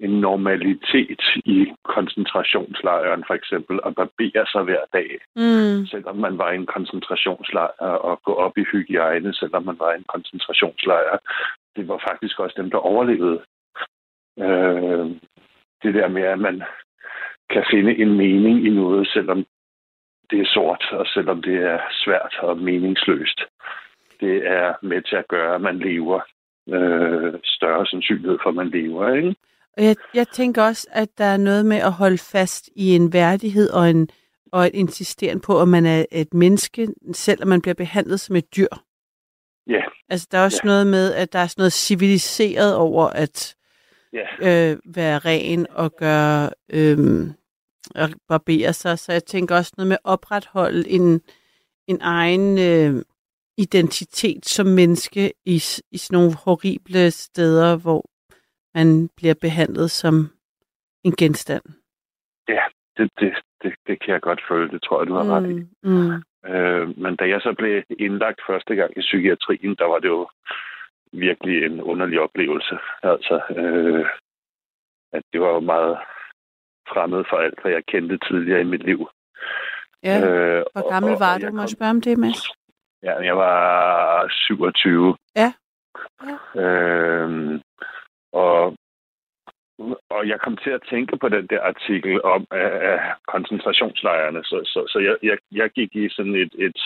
en 0.00 0.10
normalitet 0.10 1.22
i 1.44 1.72
koncentrationslejren, 1.84 3.24
for 3.26 3.34
eksempel, 3.34 3.80
at 3.86 3.94
barbere 3.94 4.46
sig 4.52 4.62
hver 4.62 4.84
dag, 4.92 5.10
mm. 5.36 5.86
selvom 5.86 6.16
man 6.16 6.38
var 6.38 6.50
i 6.52 6.54
en 6.54 6.66
koncentrationslejr, 6.66 7.96
og 8.08 8.22
gå 8.22 8.34
op 8.34 8.58
i 8.58 8.64
hygiejne, 8.72 9.34
selvom 9.34 9.64
man 9.64 9.78
var 9.78 9.92
i 9.92 9.96
en 9.96 10.10
koncentrationslejr. 10.14 11.18
Det 11.76 11.88
var 11.88 11.98
faktisk 12.08 12.40
også 12.40 12.54
dem, 12.56 12.70
der 12.70 12.78
overlevede. 12.78 13.40
Øh, 14.38 15.06
det 15.82 15.94
der 15.94 16.08
med, 16.08 16.22
at 16.22 16.38
man 16.38 16.62
kan 17.50 17.64
finde 17.70 17.98
en 17.98 18.16
mening 18.16 18.66
i 18.66 18.70
noget, 18.70 19.08
selvom 19.08 19.46
det 20.30 20.40
er 20.40 20.46
sort, 20.46 20.84
og 20.92 21.06
selvom 21.06 21.42
det 21.42 21.56
er 21.56 21.78
svært 21.90 22.34
og 22.40 22.58
meningsløst. 22.58 23.40
Det 24.20 24.46
er 24.46 24.74
med 24.82 25.02
til 25.02 25.16
at 25.16 25.28
gøre, 25.28 25.54
at 25.54 25.60
man 25.60 25.78
lever 25.78 26.20
øh, 26.68 27.34
større 27.44 27.86
sandsynlighed 27.86 28.38
for, 28.42 28.48
at 28.48 28.56
man 28.56 28.68
lever, 28.68 29.14
ikke? 29.14 29.34
Og 29.78 29.84
jeg, 29.84 29.96
jeg 30.14 30.28
tænker 30.28 30.62
også, 30.62 30.86
at 30.90 31.08
der 31.18 31.24
er 31.24 31.36
noget 31.36 31.66
med 31.66 31.76
at 31.76 31.92
holde 31.92 32.18
fast 32.18 32.68
i 32.76 32.96
en 32.96 33.12
værdighed 33.12 33.70
og 33.70 33.90
en 33.90 34.08
og 34.52 34.66
et 34.66 34.74
insisteren 34.74 35.40
på, 35.40 35.62
at 35.62 35.68
man 35.68 35.86
er 35.86 36.04
et 36.12 36.34
menneske, 36.34 36.88
selvom 37.12 37.48
man 37.48 37.60
bliver 37.60 37.74
behandlet 37.74 38.20
som 38.20 38.36
et 38.36 38.56
dyr. 38.56 38.68
Ja. 39.66 39.82
Altså, 40.08 40.28
der 40.30 40.38
er 40.38 40.44
også 40.44 40.60
ja. 40.64 40.66
noget 40.66 40.86
med, 40.86 41.14
at 41.14 41.32
der 41.32 41.38
er 41.38 41.46
sådan 41.46 41.60
noget 41.60 41.72
civiliseret 41.72 42.76
over 42.76 43.06
at 43.06 43.54
Ja. 44.12 44.70
øh, 44.70 44.78
være 44.94 45.18
ren 45.18 45.66
og 45.70 45.96
gøre 45.96 46.50
øh, 46.68 47.26
og 47.94 48.10
barbere 48.28 48.72
sig. 48.72 48.98
Så 48.98 49.12
jeg 49.12 49.24
tænker 49.24 49.56
også 49.56 49.72
noget 49.76 49.88
med 49.88 49.96
at 49.96 50.10
opretholde 50.10 50.88
en, 50.88 51.20
en 51.88 51.98
egen 52.00 52.58
øh, 52.58 53.02
identitet 53.58 54.46
som 54.46 54.66
menneske 54.66 55.32
i, 55.44 55.62
i 55.90 55.98
sådan 55.98 56.16
nogle 56.18 56.34
horrible 56.34 57.10
steder, 57.10 57.76
hvor 57.76 58.10
man 58.74 59.08
bliver 59.16 59.34
behandlet 59.40 59.90
som 59.90 60.14
en 61.04 61.12
genstand. 61.18 61.62
Det, 62.98 63.10
det, 63.20 63.34
det, 63.62 63.74
det 63.86 64.00
kan 64.00 64.12
jeg 64.12 64.20
godt 64.20 64.40
føle. 64.48 64.70
Det 64.70 64.82
tror 64.82 65.00
jeg, 65.00 65.06
du 65.08 65.14
har 65.14 65.24
ret 65.36 65.50
i. 65.50 65.54
Mm, 65.54 65.90
mm, 65.90 66.22
Øh, 66.46 66.98
men 66.98 67.16
da 67.16 67.28
jeg 67.28 67.40
så 67.40 67.54
blev 67.58 67.82
indlagt 67.98 68.40
første 68.46 68.74
gang 68.74 68.90
i 68.98 69.00
psykiatrien, 69.00 69.74
der 69.78 69.84
var 69.84 69.98
det 69.98 70.08
jo 70.08 70.28
virkelig 71.12 71.64
en 71.64 71.82
underlig 71.82 72.20
oplevelse. 72.20 72.78
Altså, 73.02 73.40
øh, 73.56 74.06
at 75.12 75.22
det 75.32 75.40
var 75.40 75.48
jo 75.48 75.60
meget 75.60 75.98
fremmed 76.92 77.24
for 77.30 77.36
alt, 77.36 77.62
hvad 77.62 77.72
jeg 77.72 77.84
kendte 77.88 78.18
tidligere 78.18 78.60
i 78.60 78.64
mit 78.64 78.82
liv. 78.84 79.08
ja. 80.02 80.28
Øh, 80.30 80.64
Hvor 80.72 80.82
og- 80.82 80.90
gammel 80.90 81.12
og- 81.12 81.20
var 81.20 81.34
og 81.34 81.40
du? 81.40 81.46
jeg 81.46 81.52
Må 81.54 81.60
jeg 81.60 81.68
kom- 81.68 81.76
spørge 81.76 81.90
om 81.90 82.00
det, 82.00 82.18
Mads? 82.18 82.42
Ja, 83.02 83.14
jeg 83.22 83.36
var 83.36 84.28
27. 84.28 85.16
Ja. 85.36 85.52
Øhm, 86.60 87.60
og, 88.32 88.76
og 90.10 90.28
jeg 90.28 90.40
kom 90.40 90.56
til 90.56 90.70
at 90.70 90.82
tænke 90.90 91.16
på 91.16 91.28
den 91.28 91.46
der 91.46 91.60
artikel 91.62 92.22
om 92.24 92.46
uh, 92.54 93.00
koncentrationslejrene, 93.26 94.44
så, 94.44 94.60
så, 94.64 94.80
så 94.92 94.98
jeg, 94.98 95.16
jeg, 95.22 95.38
jeg 95.52 95.70
gik 95.70 95.96
i 95.96 96.08
sådan 96.08 96.34
et, 96.34 96.52
et 96.58 96.80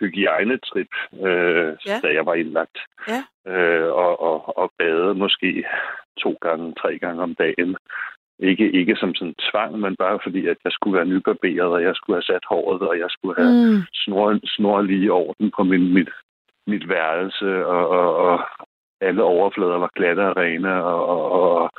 hygiejnetrip, 0.00 0.88
øh, 1.12 1.76
Ja. 1.86 2.00
da 2.02 2.08
jeg 2.14 2.26
var 2.26 2.34
indlagt. 2.34 2.78
Ja. 3.08 3.20
Øh, 3.52 3.92
og, 3.92 4.20
og, 4.20 4.58
og 4.58 4.70
bade 4.78 5.14
måske 5.14 5.64
to 6.20 6.36
gange, 6.40 6.74
tre 6.80 6.98
gange 6.98 7.22
om 7.22 7.34
dagen. 7.34 7.76
Ikke, 8.38 8.70
ikke 8.72 8.96
som 8.96 9.14
sådan 9.14 9.34
tvang, 9.50 9.78
men 9.78 9.96
bare 9.96 10.18
fordi, 10.22 10.46
at 10.46 10.56
jeg 10.64 10.72
skulle 10.72 10.96
være 10.96 11.06
nybarberet, 11.06 11.72
og 11.72 11.82
jeg 11.82 11.94
skulle 11.96 12.16
have 12.16 12.22
sat 12.32 12.44
håret, 12.48 12.82
og 12.82 12.98
jeg 12.98 13.06
skulle 13.10 13.34
have 13.42 13.52
Mm, 13.76 13.82
snor, 13.94 14.38
snor 14.44 14.80
lige 14.82 15.12
orden 15.12 15.50
på 15.56 15.62
min, 15.62 15.94
mit, 15.94 16.08
mit 16.66 16.88
værelse, 16.88 17.66
og, 17.66 17.88
og, 17.88 18.16
og 18.16 18.40
alle 19.00 19.22
overflader 19.22 19.78
var 19.78 19.90
glatte 19.94 20.20
og 20.20 20.36
rene, 20.36 20.84
og, 20.84 21.06
og, 21.06 21.30
og 21.32 21.70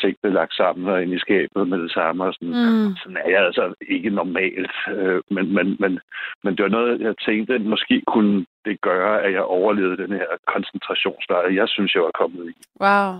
ting 0.00 0.16
blev 0.22 0.32
lagt 0.32 0.54
sammen 0.54 0.88
og 0.88 1.02
ind 1.02 1.12
i 1.14 1.18
skabet 1.18 1.68
med 1.68 1.78
det 1.82 1.92
samme. 1.92 2.24
Og 2.24 2.34
sådan. 2.34 2.48
mm, 2.48 2.96
sådan 2.96 3.16
er 3.16 3.30
jeg 3.30 3.44
altså 3.44 3.74
ikke 3.88 4.10
normalt. 4.10 4.76
Øh, 4.88 5.22
men, 5.30 5.54
men, 5.54 5.76
men, 5.80 6.00
men 6.42 6.56
det 6.56 6.62
var 6.62 6.68
noget, 6.68 7.00
jeg 7.00 7.14
tænkte, 7.26 7.54
at 7.54 7.60
måske 7.60 8.02
kunne 8.06 8.46
det 8.64 8.80
gøre, 8.80 9.22
at 9.22 9.32
jeg 9.32 9.42
overlevede 9.42 9.96
den 9.96 10.12
her 10.12 10.26
koncentrationslejr, 10.46 11.48
jeg 11.50 11.68
synes, 11.68 11.94
jeg 11.94 12.02
var 12.02 12.20
kommet 12.20 12.48
i. 12.50 12.54
wow. 12.80 13.10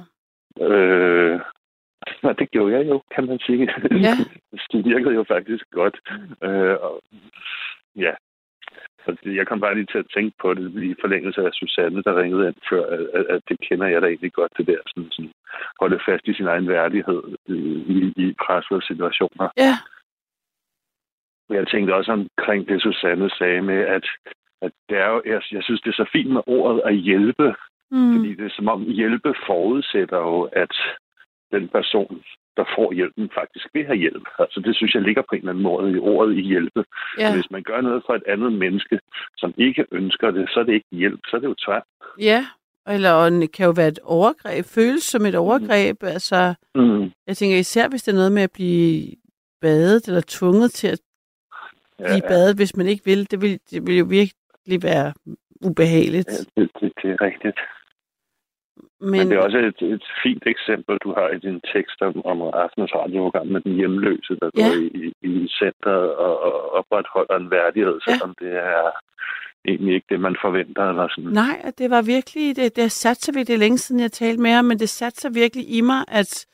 Øh, 0.60 1.40
og 2.22 2.38
det 2.38 2.50
gjorde 2.50 2.76
jeg 2.76 2.88
jo, 2.88 3.02
kan 3.14 3.26
man 3.26 3.38
sige. 3.38 3.68
Ja. 4.06 4.14
det 4.72 4.84
virkede 4.84 5.14
jo 5.14 5.24
faktisk 5.28 5.64
godt. 5.70 6.00
Øh, 6.42 6.76
og, 6.80 7.02
ja. 7.96 8.12
Det- 9.12 9.36
jeg 9.36 9.46
kom 9.46 9.60
bare 9.60 9.74
lige 9.74 9.86
til 9.92 9.98
at 9.98 10.10
tænke 10.14 10.36
på 10.42 10.54
det 10.54 10.82
i 10.82 10.94
forlængelse 11.00 11.40
af 11.46 11.52
Susanne, 11.52 12.02
der 12.02 12.20
ringede 12.22 12.46
ind 12.48 12.56
før, 12.70 12.84
at, 13.14 13.26
at- 13.32 13.42
det 13.48 13.60
kender 13.60 13.86
jeg 13.86 14.02
da 14.02 14.06
egentlig 14.06 14.32
godt, 14.32 14.52
det 14.58 14.66
der 14.66 14.78
sådan, 14.86 15.10
sådan 15.10 15.32
holde 15.80 16.00
fast 16.08 16.28
i 16.28 16.34
sin 16.34 16.46
egen 16.46 16.68
værdighed 16.68 17.22
i, 17.46 17.58
i, 17.96 17.98
i 18.24 18.34
pressede 18.46 18.82
situationer. 18.86 19.48
Ja. 19.56 19.74
Men 21.48 21.58
jeg 21.58 21.66
tænkte 21.68 21.94
også 21.94 22.12
omkring 22.12 22.68
det, 22.68 22.82
Susanne 22.82 23.30
sagde 23.30 23.62
med, 23.62 23.80
at, 23.96 24.06
at 24.62 24.72
det 24.88 24.98
er 24.98 25.08
jo, 25.08 25.22
jeg, 25.26 25.42
jeg 25.52 25.62
synes, 25.62 25.80
det 25.80 25.90
er 25.90 26.04
så 26.04 26.08
fint 26.12 26.30
med 26.30 26.42
ordet 26.46 26.82
at 26.84 26.94
hjælpe, 26.96 27.54
Mm, 27.90 28.12
fordi 28.16 28.34
det 28.34 28.44
er 28.46 28.54
som 28.56 28.68
om 28.68 28.82
hjælpe 28.82 29.34
forudsætter 29.46 30.16
jo, 30.18 30.42
at 30.42 30.74
den 31.52 31.68
person, 31.68 32.22
der 32.56 32.64
får 32.76 32.92
hjælpen, 32.92 33.30
faktisk 33.34 33.66
vil 33.74 33.86
have 33.86 33.98
hjælp. 34.04 34.26
Altså 34.44 34.60
det 34.66 34.76
synes 34.76 34.94
jeg 34.94 35.02
ligger 35.02 35.22
på 35.22 35.32
en 35.34 35.38
eller 35.38 35.50
anden 35.52 35.62
måde 35.72 35.92
i 35.92 35.98
ordet 35.98 36.36
i 36.36 36.40
hjælpe. 36.40 36.84
ja. 37.18 37.34
Hvis 37.34 37.50
man 37.50 37.62
gør 37.62 37.80
noget 37.80 38.02
for 38.06 38.14
et 38.14 38.22
andet 38.28 38.52
menneske, 38.52 39.00
som 39.36 39.54
ikke 39.56 39.86
ønsker 39.92 40.30
det, 40.30 40.48
så 40.52 40.60
er 40.60 40.64
det 40.64 40.72
ikke 40.74 40.92
hjælp, 41.02 41.20
så 41.26 41.36
er 41.36 41.40
det 41.40 41.48
jo 41.48 41.54
tvang. 41.66 41.84
ja. 42.30 42.46
Eller 42.88 43.12
og 43.12 43.30
det 43.30 43.52
kan 43.52 43.66
jo 43.66 43.72
være 43.76 43.88
et 43.88 43.98
overgreb, 44.02 44.64
føles 44.64 45.02
som 45.02 45.26
et 45.26 45.34
overgreb. 45.34 46.02
Altså, 46.02 46.54
Mm. 46.74 47.10
jeg 47.26 47.36
tænker 47.36 47.56
især, 47.58 47.88
hvis 47.88 48.02
det 48.02 48.12
er 48.12 48.16
noget 48.16 48.32
med 48.32 48.42
at 48.42 48.52
blive 48.52 49.12
badet, 49.60 50.08
eller 50.08 50.22
tvunget 50.26 50.70
til 50.72 50.88
at 50.88 51.00
blive 51.98 52.22
badet, 52.28 52.56
hvis 52.56 52.76
man 52.76 52.86
ikke 52.86 53.04
vil. 53.04 53.30
Det 53.30 53.40
vil, 53.42 53.60
det 53.70 53.86
vil 53.86 53.96
jo 53.98 54.04
virkelig 54.04 54.82
være 54.82 55.12
ubehageligt. 55.64 56.28
Ja, 56.56 56.62
det, 56.62 56.70
det, 56.80 56.92
det 57.02 57.10
er 57.10 57.20
rigtigt. 57.20 57.58
Men, 59.00 59.10
Men 59.10 59.28
det 59.30 59.36
er 59.36 59.42
også 59.42 59.58
et, 59.58 59.80
et 59.94 60.04
fint 60.22 60.42
eksempel, 60.46 60.98
du 61.04 61.10
har 61.18 61.28
i 61.36 61.38
din 61.38 61.60
tekst 61.74 61.98
om, 62.08 62.14
om 62.26 62.42
aftens 62.42 62.90
radioprogram 62.94 63.46
med 63.46 63.60
den 63.60 63.74
hjemløse, 63.74 64.32
der 64.40 64.50
Ja. 64.56 64.66
går 64.68 64.74
i, 64.84 64.86
i, 65.04 65.06
i 65.28 65.48
centret 65.60 66.04
og, 66.26 66.34
og 66.42 66.54
opretholder 66.78 67.36
en 67.36 67.50
værdighed, 67.50 67.96
Ja. 68.06 68.12
selvom 68.12 68.34
det 68.40 68.52
er 68.56 68.90
egentlig 69.68 69.94
ikke 69.94 70.06
det, 70.10 70.20
man 70.20 70.36
forventer. 70.44 70.82
Eller 70.90 71.08
sådan. 71.08 71.30
Nej, 71.30 71.72
det 71.78 71.90
var 71.90 72.02
virkelig, 72.02 72.56
det, 72.56 72.76
det 72.76 72.82
har 72.84 72.88
sat 72.88 73.16
sig 73.22 73.34
virkelig 73.34 73.48
det 73.48 73.54
er 73.54 73.58
længe 73.66 73.78
siden, 73.78 74.00
jeg 74.00 74.12
talte 74.12 74.42
med 74.42 74.50
ham, 74.50 74.64
men 74.64 74.78
det 74.78 74.88
satte 74.88 75.20
sig 75.20 75.34
virkelig 75.34 75.70
i 75.70 75.80
mig, 75.80 76.04
at 76.08 76.46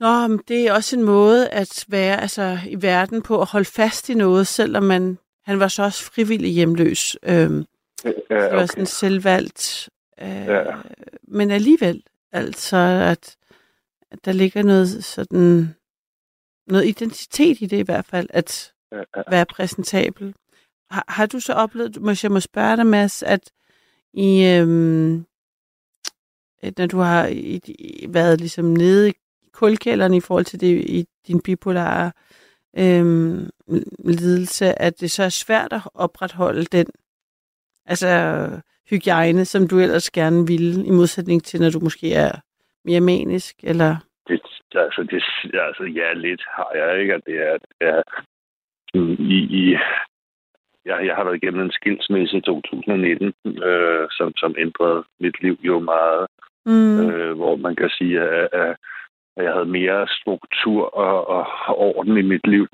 Nå, 0.00 0.26
men 0.28 0.40
det 0.48 0.66
er 0.68 0.72
også 0.74 0.96
en 0.98 1.02
måde 1.04 1.48
at 1.48 1.84
være 1.88 2.20
altså, 2.20 2.58
i 2.68 2.82
verden 2.82 3.22
på 3.22 3.40
at 3.40 3.50
holde 3.52 3.70
fast 3.76 4.08
i 4.08 4.14
noget, 4.14 4.46
selvom 4.46 4.82
man, 4.82 5.18
han 5.46 5.60
var 5.60 5.68
så 5.68 5.82
også 5.82 6.12
frivillig 6.14 6.50
hjemløs. 6.52 7.16
Øhm, 7.28 7.64
Ja, 8.04 8.08
det 8.10 8.26
var 8.30 8.56
okay. 8.56 8.66
sådan 8.66 8.86
selvvalgt. 8.86 9.88
Øh, 10.22 10.46
Ja. 10.46 10.64
Men 11.22 11.50
alligevel, 11.50 12.02
altså, 12.32 12.76
at, 13.10 13.36
at 14.10 14.24
der 14.24 14.32
ligger 14.32 14.62
noget 14.62 15.04
sådan, 15.04 15.74
noget 16.66 16.86
identitet 16.86 17.60
i 17.60 17.66
det 17.66 17.78
i 17.78 17.82
hvert 17.82 18.04
fald, 18.04 18.28
at 18.30 18.72
Ja, 18.92 19.02
være 19.30 19.46
præsentabel. 19.46 20.34
Har, 20.90 21.04
har 21.08 21.26
du 21.26 21.40
så 21.40 21.52
oplevet, 21.52 21.96
hvis 21.96 22.24
jeg 22.24 22.32
må 22.32 22.40
spørge 22.40 22.76
dig, 22.76 22.86
Mads, 22.86 23.22
at 23.22 23.52
i, 24.14 24.44
øhm, 24.44 25.26
at 26.62 26.78
når 26.78 26.86
du 26.86 26.98
har 26.98 27.26
i, 27.26 27.60
i, 27.66 28.06
været 28.08 28.40
ligesom 28.40 28.64
nede 28.64 29.10
i 29.10 29.12
kulkælderen 29.52 30.14
i 30.14 30.20
forhold 30.20 30.44
til 30.44 30.60
det 30.60 30.84
i 30.86 31.06
din 31.26 31.40
bipolare 31.40 32.12
øhm, 32.78 33.50
lidelse, 34.04 34.82
at 34.82 35.00
det 35.00 35.10
så 35.10 35.22
er 35.22 35.28
svært 35.28 35.72
at 35.72 35.82
opretholde 35.94 36.64
den 36.64 36.86
altså 37.86 38.08
hygiejne, 38.90 39.44
som 39.44 39.68
du 39.68 39.78
ellers 39.78 40.10
gerne 40.10 40.46
ville, 40.46 40.86
i 40.86 40.90
modsætning 40.90 41.44
til, 41.44 41.60
når 41.60 41.70
du 41.70 41.80
måske 41.82 42.14
er 42.14 42.32
mere 42.84 43.00
manisk, 43.00 43.54
eller... 43.62 43.96
Det, 44.28 44.40
altså, 44.74 45.02
det, 45.10 45.22
altså, 45.68 45.84
ja, 45.84 46.12
lidt 46.12 46.42
har 46.56 46.70
jeg 46.74 47.00
ikke, 47.00 47.14
at 47.14 47.22
det 47.26 47.36
er, 47.48 47.56
det 47.58 47.88
er 47.88 48.02
i, 49.18 49.38
i 49.60 49.76
jeg, 50.88 51.06
jeg 51.06 51.14
har 51.16 51.24
været 51.24 51.40
igennem 51.42 51.62
en 51.64 51.72
skilsmisse 51.72 52.36
i 52.36 52.40
2019, 52.40 53.32
øh, 53.46 54.06
som, 54.10 54.32
som 54.36 54.54
ændrede 54.58 55.04
mit 55.20 55.42
liv 55.42 55.56
jo 55.62 55.78
meget. 55.78 56.26
Mm, 56.66 57.10
øh, 57.10 57.36
hvor 57.36 57.56
man 57.56 57.76
kan 57.76 57.90
sige, 57.98 58.20
at, 58.20 58.48
at 58.52 58.76
at 59.38 59.44
jeg 59.44 59.52
havde 59.52 59.76
mere 59.78 60.08
struktur 60.08 60.82
og, 61.04 61.28
og 61.28 61.78
orden 61.78 62.18
i 62.18 62.22
mit 62.22 62.46
liv, 62.46 62.66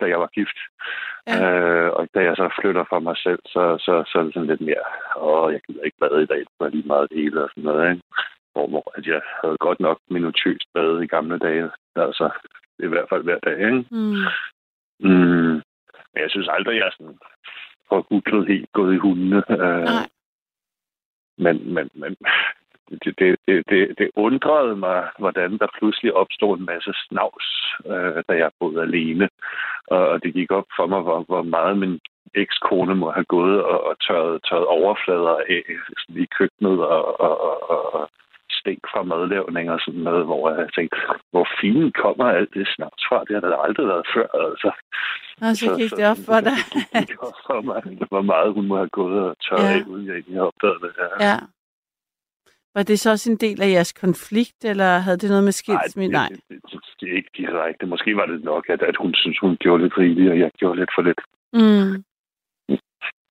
da 0.00 0.04
jeg 0.12 0.20
var 0.20 0.30
gift. 0.38 0.58
Ja. 1.26 1.36
Øh, 1.44 1.90
og 1.92 2.08
da 2.14 2.20
jeg 2.20 2.36
så 2.36 2.46
flytter 2.60 2.84
for 2.88 2.98
mig 2.98 3.16
selv, 3.16 3.38
så, 3.46 3.62
så, 3.84 3.92
så 4.06 4.18
er 4.18 4.22
det 4.22 4.34
sådan 4.34 4.48
lidt 4.52 4.60
mere, 4.60 4.86
åh, 5.16 5.52
jeg 5.52 5.60
gider 5.66 5.82
ikke 5.82 6.00
bade 6.00 6.22
i 6.22 6.26
dag, 6.26 6.38
det 6.38 6.60
var 6.60 6.68
lige 6.68 6.86
meget 6.86 7.10
det 7.10 7.18
hele 7.18 7.44
og 7.44 7.50
sådan 7.50 7.64
noget, 7.64 7.90
ikke? 7.90 8.02
Hvor, 8.52 8.66
hvor 8.66 8.92
at 8.98 9.06
jeg 9.06 9.20
havde 9.42 9.56
godt 9.66 9.80
nok 9.80 9.98
minutøst 10.10 10.66
bade 10.74 11.04
i 11.04 11.06
gamle 11.06 11.38
dage, 11.38 11.70
altså 11.96 12.30
i 12.78 12.86
hvert 12.86 13.08
fald 13.08 13.22
hver 13.22 13.38
dag, 13.38 13.56
ikke? 13.58 13.84
mm, 13.90 14.24
Mm. 15.00 15.62
Men 16.12 16.22
jeg 16.22 16.30
synes 16.30 16.48
aldrig, 16.50 16.76
jeg 16.76 16.86
er 16.86 16.90
sådan 16.98 17.18
forhudlet 17.88 18.48
helt 18.48 18.72
gået 18.72 18.94
i 18.94 18.98
hundene. 18.98 19.42
Øh, 19.50 19.88
men, 21.38 21.74
men, 21.74 21.90
men 21.94 22.16
det, 22.90 23.18
det, 23.18 23.36
det, 23.68 23.98
det, 23.98 24.10
undrede 24.16 24.76
mig, 24.76 25.08
hvordan 25.18 25.58
der 25.58 25.76
pludselig 25.78 26.14
opstod 26.14 26.58
en 26.58 26.64
masse 26.64 26.92
snavs, 27.08 27.46
øh, 27.86 28.22
da 28.28 28.32
jeg 28.42 28.50
boede 28.60 28.82
alene. 28.82 29.28
Og, 29.86 30.08
og 30.08 30.22
det 30.22 30.34
gik 30.34 30.50
op 30.50 30.68
for 30.76 30.86
mig, 30.86 31.00
hvor, 31.00 31.24
hvor 31.28 31.42
meget 31.42 31.78
min 31.78 32.00
ekskone 32.34 32.94
må 32.94 33.10
have 33.10 33.24
gået 33.24 33.62
og, 33.62 33.84
og 33.84 33.94
tørret, 34.06 34.42
tørret 34.48 34.66
overflader 34.66 35.36
af 35.48 35.62
sådan 35.98 36.22
i 36.22 36.26
køkkenet 36.38 36.78
og, 36.94 37.20
og, 37.20 37.40
og, 37.40 37.70
og, 37.94 38.10
stænk 38.60 38.82
fra 38.92 39.02
madlavning 39.02 39.66
og 39.70 39.80
sådan 39.84 40.00
noget, 40.08 40.24
hvor 40.24 40.42
jeg 40.50 40.68
tænkte, 40.76 40.96
hvor 41.30 41.46
fint 41.60 41.96
kommer 42.02 42.24
alt 42.24 42.54
det 42.54 42.66
snavs 42.74 43.02
fra? 43.08 43.24
Det 43.28 43.34
har 43.34 43.40
der 43.40 43.64
aldrig 43.66 43.86
været 43.92 44.06
før, 44.14 44.28
altså. 44.48 44.70
og 45.46 45.52
så 45.60 45.66
gik 45.78 45.90
det 45.98 46.06
op 46.12 46.22
for 46.28 46.40
dig. 46.48 46.58
Det 46.92 47.08
gik 47.08 47.22
op 47.28 47.38
for 47.46 47.60
mig, 47.70 47.80
hvor 48.12 48.22
meget 48.32 48.54
hun 48.56 48.66
må 48.66 48.76
have 48.76 48.94
gået 49.00 49.20
og 49.30 49.36
tørret 49.46 49.78
Ja. 49.78 49.90
uden 49.90 50.06
jeg 50.06 50.14
egentlig 50.14 50.36
har 50.40 50.46
opdaget 50.50 50.80
det. 50.84 50.92
Ja. 51.02 51.08
Ja. 51.26 51.36
Var 52.74 52.82
det 52.82 53.00
så 53.00 53.10
også 53.10 53.30
en 53.30 53.36
del 53.36 53.62
af 53.62 53.70
jeres 53.70 53.92
konflikt, 53.92 54.64
eller 54.64 54.98
havde 54.98 55.18
det 55.18 55.28
noget 55.30 55.44
med 55.44 55.52
skilsmisse? 55.52 56.12
Nej. 56.12 56.28
Det, 56.28 56.40
det, 56.48 56.62
det, 56.70 56.80
det, 57.00 57.08
er 57.12 57.16
ikke 57.16 57.34
direkte. 57.36 57.86
Måske 57.86 58.16
var 58.16 58.26
det 58.26 58.44
nok, 58.44 58.64
at, 58.68 58.82
at 58.82 58.96
hun 58.96 59.14
synes, 59.14 59.38
hun 59.38 59.56
gjorde 59.56 59.82
lidt 59.82 59.98
rigeligt, 59.98 60.30
og 60.30 60.38
jeg 60.38 60.50
gjorde 60.58 60.78
lidt 60.80 60.90
for 60.96 61.02
lidt. 61.02 61.20
Mm. 61.52 62.04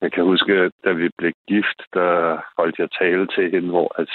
Jeg 0.03 0.13
kan 0.13 0.25
huske, 0.25 0.53
at 0.53 0.73
da 0.85 0.93
vi 0.93 1.09
blev 1.19 1.33
gift, 1.49 1.79
der 1.95 2.11
holdt 2.59 2.79
jeg 2.79 2.89
tale 3.01 3.27
til 3.27 3.51
hende, 3.51 3.69
hvor 3.69 4.01
at 4.01 4.11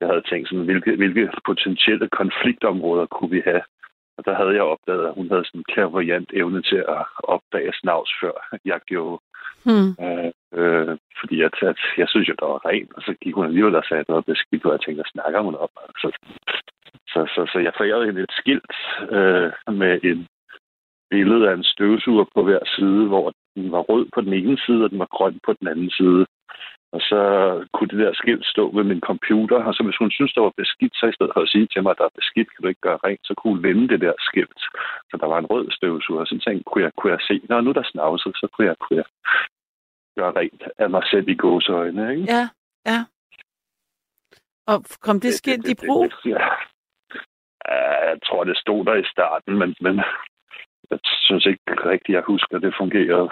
jeg 0.00 0.08
havde 0.08 0.28
tænkt 0.30 0.48
sådan, 0.48 0.64
hvilke, 0.64 0.96
hvilke 0.96 1.30
potentielle 1.46 2.08
konfliktområder 2.08 3.06
kunne 3.06 3.30
vi 3.30 3.42
have. 3.44 3.62
Og 4.16 4.24
der 4.24 4.34
havde 4.34 4.54
jeg 4.54 4.62
opdaget, 4.62 5.06
at 5.06 5.14
hun 5.14 5.28
havde 5.30 5.44
sådan 5.44 5.60
en 5.60 5.70
klaverjant 5.72 6.30
evne 6.32 6.62
til 6.62 6.80
at 6.88 7.04
opdage 7.18 7.72
snavs, 7.80 8.10
før 8.20 8.58
jeg 8.64 8.80
gjorde. 8.86 9.20
Hmm. 9.66 9.90
Øh, 10.04 10.30
øh 10.58 10.98
fordi 11.20 11.36
at, 11.42 11.54
at 11.62 11.80
jeg 12.00 12.08
synes 12.08 12.28
jo, 12.28 12.34
der 12.40 12.46
var 12.46 12.66
rent, 12.68 12.92
og 12.96 13.02
så 13.02 13.14
gik 13.22 13.34
hun 13.34 13.46
alligevel 13.46 13.74
og 13.74 13.84
sagde 13.88 14.04
noget 14.08 14.24
beskidt, 14.24 14.64
og 14.64 14.72
jeg 14.72 14.80
tænkte, 14.80 15.00
at 15.04 15.12
snakker 15.14 15.40
hun 15.40 15.54
op. 15.54 15.74
Altså, 15.82 15.98
så, 16.02 16.08
så, 17.12 17.20
så, 17.34 17.40
så 17.52 17.58
jeg 17.58 17.72
forærede 17.76 18.06
hende 18.06 18.22
et 18.22 18.34
skilt 18.40 18.74
øh, 19.16 19.50
med 19.82 19.92
en 20.10 20.28
billede 21.10 21.48
af 21.48 21.54
en 21.54 21.64
støvsuger 21.72 22.24
på 22.34 22.40
hver 22.42 22.62
side, 22.76 23.04
hvor 23.06 23.32
den 23.56 23.72
var 23.72 23.82
rød 23.90 24.06
på 24.14 24.20
den 24.20 24.32
ene 24.32 24.58
side, 24.66 24.84
og 24.84 24.90
den 24.90 24.98
var 24.98 25.10
grøn 25.16 25.36
på 25.46 25.52
den 25.58 25.68
anden 25.68 25.90
side. 25.90 26.26
Og 26.94 27.00
så 27.10 27.20
kunne 27.74 27.90
det 27.92 27.98
der 28.04 28.12
skilt 28.22 28.46
stå 28.54 28.64
ved 28.76 28.84
min 28.84 29.02
computer, 29.10 29.58
og 29.68 29.74
så 29.74 29.82
hvis 29.84 30.00
hun 30.02 30.10
synes, 30.10 30.32
der 30.32 30.42
var 30.46 30.54
beskidt, 30.62 30.94
så 30.96 31.04
i 31.06 31.16
stedet 31.16 31.32
for 31.34 31.42
at 31.42 31.52
sige 31.54 31.66
til 31.66 31.82
mig, 31.82 31.90
at 31.90 32.00
der 32.00 32.08
er 32.08 32.18
beskidt, 32.20 32.50
kan 32.50 32.62
du 32.62 32.68
ikke 32.68 32.86
gøre 32.88 33.02
rent, 33.06 33.24
så 33.28 33.32
kunne 33.34 33.54
hun 33.54 33.62
vende 33.68 33.88
det 33.92 34.00
der 34.04 34.14
skilt. 34.28 34.60
Så 35.10 35.14
der 35.20 35.26
var 35.32 35.38
en 35.38 35.50
rød 35.52 35.66
støvsuger, 35.76 36.20
og 36.20 36.26
så 36.26 36.34
tænkte 36.44 36.64
kunne 36.66 36.84
jeg, 36.84 36.92
kunne 36.98 37.12
jeg 37.12 37.22
se, 37.28 37.34
når 37.48 37.60
nu 37.60 37.72
der 37.72 37.90
snavset, 37.92 38.32
så 38.40 38.46
kunne 38.52 38.66
jeg, 38.70 38.76
kunne 38.82 38.98
jeg 39.02 39.08
gøre 40.16 40.32
rent 40.36 40.62
af 40.78 40.90
mig 40.90 41.02
selv 41.10 41.28
i 41.28 41.34
gåseøjne. 41.34 42.10
Ikke? 42.16 42.32
Ja, 42.32 42.48
ja. 42.86 43.04
Og 44.66 44.84
kom 45.00 45.20
det 45.20 45.34
skilt 45.34 45.68
i 45.68 45.74
brug? 45.86 46.10
Ja. 46.24 46.46
Jeg 48.10 48.18
tror, 48.26 48.44
det 48.44 48.58
stod 48.58 48.84
der 48.84 48.94
i 48.94 49.04
starten, 49.04 49.58
men, 49.58 49.74
men 49.80 49.96
jeg 50.90 50.98
synes 51.02 51.46
ikke 51.46 51.62
rigtigt, 51.92 52.14
jeg 52.16 52.22
husker, 52.26 52.56
at 52.56 52.62
det 52.62 52.74
fungerede. 52.80 53.28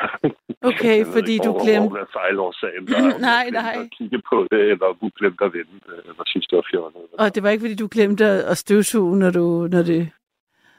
Okay, 0.62 0.98
Jeg 1.04 1.06
fordi 1.16 1.32
ikke, 1.32 1.44
du 1.44 1.50
hvor- 1.52 1.64
glemte... 1.64 1.88
Hvor 1.88 1.98
er 1.98 2.10
fejlårsagen? 2.12 2.88
Jeg 2.92 3.18
Nej, 3.20 3.42
glemte 3.44 3.60
nej. 3.62 3.74
At 3.84 3.90
kigge 3.98 4.22
på 4.30 4.48
det, 4.50 4.60
eller 4.72 4.86
hun 5.00 5.10
glemte 5.18 5.44
at 5.44 5.52
vende 5.52 5.80
det, 5.86 5.98
eller 6.08 6.22
synes, 6.26 6.46
det 6.46 6.56
var 6.56 6.66
fjollet. 6.70 7.02
Og 7.18 7.34
det 7.34 7.42
var 7.42 7.50
ikke, 7.50 7.62
fordi 7.62 7.74
du 7.76 7.88
glemte 7.92 8.24
at 8.24 8.58
støvsuge, 8.58 9.18
når, 9.18 9.30
du, 9.30 9.68
når 9.74 9.82
det... 9.82 10.10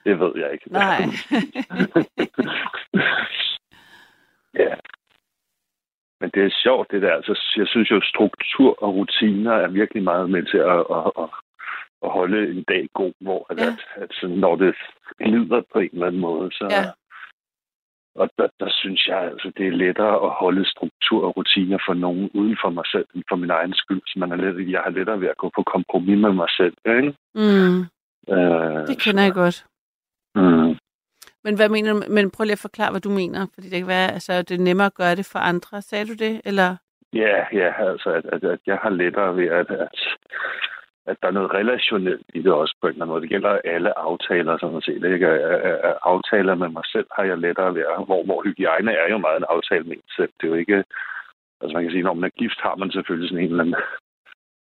Det 0.05 0.19
ved 0.19 0.31
jeg 0.35 0.51
ikke. 0.53 0.71
Nej. 0.71 0.97
ja. 4.63 4.75
Men 6.23 6.31
det 6.35 6.43
er 6.45 6.59
sjovt, 6.63 6.91
det 6.91 7.01
der. 7.01 7.13
Altså, 7.15 7.33
jeg 7.57 7.67
synes 7.67 7.91
jo, 7.91 8.01
struktur 8.01 8.83
og 8.83 8.95
rutiner 8.95 9.51
er 9.51 9.67
virkelig 9.67 10.03
meget 10.03 10.29
med 10.29 10.43
til 10.51 10.57
at, 10.57 10.81
at, 10.97 11.11
at, 11.23 11.29
at 12.05 12.09
holde 12.17 12.39
en 12.51 12.63
dag 12.63 12.87
god, 12.93 13.13
hvor 13.19 13.41
ja. 13.57 13.63
at, 13.65 13.79
at 14.03 14.09
sådan, 14.11 14.35
når 14.35 14.55
det 14.55 14.75
glider 15.19 15.61
på 15.73 15.79
en 15.79 15.89
eller 15.93 16.07
anden 16.07 16.21
måde, 16.21 16.51
så... 16.51 16.65
Ja. 16.71 16.83
Og 18.15 18.29
der, 18.37 18.47
der 18.59 18.69
synes 18.69 19.07
jeg, 19.07 19.21
altså, 19.31 19.51
det 19.57 19.67
er 19.67 19.71
lettere 19.71 20.15
at 20.25 20.31
holde 20.41 20.69
struktur 20.69 21.25
og 21.27 21.37
rutiner 21.37 21.77
for 21.87 21.93
nogen 21.93 22.29
uden 22.33 22.57
for 22.63 22.69
mig 22.69 22.83
selv, 22.91 23.07
end 23.15 23.23
for 23.29 23.35
min 23.35 23.49
egen 23.49 23.73
skyld. 23.73 24.01
Så 24.05 24.19
man 24.19 24.31
er 24.31 24.35
let, 24.35 24.71
jeg 24.71 24.81
har 24.81 24.89
lettere 24.91 25.21
ved 25.21 25.27
at 25.27 25.37
gå 25.37 25.51
på 25.55 25.63
kompromis 25.63 26.17
med 26.17 26.33
mig 26.33 26.49
selv. 26.49 26.75
Ikke? 26.85 27.13
Mm, 27.35 27.79
Øh, 28.29 28.87
det 28.87 28.97
kender 29.01 29.23
jeg 29.23 29.33
godt. 29.33 29.65
mm. 30.35 30.77
Men 31.43 31.55
hvad 31.55 31.69
mener 31.69 31.93
du? 31.93 32.01
Men 32.09 32.31
prøv 32.31 32.43
lige 32.43 32.59
at 32.59 32.67
forklare, 32.67 32.91
hvad 32.91 33.01
du 33.01 33.09
mener. 33.09 33.47
Fordi 33.53 33.67
det 33.69 33.79
kan 33.79 33.87
være, 33.87 34.11
altså, 34.11 34.41
det 34.41 34.55
er 34.55 34.63
nemmere 34.63 34.85
at 34.91 34.99
gøre 35.01 35.15
det 35.15 35.29
for 35.31 35.39
andre. 35.39 35.81
Sagde 35.81 36.05
du 36.05 36.13
det? 36.13 36.41
Eller? 36.45 36.75
Ja, 37.13 37.37
ja, 37.53 37.69
altså, 37.91 38.09
at, 38.09 38.25
at, 38.25 38.43
at 38.43 38.59
jeg 38.65 38.77
har 38.83 38.89
lettere 38.89 39.35
ved, 39.35 39.47
at, 39.47 39.71
at, 39.71 39.99
at 41.05 41.17
der 41.21 41.27
er 41.27 41.37
noget 41.37 41.53
relationelt 41.53 42.25
i 42.33 42.41
det 42.41 42.53
også 42.53 42.75
på 42.81 42.87
en 42.87 42.93
eller 42.93 43.05
anden 43.05 43.13
måde. 43.13 43.21
Det 43.21 43.29
gælder 43.29 43.59
alle 43.63 43.99
aftaler, 43.99 44.57
sådan 44.57 44.77
at 44.77 44.83
se. 44.83 44.99
Det, 44.99 45.13
ikke? 45.13 45.27
Aftaler 46.11 46.55
med 46.55 46.69
mig 46.69 46.85
selv 46.85 47.07
har 47.15 47.23
jeg 47.23 47.37
lettere 47.37 47.75
ved, 47.75 47.83
hvor, 48.05 48.23
hvor 48.25 48.43
hygiejne 48.43 48.91
er 48.91 49.09
jo 49.09 49.17
meget 49.17 49.37
en 49.37 49.51
aftale 49.55 49.83
med 49.83 49.95
en 49.95 50.09
selv. 50.17 50.31
Det 50.37 50.45
er 50.45 50.51
jo 50.51 50.61
ikke... 50.63 50.83
Altså 51.61 51.73
man 51.73 51.83
kan 51.83 51.91
sige, 51.91 52.03
når 52.03 52.13
man 52.13 52.23
er 52.23 52.39
gift, 52.41 52.59
har 52.61 52.75
man 52.75 52.91
selvfølgelig 52.91 53.29
sådan 53.29 53.43
en 53.43 53.49
eller 53.51 53.63
anden 53.63 53.75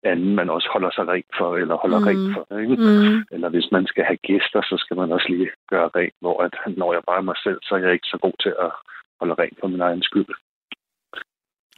anden, 0.02 0.34
man 0.34 0.50
også 0.50 0.68
holder 0.72 0.90
sig 0.90 1.08
rent 1.08 1.32
for, 1.38 1.56
eller 1.56 1.76
holder 1.76 1.98
Mm. 1.98 2.04
rent 2.06 2.34
for. 2.34 2.58
Ikke? 2.58 2.76
Mm, 2.76 3.24
Eller 3.30 3.48
hvis 3.48 3.68
man 3.72 3.86
skal 3.86 4.04
have 4.04 4.16
gæster, 4.16 4.60
så 4.62 4.74
skal 4.78 4.96
man 4.96 5.12
også 5.12 5.26
lige 5.28 5.50
gøre 5.68 5.90
rent, 5.96 6.14
hvor 6.20 6.42
at, 6.42 6.54
når 6.76 6.92
jeg 6.92 7.02
bare 7.06 7.16
er 7.18 7.28
mig 7.30 7.36
selv, 7.44 7.58
så 7.62 7.74
er 7.74 7.78
jeg 7.78 7.92
ikke 7.92 8.06
så 8.12 8.18
god 8.22 8.32
til 8.42 8.54
at 8.66 8.70
holde 9.20 9.34
rent 9.34 9.58
for 9.60 9.66
min 9.68 9.80
egen 9.80 10.02
skyld. 10.02 10.26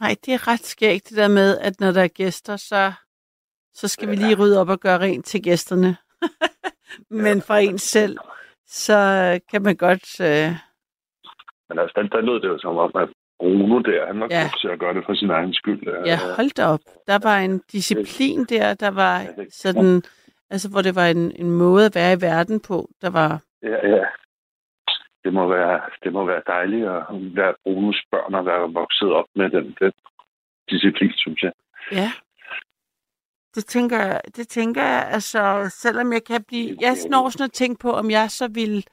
nej, 0.01 0.15
det 0.25 0.33
er 0.33 0.47
ret 0.47 0.65
skægt 0.65 1.09
det 1.09 1.17
der 1.17 1.27
med, 1.27 1.57
at 1.57 1.79
når 1.79 1.91
der 1.91 2.03
er 2.03 2.07
gæster, 2.21 2.55
så, 2.55 2.91
så 3.73 3.87
skal 3.87 4.09
vi 4.09 4.15
lige 4.15 4.35
rydde 4.39 4.61
op 4.61 4.69
og 4.69 4.79
gøre 4.79 4.99
rent 4.99 5.25
til 5.25 5.43
gæsterne. 5.43 5.97
Men 7.25 7.41
for 7.41 7.53
en 7.53 7.77
selv, 7.77 8.17
så 8.67 8.99
kan 9.51 9.61
man 9.61 9.75
godt... 9.75 10.19
Øh, 10.21 10.51
Men 11.69 11.79
altså, 11.79 11.93
der, 11.95 12.07
der 12.07 12.21
lød 12.21 12.41
det 12.41 12.47
jo 12.47 12.57
som 12.59 12.77
om, 12.77 12.91
at 12.95 13.09
Bruno 13.41 13.79
der, 13.79 14.07
han 14.07 14.19
var 14.19 14.27
Ja. 14.31 14.41
god 14.43 14.59
til 14.61 14.67
at 14.67 14.79
gøre 14.79 14.93
det 14.93 15.03
for 15.05 15.13
sin 15.13 15.29
egen 15.29 15.53
skyld. 15.53 15.81
Ja, 16.05 16.17
hold 16.37 16.51
da 16.57 16.65
op. 16.65 16.79
Der 17.07 17.19
var 17.23 17.37
en 17.39 17.61
disciplin 17.71 18.39
der, 18.53 18.73
der 18.73 18.91
var 19.03 19.15
sådan, 19.63 20.01
altså 20.49 20.69
hvor 20.69 20.81
det 20.81 20.95
var 20.95 21.07
en, 21.07 21.31
en 21.35 21.51
måde 21.51 21.85
at 21.85 21.95
være 21.95 22.13
i 22.13 22.21
verden 22.21 22.59
på, 22.59 22.89
der 23.01 23.09
var, 23.09 23.41
Ja, 23.63 23.87
ja. 23.95 24.05
Det 25.23 25.33
må 25.33 25.47
være, 25.47 25.81
det 26.03 26.13
må 26.13 26.25
være 26.25 26.41
dejligt 26.47 26.87
at 26.87 27.03
være 27.11 27.53
Brunos 27.63 28.01
børn 28.11 28.35
og 28.35 28.45
være 28.45 28.73
vokset 28.73 29.11
op 29.11 29.25
med 29.35 29.49
den, 29.49 29.75
den 29.81 29.91
disciplin, 30.69 31.11
synes 31.15 31.41
jeg. 31.43 31.51
ja. 31.91 32.11
Det 33.55 33.65
tænker 33.65 33.97
jeg, 33.97 34.21
det 34.35 34.47
tænker 34.47 34.83
jeg, 34.83 35.07
altså, 35.11 35.69
selvom 35.81 36.13
jeg 36.13 36.23
kan 36.23 36.43
blive, 36.43 36.77
jeg 36.81 36.95
når 37.09 37.29
sådan 37.29 37.43
at 37.45 37.51
tænke 37.51 37.79
på, 37.79 37.91
om 37.91 38.11
jeg 38.11 38.31
så 38.31 38.47
ville 38.53 38.83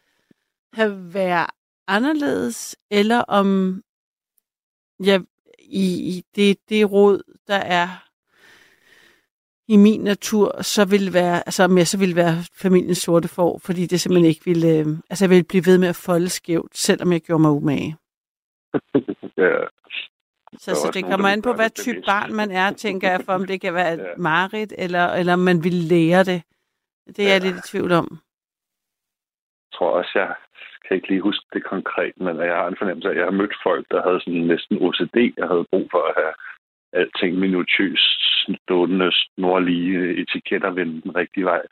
have 0.74 1.14
været 1.14 1.46
anderledes, 1.88 2.76
eller 2.90 3.20
om 3.28 3.80
jeg 5.01 5.20
i, 5.59 5.84
i 6.16 6.24
det, 6.36 6.59
det 6.68 6.92
råd, 6.92 7.22
der 7.46 7.57
er 7.57 7.88
i 9.68 9.76
min 9.76 10.01
natur, 10.01 10.62
så 10.62 10.84
ville 10.84 11.12
være, 11.12 11.36
altså 11.49 11.64
om 11.64 11.78
jeg 11.78 11.86
så 11.88 11.99
ville 11.99 12.16
være 12.16 12.36
familiens 12.55 12.99
sorte 12.99 13.28
får, 13.28 13.59
fordi 13.59 13.86
det 13.86 14.01
simpelthen 14.01 14.28
ikke 14.28 14.44
ville, 14.44 14.68
øh, 14.78 14.86
altså 15.11 15.24
jeg 15.24 15.30
ville 15.30 15.44
blive 15.44 15.66
ved 15.66 15.78
med 15.78 15.88
at 15.88 15.96
folde 15.96 16.28
skævt, 16.28 16.76
selvom 16.76 17.12
jeg 17.12 17.20
gjorde 17.20 17.42
mig 17.42 17.51
umage. 17.51 17.96
Ja, 19.36 19.59
Så, 20.59 20.74
så 20.74 20.90
det 20.94 21.05
kommer 21.05 21.28
an 21.28 21.42
på, 21.42 21.53
hvad 21.53 21.70
type 21.70 22.03
barn 22.07 22.34
man 22.34 22.51
er, 22.51 22.72
tænker 22.72 23.11
jeg, 23.11 23.20
for 23.24 23.32
om 23.32 23.46
det 23.46 23.61
kan 23.61 23.74
være 23.74 23.94
et 23.94 23.99
Ja. 24.01 24.16
mareridt, 24.18 24.72
eller, 24.78 25.07
eller 25.07 25.32
om 25.32 25.38
man 25.38 25.64
vil 25.64 25.72
lære 25.74 26.24
det. 26.24 26.42
Det 27.07 27.18
er 27.18 27.32
jeg 27.32 27.42
Ja. 27.42 27.49
lidt 27.51 27.57
i 27.64 27.68
tvivl 27.68 27.92
om. 27.92 28.09
jeg 28.11 29.78
tror 29.78 29.90
også, 29.99 30.11
jeg 30.14 30.34
kan 30.89 30.97
ikke 30.97 31.09
lige 31.09 31.28
huske 31.28 31.47
det 31.53 31.64
konkret, 31.64 32.14
men 32.16 32.36
jeg 32.36 32.57
har 32.61 32.68
en 32.68 32.78
fornemmelse 32.78 33.09
af, 33.09 33.12
at 33.12 33.18
jeg 33.18 33.26
har 33.26 33.41
mødt 33.41 33.57
folk, 33.62 33.86
der 33.91 34.03
havde 34.07 34.20
sådan 34.20 34.47
næsten 34.53 34.76
OCD. 34.86 35.18
og 35.43 35.49
havde 35.49 35.70
brug 35.72 35.89
for 35.91 36.03
at 36.09 36.14
have 36.20 36.34
alting 36.93 37.39
minutiøst 37.39 38.20
stående 38.62 39.12
nordlige 39.36 40.20
etiketter 40.22 40.70
vendt 40.70 41.05
den 41.05 41.16
rigtige 41.16 41.45
vej. 41.45 41.62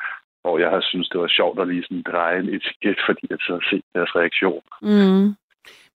Og 0.44 0.60
jeg 0.60 0.70
har 0.70 0.80
synes 0.80 1.08
det 1.08 1.20
var 1.20 1.28
sjovt 1.28 1.60
at 1.60 1.68
lige 1.68 1.82
sådan 1.82 2.02
dreje 2.02 2.38
en 2.38 2.48
etiket, 2.48 2.98
fordi 3.06 3.26
jeg 3.30 3.38
så 3.40 3.52
har 3.52 3.64
set 3.70 3.84
deres 3.94 4.16
reaktion. 4.16 4.62
Mm. 4.82 5.34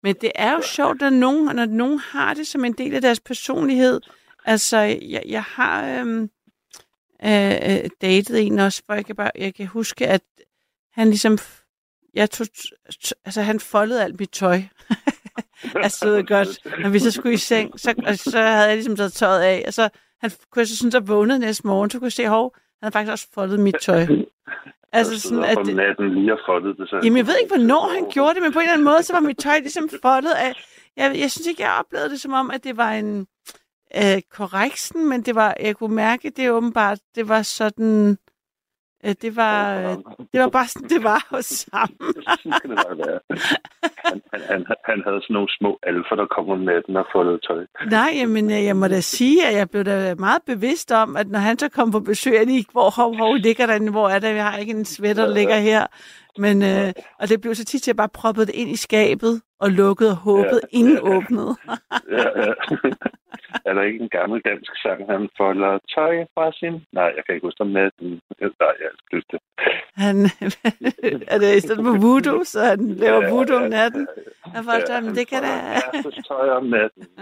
Men 0.03 0.15
det 0.15 0.33
er 0.35 0.53
jo 0.53 0.63
sjovt, 0.63 1.03
at 1.03 1.13
nogen, 1.13 1.57
når 1.57 1.67
nogen 1.67 1.99
har 1.99 2.35
det 2.35 2.47
som 2.47 2.65
en 2.65 2.73
del 2.73 2.95
af 2.95 3.01
deres 3.01 3.21
personlighed. 3.21 4.01
Altså, 4.45 4.79
jeg, 5.15 5.23
jeg 5.27 5.43
har 5.43 6.01
øhm, 6.01 6.23
øh, 7.25 7.57
øh 7.69 7.91
datet 8.03 8.47
en 8.47 8.59
også, 8.59 8.83
hvor 8.87 8.95
jeg 8.95 9.07
kan, 9.07 9.17
bare, 9.17 9.31
jeg 9.39 9.55
kan 9.55 9.67
huske, 9.67 10.07
at 10.07 10.23
han 10.93 11.07
ligesom, 11.09 11.39
jeg 12.15 12.31
tog, 12.31 12.47
altså 13.25 13.43
han 13.43 13.61
foldede 13.61 14.05
alt 14.05 14.21
mit 14.21 14.31
tøj. 14.31 14.61
altså, 15.75 16.07
det 16.07 16.17
ved 16.17 16.27
godt. 16.27 16.81
Når 16.83 16.89
vi 16.89 16.99
så 16.99 17.11
skulle 17.11 17.35
i 17.35 17.37
seng, 17.37 17.81
så, 17.81 17.95
og 18.07 18.19
så 18.19 18.39
havde 18.39 18.67
jeg 18.67 18.77
ligesom 18.77 18.97
taget 18.97 19.13
tøjet 19.13 19.43
af, 19.43 19.65
og 19.67 19.75
så 19.75 19.89
han 20.21 20.31
kunne 20.51 20.61
jeg 20.61 20.69
så 20.69 20.77
synes, 20.77 20.95
at 20.95 21.09
vågnede 21.09 21.39
næste 21.39 21.67
morgen, 21.67 21.91
så 21.91 21.99
kunne 21.99 22.07
jeg 22.07 22.13
se, 22.13 22.29
hov, 22.29 22.55
han 22.55 22.61
havde 22.83 22.93
faktisk 22.93 23.13
også 23.13 23.29
foldet 23.35 23.61
mit 23.61 23.75
tøj. 23.81 24.07
Altså 24.93 25.21
sådan, 25.21 25.45
at 25.45 25.59
det, 25.65 25.77
natten 25.77 26.15
lige 26.15 26.29
har 26.29 26.41
foldet 26.47 26.79
det. 26.79 26.89
Så 26.89 27.01
Jamen, 27.05 27.17
jeg 27.17 27.27
ved 27.27 27.37
ikke, 27.43 27.57
hvornår 27.57 27.89
han 27.95 28.11
gjorde 28.11 28.35
det, 28.35 28.43
men 28.43 28.53
på 28.53 28.59
en 28.59 28.63
eller 28.63 28.73
anden 28.73 28.85
måde, 28.85 29.03
så 29.03 29.13
var 29.13 29.21
mit 29.21 29.39
tøj 29.39 29.59
ligesom 29.59 29.89
foldet 30.03 30.31
af... 30.31 30.53
Jeg, 30.97 31.19
jeg 31.19 31.31
synes 31.31 31.47
ikke, 31.47 31.63
jeg 31.63 31.79
oplevede 31.79 32.11
det 32.11 32.21
som 32.21 32.33
om, 32.33 32.51
at 32.51 32.65
det 32.65 32.77
var 32.77 32.91
en 32.93 33.27
øh, 33.97 34.23
korreksen, 34.31 35.09
men 35.09 35.23
det 35.23 35.35
var, 35.35 35.55
jeg 35.61 35.77
kunne 35.77 35.95
mærke, 35.95 36.31
det 36.31 36.51
åbenbart, 36.51 36.99
det 37.15 37.29
var 37.29 37.43
sådan... 37.43 38.19
Øh, 39.05 39.15
det 39.23 39.37
var, 39.37 39.79
øh, 39.81 39.97
det 40.33 40.41
var 40.41 40.49
bare 40.49 40.67
sådan, 40.69 40.89
det 40.89 41.03
var 41.03 41.27
hos 41.31 41.45
sammen. 41.45 41.99
Sådan 42.29 42.53
skal 42.59 42.71
det 42.71 42.79
bare 42.87 42.99
være. 43.07 43.19
Han, 44.05 44.21
han, 44.33 44.41
han, 44.51 44.65
han 44.85 45.03
havde 45.07 45.21
sådan 45.23 45.35
nogle 45.35 45.49
små 45.59 45.79
alfer, 45.83 46.17
der 46.17 46.27
kom 46.27 46.49
om 46.51 46.59
natten 46.59 46.97
og 46.97 47.07
foldede 47.13 47.39
tøj. 47.49 47.67
Nej, 47.91 48.11
jamen, 48.15 48.51
øh, 48.51 48.65
jeg 48.65 48.77
må 48.77 48.89
da 48.89 49.01
sige, 49.01 49.47
at 49.47 49.55
jeg 49.57 49.71
blev 49.71 49.85
da 49.85 50.15
meget 50.15 50.43
bevidst 50.47 50.93
om, 50.93 51.17
at 51.17 51.29
når 51.29 51.39
han 51.39 51.59
så 51.59 51.69
kom 51.69 51.91
på 51.91 52.01
besøg, 52.01 52.35
jeg 52.35 52.47
lige, 52.47 52.65
hvor 52.73 52.91
hov, 52.91 53.17
hov, 53.17 53.35
ligger 53.35 53.67
der, 53.67 53.91
hvor 53.91 54.09
er 54.09 54.19
der, 54.19 54.29
jeg 54.29 54.45
har 54.51 54.59
ikke 54.59 54.73
en 54.73 54.85
sweater, 54.85 55.27
der 55.27 55.35
ligger 55.35 55.57
her. 55.57 55.87
Men, 56.39 56.63
øh, 56.63 56.93
og 57.21 57.29
det 57.29 57.41
blev 57.41 57.55
så 57.55 57.65
tit, 57.65 57.83
at 57.83 57.87
jeg 57.89 57.97
bare 57.97 58.09
proppede 58.09 58.47
det 58.47 58.55
ind 58.55 58.71
i 58.71 58.77
skabet 58.77 59.41
og 59.61 59.71
lukkede 59.71 60.11
og 60.11 60.17
håbede, 60.17 60.61
Ja, 60.73 60.79
ingen 60.79 60.99
åbnede. 61.03 61.57
ja, 62.11 62.25
ja. 62.47 62.53
er 63.65 63.73
der 63.75 63.83
ikke 63.83 64.01
en 64.01 64.09
gammel 64.09 64.41
dansk 64.41 64.73
sang, 64.83 65.11
han 65.13 65.29
folder 65.37 65.79
tøj 65.95 66.25
fra 66.35 66.53
sin... 66.53 66.75
Nej, 66.93 67.13
jeg 67.17 67.23
kan 67.27 67.35
ikke 67.35 67.47
huske 67.47 67.61
om 67.61 67.67
natten. 67.81 68.09
Nej, 68.41 68.75
jeg 68.81 68.91
har 69.11 69.23
det. 69.33 69.41
Han, 69.95 70.17
er 71.33 71.39
det 71.39 71.57
i 71.57 71.61
stedet 71.61 71.85
for 71.85 71.99
voodoo, 72.07 72.45
så 72.45 72.61
han 72.61 72.89
laver 72.89 73.23
Ja, 73.23 73.31
voodoo 73.31 73.57
om 73.57 73.71
natten? 73.71 74.07
Jeg 74.55 74.65
forstår, 74.65 74.95
Ja, 74.95 75.01
men 75.01 75.07
han 75.09 75.17
det 75.17 75.29
kan 75.29 75.43
da... 75.43 75.49
folder 75.49 76.03
værftstøj 76.05 76.49
om 76.51 76.65
natten. 76.65 77.07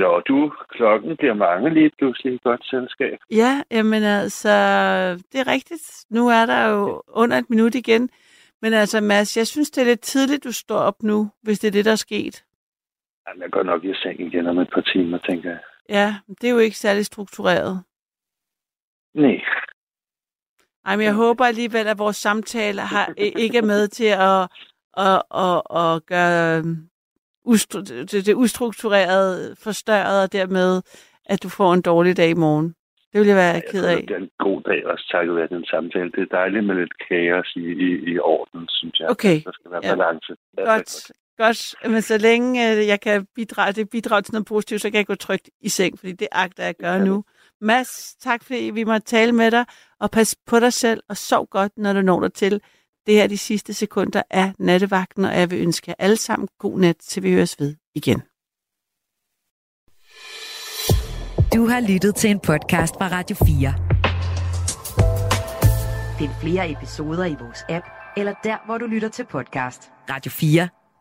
Nå, 0.00 0.20
du, 0.20 0.52
klokken 0.68 1.16
bliver 1.16 1.34
mange 1.34 1.74
lige 1.74 1.90
pludselig 1.98 2.34
i 2.34 2.38
godt 2.44 2.64
selskab. 2.64 3.18
Ja, 3.30 3.62
jamen 3.70 4.02
altså, 4.02 4.48
det 5.32 5.40
er 5.40 5.46
rigtigt. 5.46 6.04
Nu 6.10 6.28
er 6.28 6.46
der 6.46 6.68
jo 6.68 7.02
under 7.08 7.36
et 7.38 7.50
minut 7.50 7.74
igen. 7.74 8.10
Men 8.62 8.72
altså, 8.72 9.00
Mads, 9.00 9.36
jeg 9.36 9.46
synes, 9.46 9.70
det 9.70 9.80
er 9.82 9.86
lidt 9.86 10.00
tidligt, 10.00 10.44
du 10.44 10.52
står 10.52 10.78
op 10.78 11.02
nu, 11.02 11.30
hvis 11.42 11.58
det 11.58 11.68
er 11.68 11.72
det, 11.72 11.84
der 11.84 11.92
er 11.92 11.96
sket. 11.96 12.44
Jamen, 13.28 13.42
jeg 13.42 13.50
går 13.50 13.62
nok 13.62 13.84
i 13.84 13.94
seng 13.94 14.20
igen 14.20 14.46
om 14.46 14.58
et 14.58 14.70
par 14.74 14.80
timer, 14.80 15.18
tænker 15.18 15.50
jeg. 15.50 15.60
Ja, 15.88 16.14
det 16.40 16.46
er 16.48 16.52
jo 16.52 16.58
ikke 16.58 16.76
særlig 16.76 17.06
struktureret. 17.06 17.84
Nej, 19.14 19.40
Ej, 20.86 20.96
men 20.96 21.04
jeg 21.04 21.14
håber 21.14 21.44
alligevel, 21.44 21.86
at 21.86 21.98
vores 21.98 22.16
samtale 22.16 22.80
har, 22.80 23.14
ikke 23.16 23.58
er 23.58 23.62
med 23.62 23.88
til 23.98 24.10
at, 24.30 24.40
at, 25.06 25.22
at, 25.44 25.58
at 25.80 26.06
gøre 26.06 26.58
øhm, 26.58 26.76
ustru, 27.44 27.80
det, 27.80 28.34
ustruktureret 28.34 29.58
forstørret, 29.64 30.22
og 30.22 30.32
dermed, 30.32 30.82
at 31.24 31.42
du 31.42 31.48
får 31.48 31.74
en 31.74 31.82
dårlig 31.82 32.16
dag 32.16 32.30
i 32.30 32.34
morgen. 32.34 32.74
Det 33.12 33.20
vil 33.20 33.28
jeg 33.28 33.36
være 33.36 33.54
jeg 33.54 33.62
ked 33.70 33.84
af. 33.86 33.96
det 33.96 34.10
er 34.10 34.16
en 34.16 34.30
god 34.38 34.62
dag 34.62 34.86
også, 34.86 35.08
takket 35.12 35.36
være 35.36 35.46
den 35.46 35.64
samtale. 35.64 36.10
Det 36.10 36.22
er 36.22 36.36
dejligt 36.36 36.64
med 36.64 36.74
lidt 36.74 36.98
kaos 37.08 37.52
i, 37.56 37.66
i, 37.86 38.12
i 38.12 38.18
orden, 38.18 38.68
synes 38.68 39.00
jeg. 39.00 39.08
Okay, 39.08 39.36
Der 39.44 39.52
skal 39.52 39.70
være 39.70 39.80
ja. 39.84 39.94
balance. 39.94 40.32
Ja, 40.58 40.64
Godt, 40.74 41.12
godt. 41.36 41.74
Men 41.90 42.02
så 42.02 42.18
længe 42.18 42.72
øh, 42.72 42.86
jeg 42.86 43.00
kan 43.00 43.26
bidrage, 43.34 43.72
det 43.72 43.90
bidrager 43.90 44.20
til 44.20 44.32
noget 44.32 44.46
positivt, 44.46 44.80
så 44.80 44.90
kan 44.90 44.98
jeg 44.98 45.06
gå 45.06 45.14
trygt 45.14 45.50
i 45.60 45.68
seng, 45.68 45.98
fordi 45.98 46.12
det 46.12 46.28
agter 46.32 46.62
jeg 46.62 46.70
at 46.70 46.78
gøre 46.78 46.94
Ja. 46.96 47.04
nu. 47.04 47.24
Mads, 47.60 48.14
tak 48.20 48.44
fordi 48.44 48.70
vi 48.74 48.84
måtte 48.84 49.06
tale 49.06 49.32
med 49.32 49.50
dig, 49.50 49.64
og 50.00 50.10
pas 50.10 50.36
på 50.46 50.60
dig 50.60 50.72
selv, 50.72 51.02
og 51.08 51.16
sov 51.16 51.46
godt, 51.46 51.72
når 51.76 51.92
du 51.92 52.02
når 52.02 52.20
dig 52.20 52.32
til. 52.32 52.60
Det 53.06 53.14
her 53.14 53.22
er 53.22 53.26
de 53.26 53.38
sidste 53.38 53.74
sekunder 53.74 54.22
af 54.30 54.52
nattevagten, 54.58 55.24
og 55.24 55.38
jeg 55.38 55.50
vil 55.50 55.60
ønske 55.62 55.84
jer 55.88 55.94
alle 55.98 56.16
sammen 56.16 56.48
god 56.58 56.78
nat, 56.78 56.96
til 56.96 57.22
vi 57.22 57.32
høres 57.32 57.60
ved 57.60 57.74
igen. 57.94 58.22
Du 61.54 61.66
har 61.66 61.80
lyttet 61.88 62.14
til 62.14 62.30
en 62.30 62.40
podcast 62.40 62.94
fra 62.94 63.08
Radio 63.08 63.36
4. 63.36 63.74
Find 66.18 66.30
flere 66.40 66.70
episoder 66.70 67.24
i 67.24 67.36
vores 67.40 67.58
app, 67.68 67.86
eller 68.16 68.34
der, 68.44 68.56
hvor 68.66 68.78
du 68.78 68.86
lytter 68.86 69.08
til 69.08 69.26
podcast. 69.26 69.90
Radio 70.10 70.30
4. 70.30 70.68